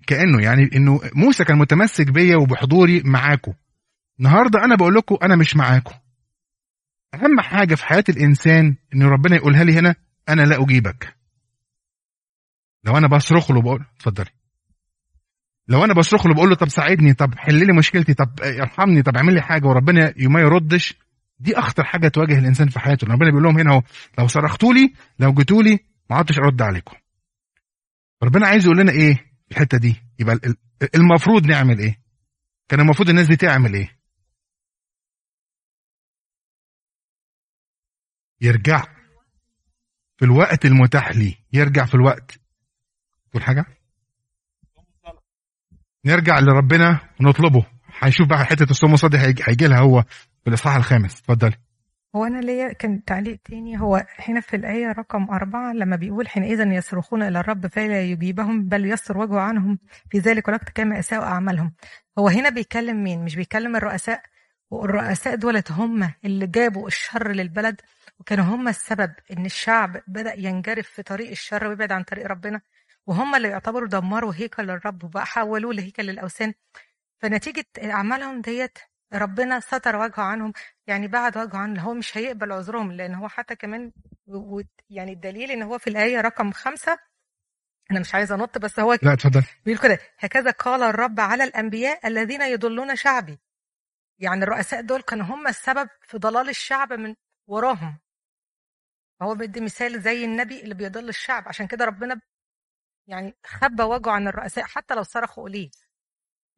كأنه 0.08 0.44
يعني 0.44 0.70
إنه 0.76 1.02
موسى 1.16 1.44
كان 1.44 1.58
متمسك 1.58 2.08
بيا 2.12 2.38
وبحضوري 2.38 3.02
معاكم 3.06 3.54
النهارده 4.20 4.60
أنا 4.66 4.76
بقول 4.76 4.96
لكم 4.96 5.18
أنا 5.24 5.36
مش 5.36 5.56
معاكم 5.56 5.96
أهم 7.14 7.40
حاجة 7.40 7.76
في 7.76 7.86
حياة 7.86 8.04
الإنسان 8.10 8.76
إن 8.96 9.04
ربنا 9.04 9.36
يقولها 9.36 9.64
لي 9.64 9.74
هنا 9.74 9.96
أنا 10.30 10.42
لا 10.42 10.64
أجيبك. 10.64 11.16
لو 12.84 12.98
أنا 12.98 13.08
بصرخ 13.08 13.52
له 13.52 13.62
بقول 13.62 13.86
اتفضلي. 13.96 14.30
لو 15.68 15.84
أنا 15.86 15.94
بصرخ 15.94 16.28
له 16.28 16.34
بقول 16.34 16.50
له 16.50 16.56
طب 16.56 16.68
ساعدني 16.70 17.14
طب 17.14 17.36
حل 17.38 17.68
لي 17.68 17.74
مشكلتي 17.78 18.14
طب 18.14 18.30
ارحمني 18.42 19.02
طب 19.02 19.16
اعمل 19.18 19.34
لي 19.34 19.42
حاجة 19.42 19.66
وربنا 19.68 20.14
ما 20.18 20.42
يردش 20.42 20.96
دي 21.40 21.60
أخطر 21.60 21.84
حاجة 21.84 22.08
تواجه 22.08 22.40
الإنسان 22.40 22.70
في 22.70 22.80
حياته. 22.80 23.08
ربنا 23.08 23.30
بيقول 23.30 23.44
لهم 23.44 23.58
هنا 23.60 23.72
أهو 23.74 23.82
لو 24.20 24.28
صرختوا 24.28 24.74
لي 24.74 24.94
لو 25.20 25.34
جيتوا 25.34 25.64
لي 25.64 25.80
ما 26.10 26.16
عدتش 26.18 26.38
أرد 26.40 26.62
عليكم. 26.62 26.98
ربنا 28.24 28.48
عايز 28.48 28.66
يقول 28.66 28.78
لنا 28.78 28.92
إيه 28.92 29.14
في 29.16 29.52
الحتة 29.52 29.78
دي؟ 29.78 29.96
يبقى 30.20 30.36
ال- 30.36 30.46
ال- 30.46 30.96
المفروض 30.96 31.46
نعمل 31.46 31.80
إيه؟ 31.80 32.02
كان 32.70 32.80
المفروض 32.80 33.10
الناس 33.10 33.28
دي 33.28 33.36
تعمل 33.36 33.74
إيه؟ 33.74 34.00
يرجع 38.42 38.84
في 40.18 40.26
الوقت 40.26 40.66
المتاح 40.66 41.12
ليه. 41.12 41.36
يرجع 41.54 41.86
في 41.86 41.96
الوقت. 41.96 42.40
تقول 43.32 43.44
حاجة؟ 43.44 43.66
نرجع 46.06 46.40
لربنا 46.40 47.10
ونطلبه. 47.22 47.66
هيشوف 48.00 48.28
بقى 48.28 48.46
حتة 48.46 48.72
الصوم 48.72 48.96
هيجي 49.14 49.44
هيجي 49.48 49.68
لها 49.68 49.80
هو. 49.80 50.04
في 50.44 50.48
الاصحاح 50.48 50.76
الخامس. 50.76 51.20
اتفضلي. 51.20 51.56
هو 52.16 52.26
أنا 52.26 52.40
ليا 52.42 52.74
كان 52.74 53.04
تعليق 53.04 53.40
تاني 53.46 53.80
هو 53.82 54.06
هنا 54.20 54.40
في 54.42 54.56
الآية 54.56 54.92
رقم 54.92 55.24
أربعة 55.32 55.74
لما 55.74 55.96
بيقول 55.96 56.28
حينئذ 56.28 56.68
يصرخون 56.68 57.24
إلى 57.24 57.40
الرب 57.40 57.68
فلا 57.68 58.02
يجيبهم 58.02 58.64
بل 58.70 58.86
يستر 58.86 59.18
وجهه 59.18 59.40
عنهم 59.40 59.80
في 60.12 60.20
ذلك 60.20 60.50
الوقت 60.50 60.70
كما 60.70 61.00
أساءوا 61.00 61.26
أعمالهم. 61.26 61.74
هو 62.20 62.28
هنا 62.28 62.50
بيكلم 62.50 63.04
مين؟ 63.04 63.24
مش 63.26 63.36
بيكلم 63.36 63.76
الرؤساء؟ 63.76 64.22
والرؤساء 64.72 65.36
دولت 65.36 65.72
هم 65.72 66.12
اللي 66.26 66.48
جابوا 66.48 66.88
الشر 66.88 67.32
للبلد 67.32 67.82
وكانوا 68.20 68.46
هم 68.46 68.68
السبب 68.68 69.12
إن 69.38 69.46
الشعب 69.46 70.02
بدأ 70.08 70.34
ينجرف 70.40 70.88
في 70.88 71.04
طريق 71.04 71.30
الشر 71.30 71.68
ويبعد 71.68 71.92
عن 71.92 72.04
طريق 72.04 72.28
ربنا 72.28 72.62
وهم 73.08 73.36
اللي 73.36 73.48
يعتبروا 73.48 73.88
دمروا 73.88 74.34
هيكل 74.36 74.70
الرب 74.70 75.04
وبقى 75.04 75.26
حولوه 75.26 75.74
لهيكل 75.74 76.04
للأوثان. 76.04 76.54
فنتيجة 77.18 77.66
أعمالهم 77.84 78.42
ديت 78.42 78.80
ربنا 79.14 79.60
ستر 79.60 79.96
وجهه 79.96 80.22
عنهم 80.24 80.54
يعني 80.88 81.08
بعد 81.08 81.38
وجهه 81.38 81.58
عنهم 81.58 81.80
هو 81.80 81.94
مش 81.94 82.18
هيقبل 82.18 82.52
عذرهم 82.52 82.92
لأن 82.92 83.16
هو 83.16 83.28
حتى 83.28 83.56
كمان 83.56 83.92
يعني 84.90 85.14
الدليل 85.14 85.52
إن 85.52 85.62
هو 85.62 85.78
في 85.78 85.90
الآية 85.90 86.22
رقم 86.22 86.52
خمسة 86.52 87.00
أنا 87.92 88.00
مش 88.00 88.16
عايزة 88.16 88.36
أنط 88.36 88.58
بس 88.58 88.80
هو 88.80 88.94
لا 89.04 89.14
اتفضل. 89.14 89.44
بيقول 89.66 89.82
كده 89.84 90.00
هكذا 90.20 90.52
قال 90.52 90.84
الرب 90.84 91.20
على 91.20 91.44
الأنبياء 91.44 92.08
الذين 92.08 92.42
يضلون 92.42 92.96
شعبي. 92.96 93.40
يعني 94.20 94.44
الرؤساء 94.44 94.82
دول 94.82 95.02
كانوا 95.02 95.26
هم 95.26 95.48
السبب 95.48 95.90
في 96.02 96.18
ضلال 96.18 96.50
الشعب 96.50 96.94
من 96.94 97.16
وراهم. 97.48 98.00
فهو 99.20 99.36
بدي 99.36 99.62
مثال 99.62 100.02
زي 100.02 100.26
النبي 100.26 100.62
اللي 100.62 100.76
بيضل 100.76 101.10
الشعب 101.10 101.48
عشان 101.48 101.68
كده 101.68 101.86
ربنا 101.86 102.22
يعني 103.08 103.38
خبى 103.46 103.84
وجهه 103.84 104.12
عن 104.12 104.28
الرؤساء 104.28 104.66
حتى 104.66 104.96
لو 104.96 105.04
صرخوا 105.04 105.50
إليه 105.50 105.70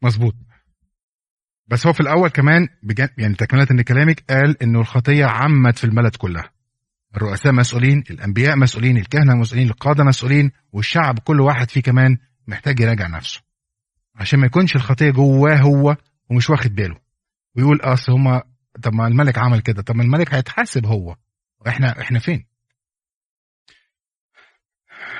مظبوط. 0.03 0.33
بس 1.71 1.87
هو 1.87 1.93
في 1.93 1.99
الأول 1.99 2.29
كمان 2.29 2.67
بجن... 2.83 3.07
يعني 3.17 3.35
تكملة 3.35 3.67
إن 3.71 3.81
كلامك 3.81 4.23
قال 4.29 4.63
إنه 4.63 4.79
الخطية 4.79 5.25
عمت 5.25 5.77
في 5.77 5.83
البلد 5.83 6.15
كلها. 6.15 6.51
الرؤساء 7.15 7.53
مسؤولين 7.53 8.03
الأنبياء 8.09 8.55
مسؤولين 8.55 8.97
الكهنة 8.97 9.35
مسؤولين 9.35 9.67
القادة 9.67 10.03
مسؤولين 10.03 10.51
والشعب 10.73 11.19
كل 11.19 11.41
واحد 11.41 11.69
فيه 11.69 11.81
كمان 11.81 12.17
محتاج 12.47 12.79
يراجع 12.79 13.07
نفسه. 13.07 13.41
عشان 14.15 14.39
ما 14.39 14.45
يكونش 14.45 14.75
الخطية 14.75 15.09
جواه 15.09 15.55
هو 15.55 15.95
ومش 16.29 16.49
واخد 16.49 16.75
باله. 16.75 16.95
ويقول 17.55 17.79
أصل 17.81 18.11
هما 18.11 18.43
طب 18.83 18.93
ما 18.93 19.07
الملك 19.07 19.37
عمل 19.37 19.59
كده 19.61 19.81
طب 19.81 19.95
ما 19.95 20.03
الملك 20.03 20.33
هيتحاسب 20.33 20.85
هو. 20.85 21.15
وإحنا 21.59 22.01
إحنا 22.01 22.19
فين؟ 22.19 22.45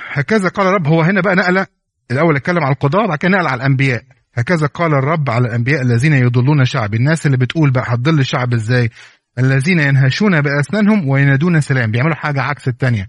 هكذا 0.08 0.48
قال 0.48 0.66
الرب 0.66 0.86
هو 0.86 1.02
هنا 1.02 1.20
بقى 1.20 1.34
نقلة. 1.34 1.66
الأول 2.10 2.36
اتكلم 2.36 2.64
على 2.64 2.72
القضاء 2.72 3.06
بعد 3.08 3.18
كده 3.18 3.30
نقل 3.30 3.46
على 3.46 3.54
الأنبياء. 3.54 4.04
هكذا 4.34 4.66
قال 4.66 4.94
الرب 4.94 5.30
على 5.30 5.48
الأنبياء 5.48 5.82
الذين 5.82 6.12
يضلون 6.12 6.64
شعبي 6.64 6.96
الناس 6.96 7.26
اللي 7.26 7.36
بتقول 7.36 7.70
بقى 7.70 7.84
هتضل 7.86 8.20
الشعب 8.20 8.54
إزاي؟ 8.54 8.90
الذين 9.38 9.78
ينهشون 9.80 10.40
بأسنانهم 10.40 11.08
وينادون 11.08 11.60
سلام. 11.60 11.90
بيعملوا 11.90 12.14
حاجة 12.14 12.42
عكس 12.42 12.68
التانية. 12.68 13.08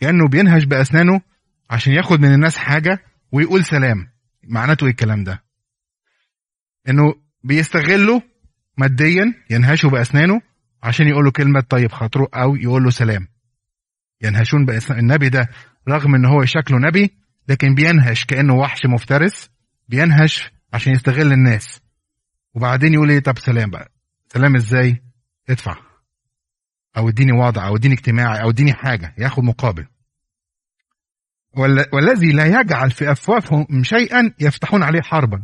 كأنه 0.00 0.28
بينهش 0.28 0.64
بأسنانه 0.64 1.20
عشان 1.70 1.92
ياخد 1.92 2.20
من 2.20 2.34
الناس 2.34 2.56
حاجة 2.56 2.98
ويقول 3.32 3.64
سلام. 3.64 4.08
معناته 4.48 4.84
إيه 4.84 4.90
الكلام 4.90 5.24
ده؟ 5.24 5.42
إنه 6.88 7.14
بيستغلوا 7.44 8.20
ماديا 8.78 9.34
ينهشوا 9.50 9.90
بأسنانه 9.90 10.40
عشان 10.82 11.08
يقول 11.08 11.24
له 11.24 11.30
كلمة 11.30 11.60
طيب 11.60 11.92
خاطره 11.92 12.28
أو 12.34 12.56
يقول 12.56 12.82
له 12.84 12.90
سلام. 12.90 13.28
ينهشون 14.22 14.64
باسنان 14.64 14.98
النبي 14.98 15.28
ده 15.28 15.48
رغم 15.88 16.14
إن 16.14 16.24
هو 16.24 16.44
شكله 16.44 16.78
نبي 16.78 17.10
لكن 17.48 17.74
بينهش 17.74 18.24
كأنه 18.24 18.54
وحش 18.54 18.86
مفترس. 18.86 19.50
بينهش 19.88 20.50
عشان 20.72 20.92
يستغل 20.92 21.32
الناس. 21.32 21.80
وبعدين 22.54 22.94
يقول 22.94 23.10
إيه 23.10 23.20
طب 23.20 23.38
سلام 23.38 23.70
بقى. 23.70 23.92
سلام 24.32 24.56
إزاي؟ 24.56 25.02
ادفع. 25.50 25.76
أو 26.96 27.08
اديني 27.08 27.32
وضع 27.32 27.66
أو 27.66 27.76
اديني 27.76 27.94
اجتماعي 27.94 28.42
أو 28.42 28.50
اديني 28.50 28.72
حاجة 28.72 29.14
ياخد 29.18 29.42
مقابل. 29.44 29.86
وال- 31.56 31.86
والذي 31.92 32.32
لا 32.32 32.60
يجعل 32.60 32.90
في 32.90 33.12
أفواههم 33.12 33.66
شيئا 33.82 34.34
يفتحون 34.40 34.82
عليه 34.82 35.00
حربا. 35.00 35.42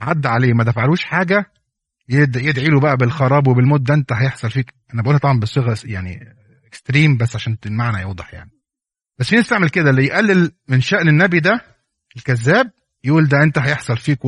عدى 0.00 0.28
عليه 0.28 0.52
ما 0.52 0.64
دفعلوش 0.64 1.04
حاجة 1.04 1.52
يد- 2.08 2.36
يدعي 2.36 2.66
له 2.66 2.80
بقى 2.80 2.96
بالخراب 2.96 3.48
وبالموت 3.48 3.80
ده 3.80 3.94
انت 3.94 4.12
هيحصل 4.12 4.50
فيك. 4.50 4.74
أنا 4.94 5.02
بقولها 5.02 5.18
طبعا 5.20 5.40
بصيغة 5.40 5.78
يعني 5.84 6.34
اكستريم 6.66 7.16
بس 7.16 7.36
عشان 7.36 7.56
المعنى 7.66 8.00
يوضح 8.02 8.34
يعني. 8.34 8.50
بس 9.18 9.28
في 9.28 9.36
ناس 9.36 9.48
تعمل 9.48 9.68
كده 9.70 9.90
اللي 9.90 10.04
يقلل 10.06 10.52
من 10.68 10.80
شأن 10.80 11.08
النبي 11.08 11.40
ده 11.40 11.60
الكذاب 12.16 12.70
يقول 13.04 13.28
ده 13.28 13.42
انت 13.42 13.58
هيحصل 13.58 13.96
فيك. 13.96 14.18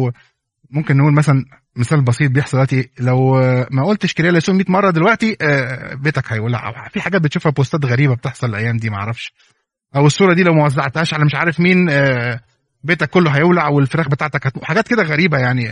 ممكن 0.70 0.97
نقول 0.97 1.14
مثلا 1.14 1.45
مثال 1.77 2.05
بسيط 2.05 2.31
بيحصل 2.31 2.53
دلوقتي 2.57 2.91
لو 3.01 3.33
ما 3.70 3.85
قلتش 3.85 4.14
كريا 4.14 4.33
يسوع 4.33 4.55
100 4.55 4.64
مرة 4.68 4.91
دلوقتي 4.91 5.37
آه، 5.43 5.95
بيتك 5.95 6.33
هيولع 6.33 6.89
في 6.89 7.01
حاجات 7.01 7.20
بتشوفها 7.23 7.53
بوستات 7.53 7.85
غريبة 7.85 8.14
بتحصل 8.14 8.47
الأيام 8.47 8.77
دي 8.77 8.91
ما 8.91 8.97
أعرفش. 8.97 9.33
أو 9.97 10.07
الصورة 10.07 10.35
دي 10.35 10.43
لو 10.43 10.55
ما 10.55 10.64
وزعتهاش 10.64 11.14
على 11.14 11.25
مش 11.25 11.35
عارف 11.35 11.61
مين 11.61 11.91
آه، 11.91 12.41
بيتك 12.85 13.11
كله 13.11 13.31
هيولع 13.31 13.68
والفراخ 13.68 14.09
بتاعتك 14.09 14.47
هتموت. 14.47 14.64
حاجات 14.64 14.89
كده 14.89 15.03
غريبة 15.03 15.39
يعني. 15.39 15.68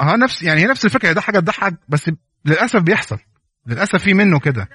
ها 0.00 0.16
نفس 0.16 0.42
يعني 0.42 0.60
هي 0.60 0.66
نفس 0.66 0.84
الفكرة 0.84 1.12
ده 1.12 1.20
حاجة 1.20 1.38
تضحك 1.38 1.74
بس 1.88 2.10
للأسف 2.44 2.82
بيحصل. 2.82 3.18
للأسف 3.66 4.02
في 4.02 4.14
منه 4.14 4.38
كده. 4.40 4.68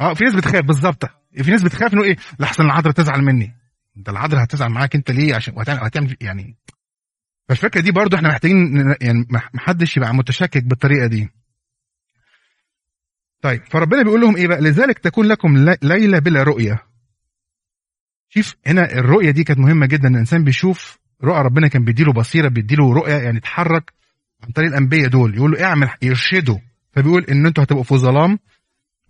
آه 0.00 0.14
في 0.14 0.24
ناس 0.24 0.34
بتخاف 0.34 0.64
بالظبط. 0.64 1.04
في 1.42 1.50
ناس 1.50 1.62
بتخاف 1.62 1.94
إنه 1.94 2.02
إيه 2.04 2.16
لحسن 2.38 2.62
العذراء 2.64 2.94
تزعل 2.94 3.22
مني. 3.22 3.59
انت 3.96 4.08
العذراء 4.08 4.44
هتزعل 4.44 4.70
معاك 4.70 4.94
انت 4.94 5.10
ليه 5.10 5.34
عشان 5.34 5.54
وهتعمل 5.56 5.80
هتعمل 5.84 6.16
يعني 6.20 6.56
فالفكرة 7.48 7.80
دي 7.80 7.92
برضو 7.92 8.16
إحنا 8.16 8.28
محتاجين 8.28 8.76
يعني 9.00 9.26
ما 9.30 9.40
حدش 9.60 9.96
يبقى 9.96 10.14
متشكك 10.14 10.64
بالطريقة 10.64 11.06
دي. 11.06 11.28
طيب 13.42 13.62
فربنا 13.70 14.02
بيقول 14.02 14.20
لهم 14.20 14.36
إيه 14.36 14.46
بقى؟ 14.48 14.60
لذلك 14.60 14.98
تكون 14.98 15.26
لكم 15.26 15.56
لي- 15.56 15.78
ليلة 15.82 16.18
بلا 16.18 16.42
رؤية. 16.42 16.82
شوف 18.28 18.54
هنا 18.66 18.92
الرؤية 18.92 19.30
دي 19.30 19.44
كانت 19.44 19.58
مهمة 19.60 19.86
جدا. 19.86 20.08
الإنسان 20.08 20.44
بيشوف 20.44 20.98
رؤى 21.24 21.42
ربنا 21.42 21.68
كان 21.68 21.84
بيديله 21.84 22.12
بصيرة 22.12 22.48
بيديله 22.48 22.92
رؤية 22.92 23.14
يعني 23.14 23.36
يتحرك 23.36 23.92
عن 24.44 24.52
طريق 24.52 24.68
الأنبياء 24.68 25.08
دول. 25.08 25.34
يقول 25.34 25.50
له 25.50 25.64
اعمل 25.64 25.88
يرشده 26.02 26.60
فبيقول 26.92 27.24
إن 27.24 27.46
أنتوا 27.46 27.64
هتبقوا 27.64 27.84
في 27.84 27.94
ظلام 27.94 28.38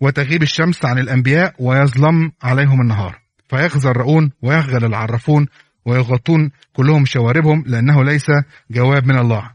وتغيب 0.01 0.43
الشمس 0.43 0.85
عن 0.85 0.99
الأنبياء 0.99 1.55
ويظلم 1.59 2.31
عليهم 2.43 2.81
النهار. 2.81 3.21
فيخزى 3.51 3.89
الرؤون 3.89 4.31
ويخجل 4.41 4.85
العرافون 4.85 5.47
ويغطون 5.85 6.51
كلهم 6.73 7.05
شواربهم 7.05 7.63
لأنه 7.67 8.03
ليس 8.03 8.25
جواب 8.71 9.05
من 9.07 9.17
الله. 9.17 9.51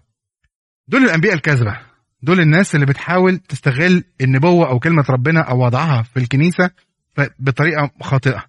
دول 0.89 1.05
الأنبياء 1.05 1.35
الكاذبة 1.35 1.79
دول 2.23 2.41
الناس 2.41 2.75
اللي 2.75 2.87
بتحاول 2.87 3.39
تستغل 3.39 4.05
النبوة 4.21 4.69
أو 4.69 4.79
كلمة 4.79 5.05
ربنا 5.11 5.41
أو 5.41 5.65
وضعها 5.65 6.03
في 6.03 6.17
الكنيسة 6.21 6.71
ف- 7.17 7.29
بطريقة 7.39 7.91
خاطئة. 8.01 8.45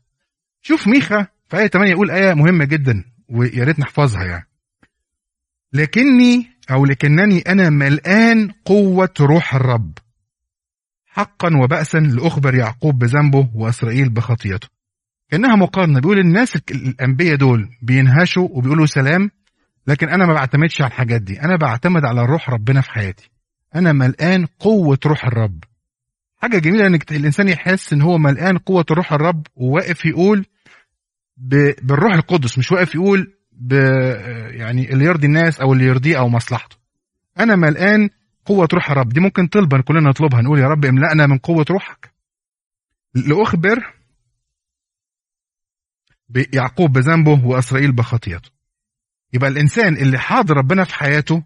شوف 0.62 0.88
ميخا 0.88 1.28
في 1.50 1.58
آية 1.58 1.68
8 1.68 1.92
يقول 1.92 2.12
آية 2.12 2.34
مهمة 2.34 2.66
جدا 2.66 3.04
ويا 3.30 3.64
ريت 3.64 3.80
نحفظها 3.80 4.24
يعني. 4.24 4.48
لكني 5.74 6.48
أو 6.72 6.86
لكنني 6.86 7.40
أنا 7.40 7.70
ملآن 7.70 8.52
قوة 8.66 9.14
روح 9.22 9.56
الرب. 9.56 9.98
حقا 11.06 11.50
وبأسا 11.64 11.98
لأخبر 11.98 12.56
يعقوب 12.56 13.00
بذنبه 13.00 13.50
وإسرائيل 13.56 14.10
بخطيته. 14.10 14.77
كأنها 15.30 15.56
مقارنة. 15.56 16.00
بيقول 16.00 16.20
الناس 16.20 16.56
ال- 16.56 16.62
الأنبياء 16.88 17.36
دول 17.36 17.70
بينهشوا 17.82 18.48
وبيقولوا 18.52 18.86
سلام 18.86 19.32
لكن 19.88 20.10
أنا 20.10 20.26
ما 20.26 20.34
بعتمدش 20.34 20.82
على 20.82 20.88
الحاجات 20.88 21.22
دي. 21.22 21.42
أنا 21.42 21.56
بعتمد 21.56 22.06
على 22.06 22.26
روح 22.26 22.50
ربنا 22.50 22.82
في 22.82 22.92
حياتي. 22.92 23.30
أنا 23.76 23.92
ملآن 23.94 24.46
قوة 24.60 25.00
روح 25.06 25.26
الرب. 25.26 25.64
حاجة 26.38 26.58
جميلة 26.58 26.88
إنك 26.88 27.12
الإنسان 27.12 27.50
يحس 27.50 27.94
إن 27.94 28.02
هو 28.02 28.18
ملآن 28.18 28.58
قوة 28.58 28.86
روح 28.92 29.14
الرب 29.14 29.48
وواقف 29.56 30.06
يقول 30.06 30.46
بالروح 31.38 32.14
القدس 32.14 32.58
مش 32.58 32.72
واقف 32.72 32.96
يقول 32.96 33.34
ب 33.52 33.74
يعني 34.52 34.94
اللي 34.94 35.06
يرضي 35.06 35.28
الناس 35.28 35.60
أو 35.60 35.74
اللي 35.74 35.86
يرضيه 35.86 36.20
أو 36.20 36.30
مصلحته. 36.30 36.78
أنا 37.40 37.56
ملقان 37.56 38.10
قوة 38.46 38.68
روح 38.74 38.92
الرب. 38.92 39.10
دي 39.10 39.20
ممكن 39.20 39.48
طلبا 39.48 39.82
كلنا 39.82 40.10
نطلبها. 40.10 40.42
نقول 40.42 40.60
يا 40.60 40.68
رب 40.68 40.86
املأنا 40.86 41.28
من 41.28 41.38
قوة 41.38 41.66
روحك. 41.70 42.12
لاخبر 43.16 43.94
يعقوب 46.54 46.92
بذنبه 46.94 47.46
وإسرائيل 47.46 47.92
بخطيئته 47.92 48.50
يبقى 49.34 49.50
الإنسان 49.50 49.94
اللي 49.98 50.20
حاضر 50.20 50.58
ربنا 50.58 50.84
في 50.84 50.96
حياته 50.96 51.44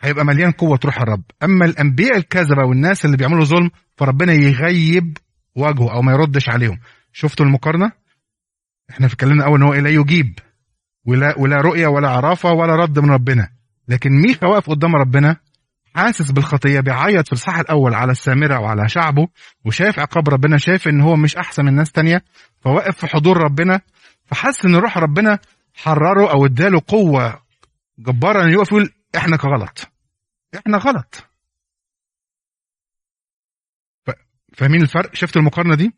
هيبقى 0.00 0.24
مليان 0.24 0.50
قوة 0.50 0.80
روح 0.84 1.00
الرب. 1.00 1.22
أما 1.42 1.64
الأنبياء 1.64 2.16
الكذبة 2.16 2.64
والناس 2.68 3.04
اللي 3.04 3.16
بيعملوا 3.16 3.44
ظلم 3.44 3.70
فربنا 3.96 4.32
يغيب 4.32 5.18
وجهه 5.56 5.92
أو 5.92 6.02
ما 6.02 6.12
يردش 6.12 6.48
عليهم. 6.48 6.78
شفتوا 7.12 7.46
المقارنة؟ 7.46 7.92
إحنا 8.90 9.06
اتكلمنا 9.06 9.44
أول 9.44 9.60
إن 9.60 9.66
هو 9.66 9.74
لا 9.74 9.90
يجيب 9.90 10.38
ولا 11.06 11.38
ولا 11.38 11.56
رؤية 11.56 11.86
ولا 11.86 12.08
عرافة 12.08 12.52
ولا 12.52 12.76
رد 12.76 12.98
من 12.98 13.10
ربنا. 13.10 13.48
لكن 13.88 14.10
ميخا 14.10 14.46
واقف 14.46 14.70
قدام 14.70 14.96
ربنا 14.96 15.36
حاسس 15.94 16.30
بالخطية 16.30 16.80
بيعيط 16.80 17.26
في 17.26 17.32
الصح 17.32 17.58
الأول 17.58 17.94
على 17.94 18.12
السامرة 18.12 18.58
وعلى 18.60 18.88
شعبه 18.88 19.28
وشايف 19.64 19.98
عقاب 19.98 20.28
ربنا 20.28 20.58
شايف 20.58 20.88
إن 20.88 21.00
هو 21.00 21.16
مش 21.16 21.36
أحسن 21.36 21.64
من 21.64 21.74
ناس 21.74 21.92
تانية 21.92 22.24
فواقف 22.60 22.96
في 22.96 23.06
حضور 23.06 23.36
ربنا 23.36 23.80
فحس 24.26 24.64
إن 24.64 24.76
روح 24.76 24.98
ربنا 24.98 25.38
حرره 25.74 26.30
أو 26.30 26.46
اداله 26.46 26.82
قوة 26.88 27.42
جبارة 27.98 28.42
انه 28.44 28.52
يقف 28.52 28.68
يقول 28.68 28.92
إحنا 29.16 29.36
غلط. 29.36 29.88
إحنا 30.54 30.78
غلط. 30.78 31.26
فاهمين 34.56 34.82
الفرق؟ 34.82 35.14
شفت 35.14 35.36
المقارنة 35.36 35.74
دي؟ 35.74 35.94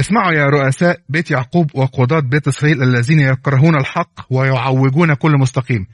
اسمعوا 0.00 0.32
يا 0.32 0.44
رؤساء 0.46 1.00
بيت 1.08 1.30
يعقوب 1.30 1.70
وقضاة 1.74 2.20
بيت 2.20 2.48
إسرائيل 2.48 2.82
الذين 2.82 3.20
يكرهون 3.20 3.76
الحق 3.76 4.26
ويعوجون 4.30 5.14
كل 5.14 5.32
مستقيم. 5.32 5.86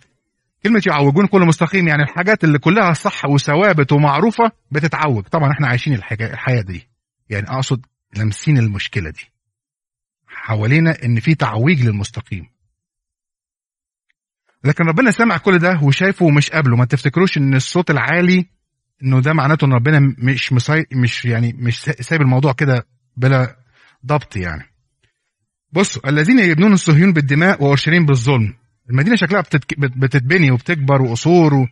كلمة 0.63 0.83
يعوجون 0.87 1.27
كل 1.27 1.41
مستقيم 1.41 1.89
يعني 1.89 2.03
الحاجات 2.03 2.45
اللي 2.45 2.59
كلها 2.59 2.93
صح 2.93 3.25
وثوابت 3.25 3.93
ومعروفة 3.93 4.53
بتتعوج. 4.71 5.25
طبعا 5.25 5.53
إحنا 5.53 5.69
عايشين 5.69 5.95
الحياة 5.95 6.63
دي. 6.63 6.89
يعني 7.31 7.47
أقصد 7.49 7.87
لامسين 8.17 8.59
المشكلة 8.59 9.11
دي. 9.11 9.32
حوالينا 10.43 11.05
إن 11.05 11.21
في 11.21 11.35
تعويج 11.35 11.87
للمستقيم. 11.87 12.47
لكن 14.65 14.85
ربنا 14.85 15.11
سمع 15.11 15.37
كل 15.37 15.59
ده 15.59 15.81
وشايفه 15.83 16.25
ومش 16.27 16.51
قابله. 16.51 16.77
ما 16.77 16.85
تفتكروش 16.85 17.39
إن 17.39 17.55
الصوت 17.55 17.91
العالي 17.91 18.47
إنه 19.03 19.21
ده 19.21 19.33
معناته 19.33 19.65
إن 19.65 19.73
ربنا 19.73 20.15
مش 20.19 20.53
مسي... 20.53 20.87
مش 20.93 21.25
يعني 21.25 21.53
مش 21.53 21.81
سايب 21.81 22.23
الموضوع 22.23 22.53
كده 22.53 22.87
بلا 23.17 23.57
ضبط 24.07 24.37
يعني. 24.37 24.63
بصوا 25.73 26.09
الذين 26.09 26.39
يبنون 26.39 26.73
الصهيون 26.73 27.13
بالدماء 27.13 27.63
واورشليم 27.63 28.07
بالظلم. 28.07 28.55
المدينة 28.91 29.17
شكلها 29.17 29.41
بتتك... 29.41 29.81
بت- 29.81 29.99
بتتبني 29.99 30.51
وبتكبر 30.51 31.03
وقصور 31.03 31.55
و... 31.55 31.67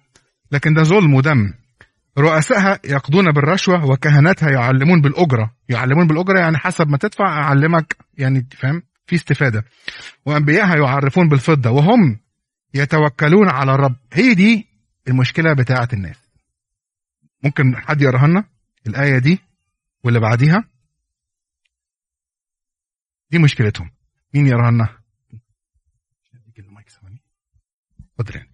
لكن 0.53 0.75
ده 0.75 0.83
ظلم 0.83 1.15
ودم. 1.15 1.53
رؤسائها 2.19 2.81
يقضون 2.85 3.33
بالرشوة 3.33 3.85
وكهنتها 3.85 4.51
يعلمون 4.51 5.01
بالأجرة. 5.01 5.55
يعلمون 5.69 6.07
بالأجرة 6.07 6.41
يعني 6.41 6.59
حسب 6.59 6.89
ما 6.89 6.99
تدفع 6.99 7.25
أعلمك 7.25 7.97
يعني 8.19 8.47
فاهم؟ 8.53 8.83
في 9.07 9.17
استفادة. 9.17 9.65
وأنبيائها 10.27 10.77
يعرفون 10.77 11.29
بالفضة 11.29 11.71
وهم 11.71 12.21
يتوكلون 12.75 13.49
على 13.49 13.75
الرب. 13.75 13.97
هي 14.13 14.35
دي 14.35 14.67
المشكلة 15.09 15.53
بتاعة 15.53 15.89
الناس. 15.93 16.31
ممكن 17.45 17.77
حد 17.77 18.03
يقراها 18.03 18.27
لنا؟ 18.27 18.45
الآية 18.87 19.19
دي 19.19 19.39
واللي 20.05 20.21
بعديها؟ 20.21 20.65
دي 23.31 23.39
مشكلتهم. 23.39 23.91
مين 24.35 24.47
يقراها 24.47 24.71
لنا؟ 24.71 24.89
اتفضل 28.21 28.50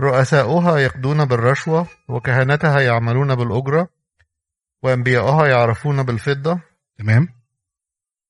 رؤساؤها 0.00 0.78
يقضون 0.78 1.24
بالرشوة 1.24 1.86
وكهنتها 2.08 2.80
يعملون 2.80 3.34
بالأجرة 3.34 3.88
وأنبياؤها 4.82 5.46
يعرفون 5.46 6.02
بالفضة. 6.02 6.60
تمام. 6.98 7.28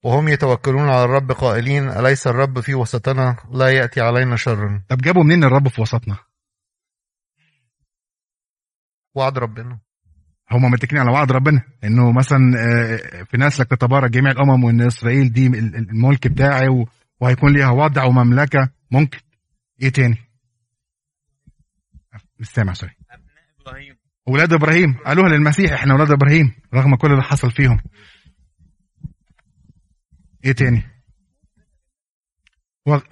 وهم 0.05 0.29
يتوكلون 0.29 0.89
على 0.89 1.05
الرب 1.05 1.33
قائلين 1.33 1.89
أليس 1.89 2.27
الرب 2.27 2.61
في 2.61 2.75
وسطنا؟ 2.75 3.37
لا 3.53 3.69
يأتي 3.69 4.01
علينا 4.01 4.37
شر. 4.37 4.81
طب 4.89 4.99
جابوا 4.99 5.23
منين 5.25 5.45
الرب 5.45 5.69
في 5.69 5.81
وسطنا؟ 5.81 6.17
وعد 9.15 9.39
ربنا. 9.39 9.79
هم 10.51 10.71
متكلين 10.71 11.03
على 11.03 11.11
وعد 11.11 11.33
ربنا 11.33 11.63
إنه 11.85 12.13
مثلا 12.13 12.39
آه، 12.59 13.23
في 13.23 13.37
نسلك 13.37 13.71
تتبارك 13.71 14.11
جميع 14.11 14.31
الأمم 14.31 14.65
وإن 14.65 14.81
إسرائيل 14.83 15.33
دي 15.33 15.47
ال- 15.47 15.55
ال- 15.57 15.91
الملك 15.91 16.27
بتاعي 16.29 16.87
وهيكون 17.21 17.53
ليها 17.53 17.71
وضع 17.71 18.05
ومملكة. 18.05 18.69
ممكن. 18.91 19.19
إيه 19.83 19.89
تاني؟ 19.89 20.26
مش 22.39 22.47
سامع 22.49 22.73
سوري 22.73 22.97
أولاد 24.29 24.53
إبراهيم. 24.53 24.95
قالوها 25.07 25.29
للمسيح 25.29 25.73
إحنا 25.73 25.93
أولاد 25.93 26.11
إبراهيم 26.11 26.53
رغم 26.75 26.97
كل 26.97 27.11
اللي 27.11 27.23
حصل 27.23 27.51
فيهم. 27.51 27.81
إيه 30.45 30.53
تاني؟ 30.53 30.83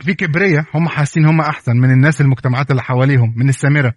في 0.00 0.14
كبرية 0.14 0.66
هم 0.74 0.88
حاسين 0.88 1.26
هم 1.26 1.40
أحسن 1.40 1.76
من 1.76 1.90
الناس 1.90 2.20
المجتمعات 2.20 2.70
اللي 2.70 2.82
حواليهم 2.82 3.34
من 3.36 3.48
السامرة. 3.48 3.94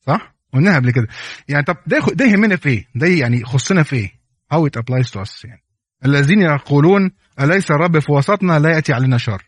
صح؟ 0.00 0.34
قلناها 0.52 0.76
قبل 0.76 0.90
كده. 0.90 1.06
يعني 1.48 1.64
طب 1.64 1.76
ده 1.86 1.98
ده 2.14 2.24
يهمنا 2.24 2.56
في 2.56 2.68
إيه؟ 2.68 2.88
ده 2.94 3.06
يعني 3.06 3.40
يخصنا 3.40 3.82
في 3.82 3.96
إيه؟ 3.96 4.18
How 4.54 4.58
it 4.58 4.80
applies 4.80 5.10
to 5.10 5.24
us 5.24 5.44
يعني. 5.44 5.64
الذين 6.04 6.40
يقولون 6.40 7.10
أليس 7.40 7.70
الرب 7.70 7.98
في 7.98 8.12
وسطنا 8.12 8.58
لا 8.58 8.70
يأتي 8.70 8.92
علينا 8.92 9.18
شر؟ 9.18 9.46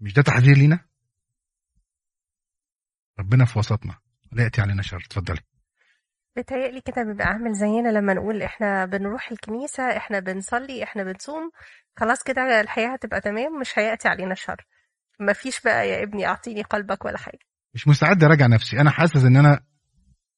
مش 0.00 0.12
ده 0.12 0.22
تحذير 0.22 0.56
لينا؟ 0.56 0.80
ربنا 3.18 3.44
في 3.44 3.58
وسطنا. 3.58 4.01
لا 4.32 4.42
يأتي 4.42 4.60
علينا 4.60 4.82
شر 4.82 4.96
اتفضلي 5.06 5.40
بيتهيألي 6.36 6.80
كده 6.80 7.02
بيبقى 7.04 7.26
عامل 7.26 7.52
زينا 7.54 7.88
لما 7.88 8.14
نقول 8.14 8.42
إحنا 8.42 8.84
بنروح 8.86 9.30
الكنيسة 9.30 9.96
إحنا 9.96 10.20
بنصلي 10.20 10.84
إحنا 10.84 11.04
بنصوم. 11.04 11.50
خلاص 11.96 12.22
كده 12.22 12.60
الحياة 12.60 12.88
هتبقى 12.92 13.20
تمام 13.20 13.60
مش 13.60 13.78
هيأتي 13.78 14.08
علينا 14.08 14.34
شر. 14.34 14.66
مفيش 15.20 15.60
بقى 15.60 15.88
يا 15.88 16.02
ابني 16.02 16.26
أعطيني 16.26 16.62
قلبك 16.62 17.04
ولا 17.04 17.18
حاجة. 17.18 17.38
مش 17.74 17.88
مستعد 17.88 18.24
أراجع 18.24 18.46
نفسي. 18.46 18.80
أنا 18.80 18.90
حاسس 18.90 19.24
إن 19.24 19.36
أنا 19.36 19.60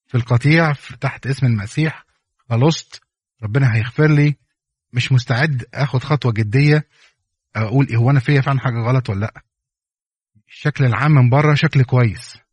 في 0.07 0.15
القطيع 0.15 0.73
تحت 1.01 1.27
اسم 1.27 1.47
المسيح 1.47 2.05
خلصت. 2.51 3.03
ربنا 3.43 3.75
هيغفر 3.75 4.07
لي. 4.11 4.37
مش 4.93 5.13
مستعد 5.13 5.65
آخد 5.75 6.03
خطوة 6.03 6.33
جدية 6.33 6.89
أقول 7.57 7.87
إيه 7.91 7.97
هو 7.97 8.11
أنا 8.11 8.21
فيا 8.21 8.41
فعلا 8.41 8.61
حاجة 8.61 8.79
غلط 8.79 9.11
ولا 9.11 9.21
لأ؟ 9.21 9.43
الشكل 10.49 10.85
العام 10.85 11.11
من 11.13 11.31
بره 11.31 11.55
شكل 11.55 11.85
كويس. 11.85 12.44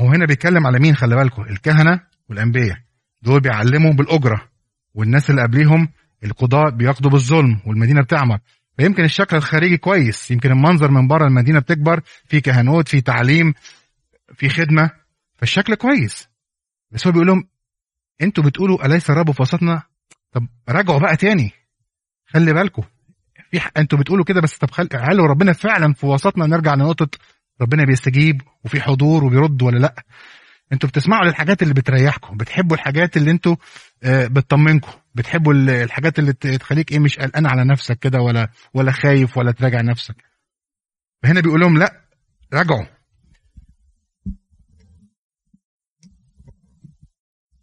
هو 0.00 0.08
هنا 0.08 0.26
بيتكلم 0.26 0.66
على 0.66 0.78
مين؟ 0.78 0.96
خلي 0.96 1.16
بالكم 1.16 1.42
الكهنة 1.42 2.00
والأنبياء. 2.28 2.78
دول 3.22 3.40
بيعلموا 3.40 3.92
بالأجرة 3.92 4.48
والناس 4.94 5.30
اللي 5.30 5.42
قبليهم 5.42 5.88
القضاء 6.24 6.70
بيقضوا 6.70 7.10
بالظلم 7.10 7.60
والمدينة 7.66 8.02
بتعمر. 8.02 8.38
فيمكن 8.76 9.04
الشكل 9.04 9.36
الخارجي 9.36 9.76
كويس 9.76 10.30
يمكن 10.30 10.50
المنظر 10.50 10.90
من 10.90 11.08
بره 11.08 11.26
المدينة 11.26 11.58
بتكبر 11.58 12.00
في 12.26 12.40
كهنوت 12.40 12.88
في 12.88 13.00
تعليم 13.00 13.54
في 14.34 14.48
خدمة 14.48 14.90
فالشكل 15.36 15.74
كويس. 15.74 16.28
بس 16.90 17.06
هو 17.06 17.12
بيقول 17.12 17.26
لهم 17.26 17.48
أنتوا 18.22 18.44
بتقولوا 18.44 18.86
أليس 18.86 19.10
الرب 19.10 19.30
في 19.30 19.42
وسطنا؟ 19.42 19.82
طب 20.32 20.46
راجعوا 20.68 20.98
بقى 20.98 21.16
تاني. 21.16 21.52
خلي 22.26 22.52
بالكم 22.52 22.82
في. 23.50 23.60
أنتوا 23.76 23.98
بتقولوا 23.98 24.24
كده 24.24 24.40
بس 24.40 24.58
طب 24.58 24.70
خل... 24.70 24.88
هل 24.94 25.18
ربنا 25.18 25.52
فعلا 25.52 25.92
في 25.94 26.06
وسطنا؟ 26.06 26.46
نرجع 26.46 26.74
لنقطة 26.74 27.08
ربنا 27.62 27.84
بيستجيب 27.84 28.42
وفي 28.64 28.80
حضور 28.80 29.24
وبيرد 29.24 29.62
ولا 29.62 29.78
لأ. 29.78 30.04
أنتوا 30.72 30.88
بتسمعوا 30.88 31.24
للحاجات 31.24 31.62
اللي 31.62 31.74
بتريحكم 31.74 32.36
بتحبوا 32.36 32.76
الحاجات 32.76 33.16
اللي 33.16 33.30
أنتوا 33.30 33.56
آه، 34.02 34.26
بتطمنكم 34.26 34.92
بتحبوا 35.14 35.52
ال- 35.52 35.70
الحاجات 35.70 36.18
اللي 36.18 36.32
تخليك 36.32 36.92
إيه 36.92 36.98
مش 36.98 37.18
قلقان 37.18 37.46
على 37.46 37.64
نفسك 37.64 37.98
كده 37.98 38.20
ولا 38.20 38.48
ولا 38.74 38.92
خايف 38.92 39.36
ولا 39.38 39.52
تراجع 39.52 39.80
نفسك. 39.80 40.16
فهنا 41.22 41.40
بيقول 41.40 41.60
لهم 41.60 41.78
لأ 41.78 42.00
راجعوا. 42.54 42.84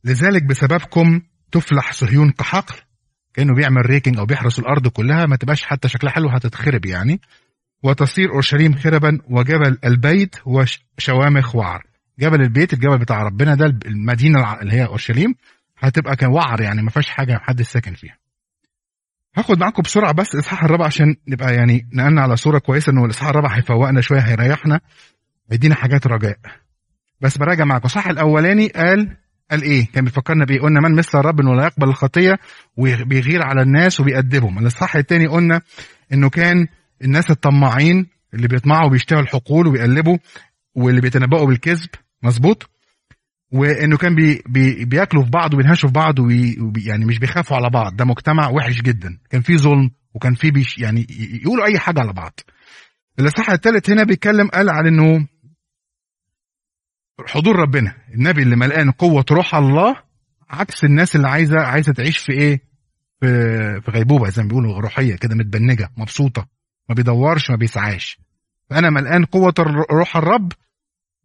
لذلك 0.04 0.44
بسببكم 0.44 1.22
تفلح 1.52 1.94
صهيون 1.94 2.32
كحقل 2.32 2.76
كأنه 3.34 3.56
بيعمل 3.56 3.86
ريكنج 3.86 4.18
أو 4.18 4.26
بيحرس 4.26 4.60
الأرض 4.60 4.88
كلها 4.88 5.26
ما 5.26 5.36
تبقاش 5.36 5.64
حتى 5.64 5.88
شكلها 5.90 6.14
حلو 6.14 6.30
هتتخرب 6.30 6.86
يعني. 6.86 7.22
وتصير 7.84 8.30
أورشليم 8.32 8.76
خربا 8.76 9.20
وجبل 9.30 9.78
البيت 9.86 10.36
وشوامخ 10.46 11.56
وعر. 11.56 11.84
جبل 12.20 12.42
البيت 12.42 12.74
الجبل 12.74 12.98
بتاع 12.98 13.24
ربنا 13.24 13.56
ده 13.56 13.66
المدينة 13.86 14.62
اللي 14.62 14.74
هي 14.74 14.86
أورشليم 14.86 15.36
هتبقى 15.78 16.16
كان 16.16 16.30
وعر 16.30 16.62
يعني 16.62 16.82
ما 16.82 16.90
فيهاش 16.90 17.10
حاجة 17.10 17.40
حد 17.42 17.62
ساكن 17.62 17.94
فيها. 17.94 18.18
هاخد 19.38 19.60
معاكم 19.60 19.82
بسرعة 19.82 20.12
بس 20.12 20.34
الاصحاح 20.36 20.64
الرابع 20.64 20.86
عشان 20.86 21.16
نبقى 21.28 21.54
يعني 21.56 21.90
نقلنا 21.94 22.22
على 22.22 22.36
صورة 22.36 22.60
كويسة 22.60 22.92
إنه 22.92 23.06
الاصحاح 23.06 23.30
الرابع 23.30 23.50
هيفوقنا 23.58 24.02
شوية 24.02 24.20
هيريحنا 24.20 24.80
يدينا 25.52 25.76
حاجات 25.76 26.08
رجاء. 26.08 26.38
بس 27.22 27.38
براجع 27.38 27.66
معاكم. 27.66 27.86
الصح 27.86 28.08
الأولاني 28.08 28.68
قال 28.68 29.18
قال 29.52 29.62
إيه؟ 29.62 29.88
كان 29.94 30.04
بيفكرنا 30.04 30.46
بإيه؟ 30.46 30.60
قلنا 30.62 30.80
من 30.80 30.96
مثل 30.96 31.20
الرب 31.20 31.40
انه 31.40 31.56
لا 31.56 31.64
يقبل 31.64 31.88
الخطية 31.88 32.40
وبيغير 32.78 33.44
على 33.44 33.62
الناس 33.62 34.00
وبيأدبهم. 34.00 34.60
الإصحاح 34.60 34.96
الثاني 34.96 35.28
قلنا 35.28 35.62
إنه 36.14 36.30
كان 36.30 36.68
الناس 37.04 37.32
الطماعين 37.32 38.08
اللي 38.34 38.48
بيطمعوا 38.48 38.88
وبيشتغلوا 38.88 39.24
الحقول 39.24 39.68
وبيقلبوا 39.68 40.18
واللي 40.76 41.02
بيتنبؤوا 41.02 41.48
بالكذب. 41.48 41.90
مظبوط؟ 42.24 42.70
وإنه 43.52 43.98
كان 43.98 44.16
بي 44.16 44.44
بي 44.46 44.86
بياكلوا 44.86 45.24
في 45.24 45.30
بعض 45.30 45.54
وبينهشوا 45.54 45.90
في 45.90 45.94
بعض 45.94 46.20
وبي- 46.20 46.84
يعني 46.86 47.06
مش 47.06 47.20
بيخافوا 47.20 47.58
على 47.58 47.70
بعض. 47.70 47.96
ده 47.96 48.06
مجتمع 48.06 48.50
وحش 48.50 48.82
جدا. 48.82 49.20
كان 49.30 49.42
في 49.42 49.58
ظلم 49.58 49.92
وكان 50.14 50.34
في 50.34 50.66
يعني 50.78 51.08
يقولوا 51.44 51.66
أي 51.66 51.80
حاجة 51.80 52.00
على 52.00 52.14
بعض. 52.14 52.40
الإصحاح 53.20 53.50
الثالث 53.50 53.90
هنا 53.90 54.04
بيتكلم 54.04 54.48
قال 54.48 54.70
عن 54.70 54.88
إنه 54.88 55.28
حضور 57.28 57.56
ربنا. 57.56 57.96
النبي 58.14 58.44
اللي 58.44 58.56
ملقان 58.56 58.92
قوة 58.92 59.26
روح 59.32 59.56
الله 59.56 59.96
عكس 60.50 60.84
الناس 60.84 61.16
اللي 61.16 61.28
عايزه 61.28 61.60
عايزة 61.62 61.94
تعيش 61.94 62.18
في 62.18 62.32
إيه؟ 62.32 62.62
في 63.82 63.92
غيبوبة 63.92 64.30
زي 64.30 64.42
ما 64.44 64.48
بيقولوا 64.48 64.82
روحية 64.82 65.16
كده 65.16 65.36
متبنجة 65.36 65.90
مبسوطة. 65.98 66.48
ما 66.90 66.96
بيدورش 66.96 67.50
ما 67.50 67.56
بيسعاش. 67.56 68.20
فأنا 68.70 68.90
ملقان 68.90 69.26
الر- 69.60 69.86
روح 69.92 70.18
الرب 70.18 70.52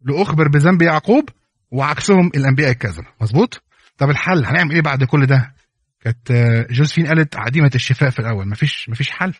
لأخبر 0.01 0.47
بذنب 0.47 0.81
يعقوب 0.81 1.29
وعكسهم 1.71 2.27
الأنبياء 2.35 2.71
الكذبه 2.71 3.07
مظبوط؟ 3.21 3.63
طب 3.97 4.09
الحل 4.09 4.45
هنعمل 4.45 4.71
إيه 4.71 4.81
بعد 4.81 5.03
كل 5.03 5.25
ده؟ 5.25 5.53
كانت 6.01 6.31
آه، 6.31 6.67
جوزفين 6.69 7.07
قالت 7.07 7.35
عديمة 7.35 7.71
الشفاء 7.75 8.09
في 8.09 8.19
الأول. 8.19 8.47
مفيش 8.49 8.89
مفيش 8.89 9.11
حل. 9.11 9.33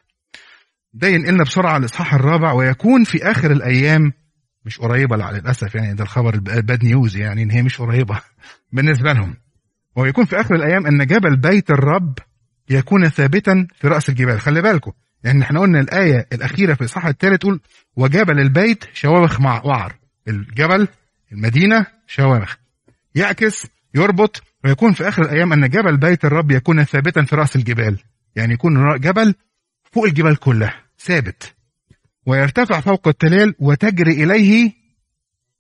ده 0.94 1.08
ينقلنا 1.08 1.44
بسرعة 1.44 1.72
على 1.72 1.80
الإصحاح 1.80 2.14
الرابع 2.14 2.52
ويكون 2.54 3.04
في 3.04 3.32
آخر 3.32 3.52
الأيام 3.52 4.14
مش 4.66 4.80
قريبة 4.80 5.16
لا 5.18 5.32
للأسف 5.32 5.76
يعني 5.76 5.94
ده 5.94 6.04
الخبر 6.04 6.34
الباد 6.34 6.84
نيوز 6.86 7.18
يعني 7.18 7.44
إن 7.44 7.52
هي 7.52 7.64
مش 7.64 7.78
قريبة 7.82 8.22
بالنسبة 8.74 9.14
لهم. 9.14 9.36
ويكون 9.96 10.26
في 10.26 10.40
آخر 10.42 10.56
الأيام 10.56 10.88
أن 10.88 11.06
جبل 11.08 11.36
بيت 11.38 11.72
الرب 11.72 12.20
يكون 12.70 13.10
ثابتا 13.10 13.68
في 13.76 13.88
رأس 13.88 14.10
الجبال. 14.10 14.42
خلي 14.42 14.62
بالكم 14.62 14.92
لأن 15.26 15.42
إحنا 15.42 15.60
قلنا 15.60 15.80
الآية 15.80 16.28
الأخيرة 16.34 16.74
في 16.74 16.82
الإصحاح 16.82 17.06
الثالث 17.06 17.40
تقول 17.40 17.60
وجبل 17.96 18.40
البيت 18.40 18.86
شوامخ 18.94 19.42
مع 19.42 19.62
وعر. 19.66 19.96
الجبل 20.28 20.88
المدينة 21.32 21.86
شوامخ. 22.08 22.56
يعكس 23.16 23.68
يربط 23.96 24.44
ويكون 24.64 24.94
في 24.94 25.08
آخر 25.08 25.22
الأيام 25.22 25.54
أن 25.54 25.70
جبل 25.70 25.98
بيت 25.98 26.26
الرب 26.26 26.52
يكون 26.52 26.84
ثابتا 26.84 27.24
في 27.24 27.36
رأس 27.36 27.56
الجبال. 27.56 28.00
يعني 28.36 28.54
يكون 28.54 29.00
جبل 29.00 29.36
فوق 29.92 30.06
الجبال 30.06 30.36
كلها 30.36 30.82
ثابت. 31.00 31.56
ويرتفع 32.26 32.80
فوق 32.80 33.08
التلال 33.08 33.56
وتجري 33.60 34.24
إليه 34.24 34.72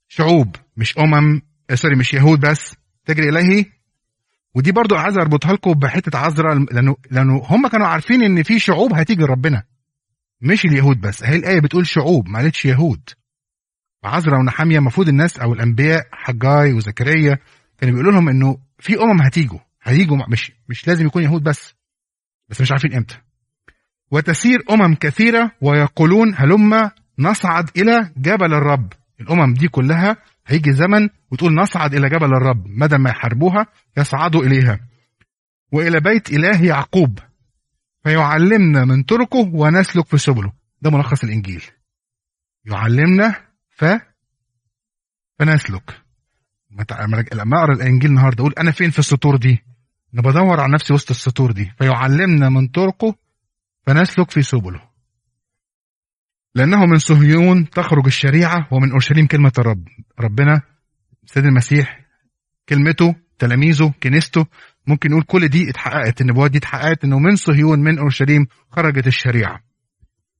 شعوب 0.07 0.55
مش 0.77 0.97
أمم 0.97 1.41
آه، 1.69 1.75
سوري 1.75 1.95
مش 1.95 2.13
يهود 2.13 2.39
بس. 2.39 2.75
تجري 3.05 3.29
إليه 3.29 3.65
ودي 4.55 4.71
برضو 4.71 4.95
عايز 4.95 5.17
اربطها 5.17 5.53
لكم 5.53 5.73
بحتة 5.73 6.17
عذراء 6.17 6.57
لأنه 6.73 6.95
لأنه 7.11 7.41
هم 7.45 7.67
كانوا 7.67 7.87
عارفين 7.87 8.23
إن 8.23 8.43
في 8.43 8.59
شعوب 8.59 8.93
هتيجي 8.93 9.23
لربنا. 9.23 9.63
مش 10.41 10.65
اليهود 10.65 11.01
بس 11.01 11.23
هي 11.23 11.35
الآية 11.35 11.59
بتقول 11.59 11.87
شعوب 11.87 12.27
ما 12.27 12.39
قالتش 12.39 12.65
يهود. 12.65 13.09
عذراء 14.03 14.39
ونحامية 14.39 14.77
المفروض 14.77 15.07
الناس 15.07 15.39
أو 15.39 15.53
الأنبياء 15.53 16.07
حجاي 16.11 16.73
وزكريا 16.73 17.39
كانوا 17.77 17.95
بيقولوا 17.95 18.11
لهم 18.11 18.29
إنه 18.29 18.57
في 18.79 18.99
أمم 19.01 19.21
هتيجوا 19.21 19.59
هيجوا 19.83 20.17
مش 20.29 20.51
مش 20.69 20.87
لازم 20.87 21.05
يكون 21.05 21.23
يهود 21.23 21.43
بس 21.43 21.73
بس 22.49 22.61
مش 22.61 22.71
عارفين 22.71 22.93
إمتى. 22.93 23.17
وتسير 24.11 24.63
أمم 24.69 24.95
كثيرة 24.95 25.51
ويقولون 25.61 26.33
هلم 26.35 26.91
نصعد 27.19 27.69
إلى 27.77 28.11
جبل 28.17 28.53
الرب. 28.53 28.93
الأمم 29.21 29.53
دي 29.53 29.67
كلها 29.67 30.17
هيجي 30.47 30.73
زمن 30.73 31.09
وتقول 31.31 31.53
نصعد 31.53 31.93
إلى 31.95 32.09
جبل 32.09 32.33
الرب 32.33 32.67
مدى 32.67 32.97
ما 32.97 33.09
يحاربوها 33.09 33.65
يصعدوا 33.97 34.43
إليها. 34.43 34.79
وإلى 35.71 35.99
بيت 35.99 36.29
إله 36.29 36.65
يعقوب 36.65 37.19
فيعلمنا 38.03 38.85
من 38.85 39.03
طرقه 39.03 39.49
ونسلك 39.53 40.07
في 40.07 40.17
سبله. 40.17 40.53
ده 40.81 40.91
ملخص 40.91 41.23
الإنجيل. 41.23 41.63
يعلمنا 42.65 43.35
ف 43.69 43.85
فنسلك. 45.39 46.01
لما 47.33 47.57
أقرأ 47.57 47.73
الإنجيل 47.73 48.09
النهارده 48.09 48.41
أقول 48.41 48.53
أنا 48.59 48.71
فين 48.71 48.89
في 48.89 48.99
السطور 48.99 49.37
دي؟ 49.37 49.63
أنا 50.13 50.21
بدور 50.21 50.59
على 50.59 50.73
نفسي 50.73 50.93
وسط 50.93 51.09
السطور 51.09 51.51
دي. 51.51 51.71
فيعلمنا 51.77 52.49
من 52.49 52.67
طرقه 52.67 53.15
فنسلك 53.87 54.31
في 54.31 54.41
سبله. 54.41 54.94
لأنه 56.55 56.85
من 56.85 56.97
صهيون 56.97 57.69
تخرج 57.69 58.05
الشريعة 58.05 58.67
ومن 58.71 58.91
أورشليم 58.91 59.27
كلمة 59.27 59.51
الرب. 59.59 59.87
ربنا 60.19 60.61
سيد 61.25 61.45
المسيح 61.45 61.99
كلمته 62.69 63.15
تلاميذه 63.39 63.93
كنيسته 64.03 64.45
ممكن 64.87 65.09
نقول 65.11 65.23
كل 65.23 65.47
دي 65.47 65.69
اتحققت 65.69 66.21
النبوات 66.21 66.51
دي 66.51 66.57
اتحققت 66.57 67.03
إنه 67.03 67.19
من 67.19 67.35
صهيون 67.35 67.79
من 67.79 67.99
أورشليم 67.99 68.47
خرجت 68.71 69.07
الشريعة. 69.07 69.59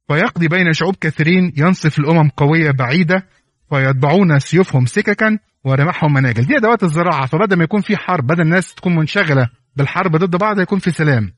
فيقضي 0.07 0.47
بين 0.47 0.73
شعوب 0.73 0.95
كثيرين 0.95 1.53
ينصف 1.57 1.99
الأمم 1.99 2.29
قوية 2.29 2.71
بعيدة 2.71 3.27
فيتبعون 3.69 4.39
سيوفهم 4.39 4.85
سككا 4.85 5.39
ورمحهم 5.63 6.13
مناجل. 6.13 6.45
دي 6.45 6.57
أدوات 6.57 6.83
الزراعة 6.83 7.25
فبدل 7.25 7.57
ما 7.57 7.63
يكون 7.63 7.81
في 7.81 7.97
حرب 7.97 8.27
بدل 8.27 8.41
الناس 8.41 8.75
تكون 8.75 8.95
منشغلة 8.95 9.49
بالحرب 9.75 10.15
ضد 10.15 10.35
بعض 10.35 10.59
يكون 10.59 10.79
في 10.79 10.91
سلام. 10.91 11.33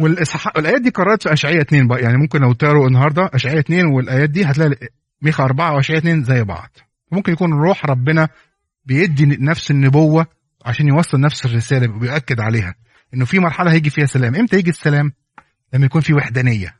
والإصحاح 0.00 0.56
الايات 0.56 0.82
دي 0.82 0.90
قررت 0.90 1.22
في 1.22 1.32
اشعياء 1.32 1.60
2 1.60 1.88
بقى. 1.88 2.00
يعني 2.02 2.16
ممكن 2.16 2.40
لو 2.40 2.52
تقروا 2.52 2.88
النهارده 2.88 3.30
اشعياء 3.34 3.58
2 3.58 3.86
والآيات 3.86 4.30
دي 4.30 4.44
هتلاقي 4.44 4.88
ميخا 5.22 5.44
4 5.44 5.74
واشعياء 5.74 6.00
2 6.00 6.24
زي 6.24 6.44
بعض. 6.44 6.76
ممكن 7.12 7.32
يكون 7.32 7.52
روح 7.52 7.86
ربنا 7.86 8.28
بيدي 8.84 9.26
نفس 9.26 9.70
النبوة 9.70 10.26
عشان 10.64 10.88
يوصل 10.88 11.20
نفس 11.20 11.46
الرسالة 11.46 11.96
وبيأكد 11.96 12.40
عليها 12.40 12.74
إنه 13.14 13.24
في 13.24 13.38
مرحلة 13.38 13.72
هيجي 13.72 13.90
فيها 13.90 14.06
سلام. 14.06 14.34
إمتى 14.34 14.56
يجي 14.56 14.70
السلام؟ 14.70 15.12
لما 15.72 15.86
يكون 15.86 16.00
في 16.00 16.14
وحدانية. 16.14 16.74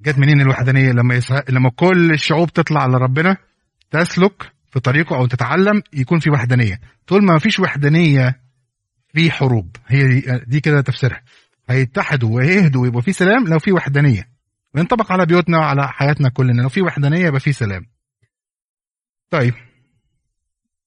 جت 0.00 0.18
منين 0.18 0.40
الوحدانية؟ 0.40 0.92
لما. 0.92 1.20
لما 1.48 1.70
كل 1.70 2.10
الشعوب 2.12 2.52
تطلع 2.52 2.86
لربنا 2.86 3.36
تسلك 3.90 4.52
في 4.72 4.80
طريقه 4.80 5.16
أو 5.16 5.26
تتعلم 5.26 5.82
يكون 5.92 6.18
في 6.18 6.30
وحدانية. 6.30 6.80
طول 7.06 7.24
ما 7.24 7.38
فيش 7.38 7.60
وحدانية 7.60 8.40
في 9.14 9.30
حروب. 9.30 9.76
هي 9.86 10.06
دي, 10.08 10.40
دي 10.46 10.60
كده 10.60 10.80
تفسيرها. 10.80 11.22
هيتحدوا 11.68 12.36
ويهدوا 12.36 12.82
ويبقى 12.82 13.02
في 13.02 13.12
سلام 13.12 13.44
لو 13.48 13.58
في 13.58 13.72
وحدانية. 13.72 14.28
وينطبق 14.74 15.12
على 15.12 15.26
بيوتنا 15.26 15.58
وعلى 15.58 15.88
حياتنا 15.88 16.28
كلنا 16.28 16.62
لو 16.62 16.68
في 16.68 16.82
وحدانية 16.82 17.26
يبقى 17.26 17.40
في 17.40 17.52
سلام. 17.52 17.86
طيب. 19.30 19.54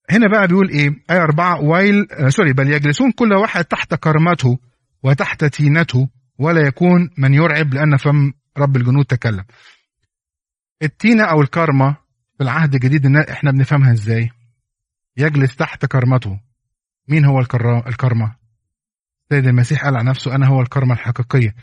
هنا 0.10 0.28
بقى 0.28 0.48
بيقول 0.48 0.70
إيه؟ 0.70 0.90
آية 1.10 1.22
أربعة 1.22 1.62
ويل 1.62 2.08
آه 2.12 2.30
سوري 2.30 2.54
بل 2.54 2.72
يجلسون 2.74 3.12
كل 3.12 3.34
واحد 3.34 3.66
تحت 3.66 3.94
كرمته 3.96 4.60
وتحت 5.04 5.46
تينته 5.46 6.10
ولا 6.40 6.68
يكون 6.68 7.10
من 7.18 7.34
يرعب 7.34 7.74
لأن 7.74 7.98
فم 7.98 8.34
رب 8.58 8.76
الجنود 8.76 9.06
تكلم. 9.06 9.44
التينة 10.84 11.24
أو 11.24 11.42
الكرمة 11.42 11.98
في 12.38 12.44
العهد 12.44 12.74
الجديد 12.74 13.06
إن 13.06 13.18
إحنا 13.18 13.52
بنفهمها 13.52 13.92
إزاي؟ 13.92 14.30
يجلس 15.18 15.56
تحت 15.56 15.86
كرمته 15.86 16.40
مين 17.08 17.26
هو 17.26 17.40
الكرمة؟ 17.88 18.36
سيد 19.30 19.48
المسيح 19.48 19.86
قال 19.86 19.98
عن 19.98 20.06
نفسه 20.06 20.36
أنا 20.36 20.48
هو 20.48 20.62
الكرمة 20.62 20.94
الحقيقية. 20.94 21.56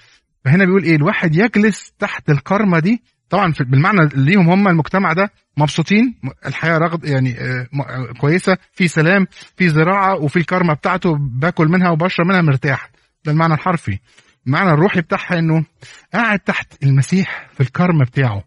فهنا 0.44 0.64
بيقول 0.64 0.82
إيه؟ 0.82 0.96
الواحد 0.96 1.34
يجلس 1.34 1.92
تحت 1.98 2.30
الكرمة 2.30 2.78
دي. 2.78 3.02
طبعا 3.30 3.52
بالمعنى 3.60 4.08
ليهم 4.14 4.50
هم 4.50 4.68
المجتمع 4.68 5.12
ده 5.12 5.30
مبسوطين 5.56 6.14
الحياة 6.46 6.78
رغد 6.78 7.04
يعني 7.04 7.40
آه، 7.40 7.68
آه، 7.74 8.12
كويسة 8.20 8.58
في 8.72 8.88
سلام 8.88 9.26
في 9.56 9.68
زراعة 9.68 10.14
وفي 10.14 10.36
الكرمة 10.36 10.74
بتاعته 10.74 11.16
باكل 11.18 11.68
منها 11.68 11.90
وبشرب 11.90 12.26
منها 12.26 12.42
مرتاح. 12.42 12.90
ده 13.24 13.32
المعنى 13.32 13.54
الحرفي. 13.54 13.98
المعنى 14.46 14.70
الروحي 14.70 15.00
بتاعها 15.00 15.38
إنه 15.38 15.64
قاعد 16.12 16.38
تحت 16.38 16.82
المسيح 16.82 17.48
في 17.52 17.60
الكرم 17.60 17.98
بتاعه. 17.98 18.44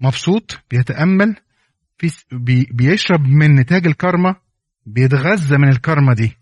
مبسوط 0.00 0.58
بيتأمل 0.70 1.36
بيشرب 2.70 3.26
من 3.26 3.54
نتاج 3.54 3.86
الكرمة 3.86 4.36
بيتغذى 4.86 5.56
من 5.56 5.68
الكرمة 5.68 6.14
دي. 6.14 6.36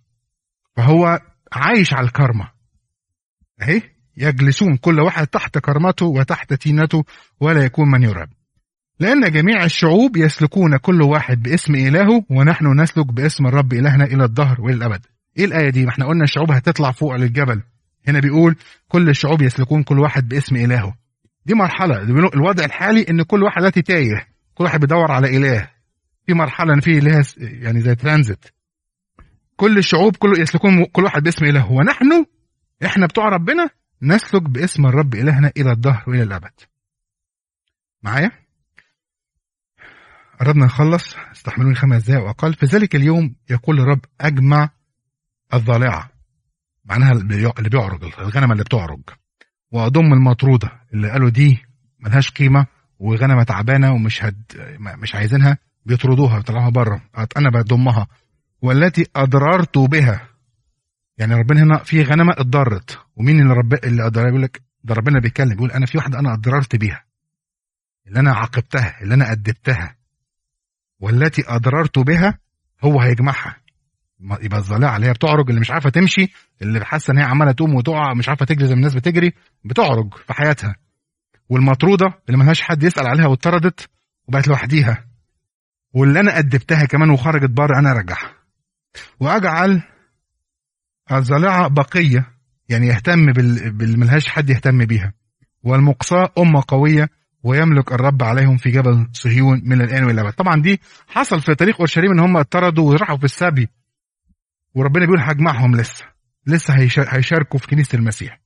فهو 0.77 1.21
عايش 1.53 1.95
على 1.95 2.07
الكرمه 2.07 2.49
أهي 3.63 3.83
يجلسون 4.17 4.77
كل 4.77 5.01
واحد 5.01 5.27
تحت 5.27 5.59
كرمته 5.59 6.07
وتحت 6.07 6.55
تينته 6.55 7.05
ولا 7.41 7.65
يكون 7.65 7.91
من 7.91 8.03
يرعب. 8.03 8.29
لأن 9.01 9.31
جميع 9.33 9.65
الشعوب 9.65 10.17
يسلكون 10.17 10.77
كل 10.77 11.03
واحد 11.03 11.43
باسم 11.43 11.75
إلهه 11.75 12.25
ونحن 12.31 12.81
نسلك 12.81 13.07
باسم 13.13 13.47
الرب 13.47 13.73
إلهنا 13.73 14.05
إلى 14.05 14.25
الدهر 14.25 14.61
وإلى 14.61 14.77
الأبد. 14.77 15.07
إيه 15.39 15.45
الآية 15.45 15.71
دي؟ 15.71 15.85
ما 15.85 15.91
إحنا 15.91 16.07
قلنا 16.07 16.25
الشعوب 16.25 16.51
هتطلع 16.51 16.91
فوق 16.91 17.17
للجبل. 17.17 17.63
هنا 18.09 18.21
بيقول 18.21 18.57
كل 18.89 19.09
الشعوب 19.09 19.43
يسلكون 19.43 19.83
كل 19.83 19.99
واحد 19.99 20.29
باسم 20.29 20.57
إلهه. 20.57 20.95
دي 21.47 21.55
مرحلة. 21.55 22.03
الوضع 22.35 22.65
الحالي 22.65 23.07
إن 23.11 23.23
كل 23.23 23.43
واحد 23.43 23.59
دلوقتي 23.59 23.83
تايه. 23.83 24.29
كل 24.55 24.65
واحد 24.65 24.81
بيدور 24.81 25.13
على 25.13 25.37
إله. 25.37 25.69
في 26.27 26.35
مرحلة 26.35 26.75
إن 26.75 26.81
في 26.81 27.23
س- 27.23 27.37
يعني 27.39 27.81
زي 27.81 27.95
ترانزيت. 27.95 28.45
كل 29.63 29.79
الشعوب 29.79 30.17
كل 30.17 30.41
يسلكون 30.41 30.85
كل 30.85 31.05
واحد 31.05 31.23
باسم 31.23 31.45
إلهه 31.45 31.73
ونحن 31.73 32.25
إحنا 32.85 33.07
بتوع 33.07 33.29
ربنا 33.29 33.71
نسلك 34.03 34.43
باسم 34.43 34.87
الرب 34.87 35.15
إلهنا 35.15 35.53
إلى 35.57 35.73
الدهر 35.73 36.05
وإلى 36.07 36.23
الأبد. 36.23 36.53
معايا؟ 38.03 38.31
قربنا 40.41 40.65
نخلص. 40.65 41.17
استحملوني 41.33 41.75
خمس 41.75 42.03
دقايق 42.11 42.25
وأقل. 42.25 42.55
في 42.55 42.67
ذلك 42.67 42.97
اليوم 42.97 43.35
يقول 43.51 43.81
الرب 43.81 44.01
أجمع 44.21 44.71
الضالعه 45.55 46.11
معناها 46.85 47.11
اللي 47.13 47.25
بيع- 47.25 47.53
اللي 47.59 47.69
بيعرج 47.69 48.05
الغنم 48.05 48.53
اللي 48.53 48.65
بتعرج. 48.65 49.03
وأضم 49.73 50.13
المطرودة. 50.13 50.71
اللي 50.95 51.11
قالوا 51.11 51.31
دي 51.31 51.63
ملهاش 52.01 52.31
قيمة 52.31 52.67
وغنمة 52.99 53.43
تعبانة 53.43 53.93
ومش 53.93 54.25
هد 54.25 54.43
مش 54.99 55.15
عايزينها 55.15 55.59
بيطردوها 55.87 56.37
بيطلعوها 56.37 56.71
بره. 56.71 57.03
أنا 57.37 57.51
بضمها 57.51 58.07
والتي 58.63 59.07
أضررت 59.17 59.79
بها. 59.79 60.29
يعني 61.19 61.35
ربنا 61.35 61.63
هنا 61.63 61.79
في 61.79 62.03
غنمة 62.03 62.33
اتضرت. 62.39 62.99
ومين 63.17 63.41
اللي 63.41 63.55
رب 63.55 63.75
اللي 63.85 64.03
أضر- 64.11 64.25
بيقول 64.25 64.43
لك 64.43 64.63
ده 64.85 64.95
ربنا 64.95 65.21
بيتكلم 65.21 65.49
بيقول 65.55 65.71
أنا 65.71 65.87
في 65.87 65.99
واحدة 65.99 66.19
أنا 66.19 66.35
أضررت 66.35 66.77
بيها. 66.77 67.05
اللي 68.07 68.21
أنا 68.21 68.33
عاقبتها 68.35 69.01
اللي 69.03 69.15
أنا 69.15 69.33
أدبتها. 69.33 69.97
والتي 71.01 71.43
أضررت 71.47 71.99
بها 71.99 72.39
هو 72.85 73.01
هيجمعها. 73.01 73.57
يبقى 74.41 74.59
الظالعه 74.59 74.97
اللي 74.97 75.07
هي 75.07 75.13
بتعرج 75.13 75.49
اللي 75.49 75.61
مش 75.61 75.71
عارفة 75.71 75.91
تمشي 75.91 76.33
اللي 76.63 76.85
حاسة 76.85 77.13
إن 77.13 77.19
هي 77.19 77.25
عمالة 77.25 77.53
تقوم 77.53 77.75
وتقع 77.75 78.15
مش 78.15 78.29
عارفة 78.29 78.47
تجري 78.47 78.67
زي 78.67 78.73
ما 78.75 78.79
الناس 78.79 78.95
بتجري 78.95 79.33
بتعرج 79.65 80.15
في 80.15 80.33
حياتها. 80.33 80.77
والمطرودة 81.49 82.07
اللي 82.29 82.39
ملهاش 82.39 82.63
حد 82.63 82.83
يسأل 82.83 83.07
عليها 83.07 83.27
واتطردت 83.27 83.89
وبقت 84.29 84.49
لوحديها. 84.49 85.05
واللي 85.95 86.21
أنا 86.21 86.39
أدبتها 86.39 86.85
كمان 86.85 87.11
وخرجت 87.11 87.51
بره 87.51 87.79
أنا 87.79 87.91
أرجعها. 87.91 88.42
وأجعل 89.21 89.83
الظالعه 91.13 91.69
بقية 91.69 92.29
يعني 92.69 92.87
يهتم 92.87 93.27
بال... 93.33 93.73
باللي 93.73 93.97
ملهاش 93.97 94.29
حد 94.29 94.51
يهتم 94.51 94.85
بيها. 94.85 95.13
والمقصاة 95.63 96.33
أمة 96.39 96.65
قوية 96.69 97.09
ويملك 97.43 97.93
الرب 97.93 98.23
عليهم 98.23 98.57
في 98.57 98.71
جبل 98.71 99.09
صهيون 99.13 99.63
من 99.65 99.81
الآن 99.83 100.05
وإلى 100.05 100.33
طبعا 100.33 100.63
دي 100.63 100.81
حصل 101.09 101.41
في 101.41 101.55
تاريخ 101.55 101.77
أورشليم 101.81 102.11
إن 102.11 102.21
هم 102.21 102.37
اتطردوا 102.37 102.91
وراحوا 102.91 103.17
في 103.17 103.25
السبي. 103.25 103.69
وربنا 104.75 105.05
بيقول 105.05 105.21
هجمعهم 105.21 105.77
لسه. 105.77 106.05
لسه 106.47 106.75
هيشا- 106.75 107.15
هيشاركوا 107.15 107.59
في 107.59 107.67
كنيسة 107.67 107.97
المسيح. 107.99 108.41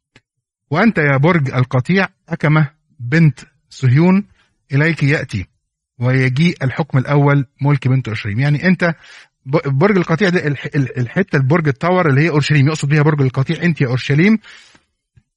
وأنت 0.71 0.99
يا 0.99 1.17
برج 1.17 1.51
القطيع 1.51 2.09
أكمة 2.29 2.71
بنت 3.01 3.41
صهيون 3.71 4.29
إليك 4.73 5.03
يأتي. 5.03 5.47
ويجيء 5.99 6.65
الحكم 6.65 6.99
الأول 6.99 7.47
ملك 7.63 7.89
بنت 7.89 8.09
أورشليم. 8.09 8.41
يعني 8.41 8.67
أنت 8.67 8.85
ب- 8.85 8.95
برج 9.67 9.97
القطيع 9.97 10.29
ده 10.29 10.47
الح- 10.47 10.67
ال- 10.75 10.99
الحتة 10.99 11.37
البرج 11.37 11.69
التاور 11.69 12.09
اللي 12.11 12.21
هي 12.21 12.29
أورشليم 12.31 12.67
يقصد 12.69 12.89
بيها 12.89 13.03
برج 13.03 13.21
القطيع 13.21 13.63
أنت 13.63 13.81
يا 13.81 13.87
أورشليم. 13.87 14.39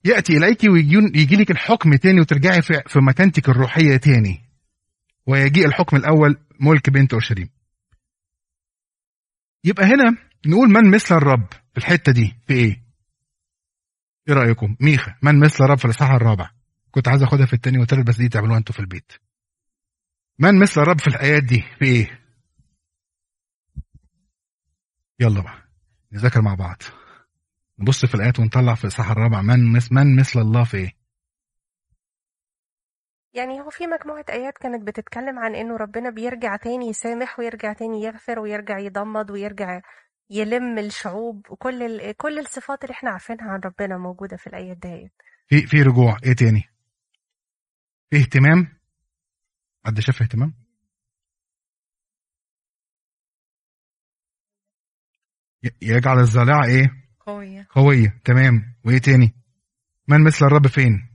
يأتي 0.06 0.38
إليك 0.38 0.64
ويجي 0.64 1.36
لك 1.36 1.52
الحكم 1.52 1.96
تاني 1.96 2.22
وترجعي 2.22 2.62
في, 2.62 2.82
مكانتك 2.96 3.50
الروحية 3.50 3.98
تاني. 3.98 4.42
ويجيء 5.28 5.66
الحكم 5.66 5.98
الأول 5.98 6.38
ملك 6.60 6.90
بنت 6.90 7.14
أورشليم. 7.14 7.50
يبقى 9.64 9.86
هنا 9.86 10.18
نقول 10.46 10.70
من 10.70 10.92
مثل 10.92 11.16
الرب 11.16 11.48
في 11.72 11.78
الحتة 11.78 12.12
دي؟ 12.12 12.36
في 12.48 12.54
إيه؟ 12.54 12.84
إيه 14.30 14.34
رأيكم؟ 14.36 14.76
ميخا 14.80 15.16
من 15.22 15.40
مثل 15.40 15.64
الرب 15.64 15.78
في 15.78 15.86
الإصحاح 15.86 16.12
الرابع. 16.12 16.50
كنت 16.92 17.08
عايز 17.08 17.24
أخدها 17.24 17.46
في 17.46 17.54
التاني 17.54 17.78
والتالت 17.78 18.08
بس 18.08 18.18
دي 18.18 18.30
تعملوها 18.30 18.58
أنتوا 18.58 18.74
في 18.76 18.80
البيت. 18.80 19.12
من 20.40 20.60
مثل 20.60 20.82
الرب 20.82 21.00
في 21.00 21.08
الآيات 21.08 21.44
دي؟ 21.44 21.64
في 21.80 21.86
إيه؟ 21.86 22.19
يلا 25.20 25.42
بقى 25.42 25.64
نذاكر 26.12 26.42
مع 26.42 26.54
بعض 26.56 26.78
نبص 27.80 28.06
في 28.06 28.16
الآيات 28.16 28.40
ونطلع 28.40 28.76
في 28.76 28.84
الإصحاح 28.84 29.12
الرابع 29.12 29.42
من 29.42 29.74
مثل 29.74 29.96
من 29.96 30.16
مثل 30.20 30.40
الله 30.40 30.64
في 30.64 30.78
إيه؟ 30.78 31.00
يعني 33.34 33.62
هو 33.62 33.70
في 33.70 33.88
مجموعة 33.88 34.26
آيات 34.30 34.58
كانت 34.58 34.88
بتتكلم 34.88 35.40
عن 35.40 35.56
إنه 35.56 35.78
ربنا 35.78 36.10
بيرجع 36.10 36.56
تاني 36.56 36.88
يسامح 36.88 37.40
ويرجع 37.40 37.74
تاني 37.74 38.02
يغفر 38.04 38.40
ويرجع 38.40 38.80
يضمد 38.80 39.32
ويرجع 39.32 39.82
يلم 40.30 40.78
الشعوب 40.78 41.46
وكل 41.52 41.84
ال... 41.84 42.18
كل 42.18 42.40
الصفات 42.40 42.84
اللي 42.84 42.94
إحنا 42.94 43.10
عارفينها 43.10 43.52
عن 43.52 43.60
ربنا 43.66 43.98
موجودة 43.98 44.38
في 44.38 44.48
الآيات 44.48 44.78
ديت 44.78 45.12
في 45.48 45.68
في 45.68 45.82
رجوع 45.82 46.18
إيه 46.26 46.34
تاني؟ 46.34 46.64
في 48.10 48.18
اهتمام 48.18 48.68
حد 49.86 50.00
شاف 50.00 50.22
اهتمام؟ 50.22 50.54
يجعل 55.82 56.20
الظالعة 56.20 56.66
إيه؟ 56.66 56.92
قوية 57.20 57.68
قوية 57.70 58.22
تمام 58.26 58.76
وإيه 58.86 58.98
تاني؟ 58.98 59.34
من 60.08 60.24
مثل 60.24 60.46
الرب 60.46 60.68
فين؟ 60.68 61.10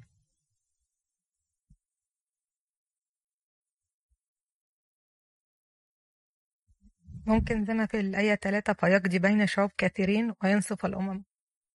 ممكن 7.27 7.65
زي 7.65 7.75
ما 7.75 7.87
في 7.87 8.01
الآية 8.01 8.35
3 8.35 8.73
فيقضي 8.73 9.19
بين 9.19 9.47
شعوب 9.47 9.71
كثيرين 9.79 10.33
وينصف 10.45 10.87
الأمم 10.87 11.23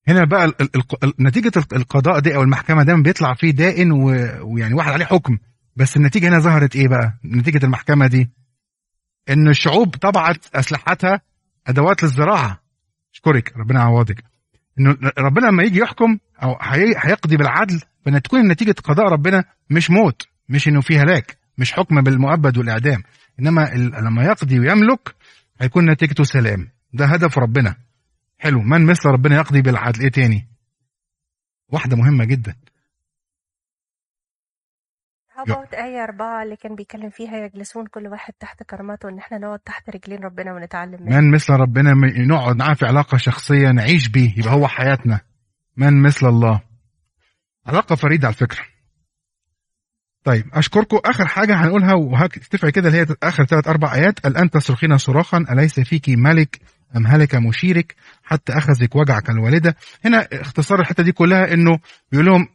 هنا 0.07 0.25
بقى 0.25 0.45
ال- 0.45 0.61
ال- 0.61 0.69
ال- 1.03 1.13
نتيجة 1.19 1.51
ال- 1.57 1.75
القضاء 1.75 2.19
دي 2.19 2.35
أو 2.35 2.41
المحكمة 2.41 2.83
دايما 2.83 3.03
بيطلع 3.03 3.33
فيه 3.33 3.51
دائن 3.51 3.91
ويعني 3.91 4.73
واحد 4.73 4.91
عليه 4.91 5.05
حكم 5.05 5.37
بس 5.75 5.97
النتيجة 5.97 6.27
هنا 6.29 6.39
ظهرت 6.39 6.75
إيه 6.75 6.87
بقى؟ 6.87 7.13
نتيجة 7.25 7.65
المحكمة 7.65 8.07
دي 8.07 8.29
إن 9.29 9.47
الشعوب 9.47 9.95
طبعت 9.95 10.55
أسلحتها 10.55 11.21
أدوات 11.67 12.03
للزراعة. 12.03 12.59
أشكرك 13.13 13.57
ربنا 13.57 13.79
يعوضك. 13.79 14.23
إنه 14.79 14.97
ربنا 15.17 15.47
لما 15.47 15.63
يجي 15.63 15.79
يحكم 15.79 16.17
هي- 16.61 16.93
هيقضي 16.97 17.37
بالعدل 17.37 17.81
فإن 18.05 18.21
تكون 18.21 18.47
نتيجة 18.47 18.75
قضاء 18.83 19.05
ربنا 19.07 19.43
مش 19.69 19.89
موت 19.91 20.27
مش 20.49 20.67
إنه 20.67 20.81
فيه 20.81 21.01
هلاك 21.03 21.37
مش 21.57 21.73
حكم 21.73 22.01
بالمؤبد 22.01 22.57
والإعدام. 22.57 23.03
إنما 23.39 23.73
ال- 23.75 24.03
لما 24.05 24.23
يقضي 24.23 24.59
ويملك 24.59 25.15
هيكون 25.61 25.89
نتيجته 25.91 26.23
سلام. 26.23 26.69
ده 26.93 27.05
هدف 27.05 27.37
ربنا. 27.37 27.75
حلو. 28.39 28.61
من 28.61 28.85
مثل 28.85 29.09
ربنا 29.09 29.35
يقضي 29.35 29.61
بالعدل؟ 29.61 30.01
إيه 30.01 30.09
تاني؟ 30.11 30.47
واحدة 31.69 31.97
مهمة 31.97 32.25
جدا. 32.25 32.55
هبعت 35.43 35.73
آية 35.73 36.03
أربعة 36.03 36.43
اللي 36.43 36.55
كان 36.55 36.75
بيتكلم 36.75 37.09
فيها 37.09 37.37
يجلسون 37.37 37.85
كل 37.85 38.07
واحد 38.07 38.33
تحت 38.39 38.63
كرامته 38.63 39.09
إن 39.09 39.17
إحنا 39.17 39.37
نقعد 39.37 39.59
تحت 39.59 39.89
رجلين 39.89 40.19
ربنا 40.23 40.53
ونتعلم 40.53 40.97
منه. 41.03 41.17
من 41.19 41.31
مثل 41.31 41.53
ربنا 41.53 41.93
نقعد 42.25 42.55
معاه 42.55 42.73
في 42.73 42.85
علاقة 42.85 43.17
شخصية 43.17 43.71
نعيش 43.71 44.07
بيه 44.07 44.33
يبقى 44.37 44.53
هو 44.53 44.67
حياتنا. 44.67 45.21
من 45.77 46.01
مثل 46.01 46.27
الله. 46.27 46.61
علاقة 47.67 47.95
فريدة 47.95 48.27
على 48.27 48.35
فكرة. 48.35 48.61
طيب 50.23 50.45
أشكركم. 50.53 50.99
آخر 51.05 51.27
حاجة 51.27 51.55
هنقولها 51.55 51.93
وهتفعل 51.93 52.69
كده 52.71 52.87
اللي 52.87 52.99
هي 52.99 53.05
آخر 53.23 53.45
ثلاث 53.45 53.67
أربع 53.67 53.93
آيات. 53.95 54.25
الآن 54.25 54.49
تصرخين 54.49 54.97
صراخا. 54.97 55.45
أليس 55.51 55.79
فيك 55.79 56.09
ملك 56.09 56.59
أم 56.97 57.07
هلك 57.07 57.35
مشيرك؟ 57.35 57.95
حتى 58.23 58.53
أخذك 58.53 58.95
وجعك 58.95 59.29
الوالدة. 59.29 59.75
هنا 60.05 60.27
اختصار 60.33 60.79
الحتة 60.79 61.03
دي 61.03 61.11
كلها 61.11 61.53
إنه 61.53 61.79
بيقول 62.11 62.25
لهم 62.25 62.47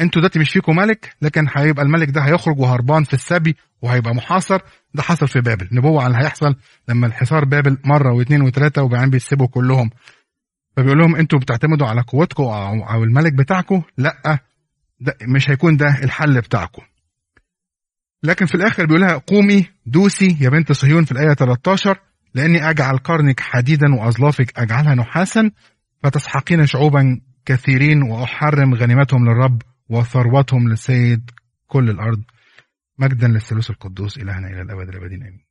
أنتوا 0.00 0.20
دلوقتي 0.22 0.38
مش 0.38 0.50
فيكم 0.50 0.76
ملك 0.76 1.16
لكن 1.22 1.46
هيبقى 1.56 1.84
الملك 1.84 2.10
ده 2.10 2.20
هيخرج 2.20 2.58
وهربان 2.58 3.04
في 3.04 3.14
السبي 3.14 3.56
وهيبقى 3.82 4.14
محاصر. 4.14 4.58
ده 4.94 5.02
حصل 5.02 5.28
في 5.28 5.40
بابل. 5.40 5.68
نبوة 5.72 6.02
عن 6.02 6.10
اللي 6.10 6.24
هيحصل 6.24 6.54
لما 6.88 7.06
الحصار 7.06 7.44
بابل 7.44 7.78
مرة 7.84 8.12
واثنين 8.12 8.42
وثلاثة 8.42 8.82
وبعدين 8.82 9.10
بيسيبوا 9.10 9.46
كلهم. 9.46 9.90
فبيقول 10.76 10.98
لهم 10.98 11.16
أنتوا 11.16 11.38
بتعتمدوا 11.38 11.86
على 11.86 12.00
قوتكم 12.00 12.42
أو 12.42 13.04
الملك 13.04 13.32
بتاعكم؟ 13.32 13.82
لأ 13.98 14.38
ده 15.00 15.14
مش 15.34 15.50
هيكون 15.50 15.76
ده 15.76 15.86
الحل 16.04 16.40
بتاعكم. 16.40 16.82
لكن 18.22 18.46
في 18.46 18.54
الآخر 18.54 18.86
بيقول 18.86 19.00
لها 19.00 19.16
قومي 19.16 19.66
دوسي 19.86 20.36
يا 20.40 20.48
بنت 20.48 20.72
صهيون 20.72 21.04
في 21.04 21.12
الآية 21.12 21.34
13 21.34 21.98
لأني 22.34 22.70
أجعل 22.70 22.98
قرنك 22.98 23.40
حديدا 23.40 23.94
وأظلافك 23.94 24.58
أجعلها 24.58 24.94
نحاسا 24.94 25.50
فتسحقين 26.02 26.66
شعوبا 26.66 27.20
كثيرين 27.46 28.02
وأحرم 28.02 28.74
غنيمتهم 28.74 29.24
للرب. 29.24 29.62
وثروتهم 29.88 30.72
لسيد 30.72 31.30
كل 31.66 31.90
الأرض 31.90 32.22
مجدا 32.98 33.28
للثالوث 33.28 33.70
القدوس 33.70 34.18
إلهنا 34.18 34.48
إلى 34.48 34.62
الأبد 34.62 34.88
الأبدين 34.88 35.22
آمين. 35.22 35.47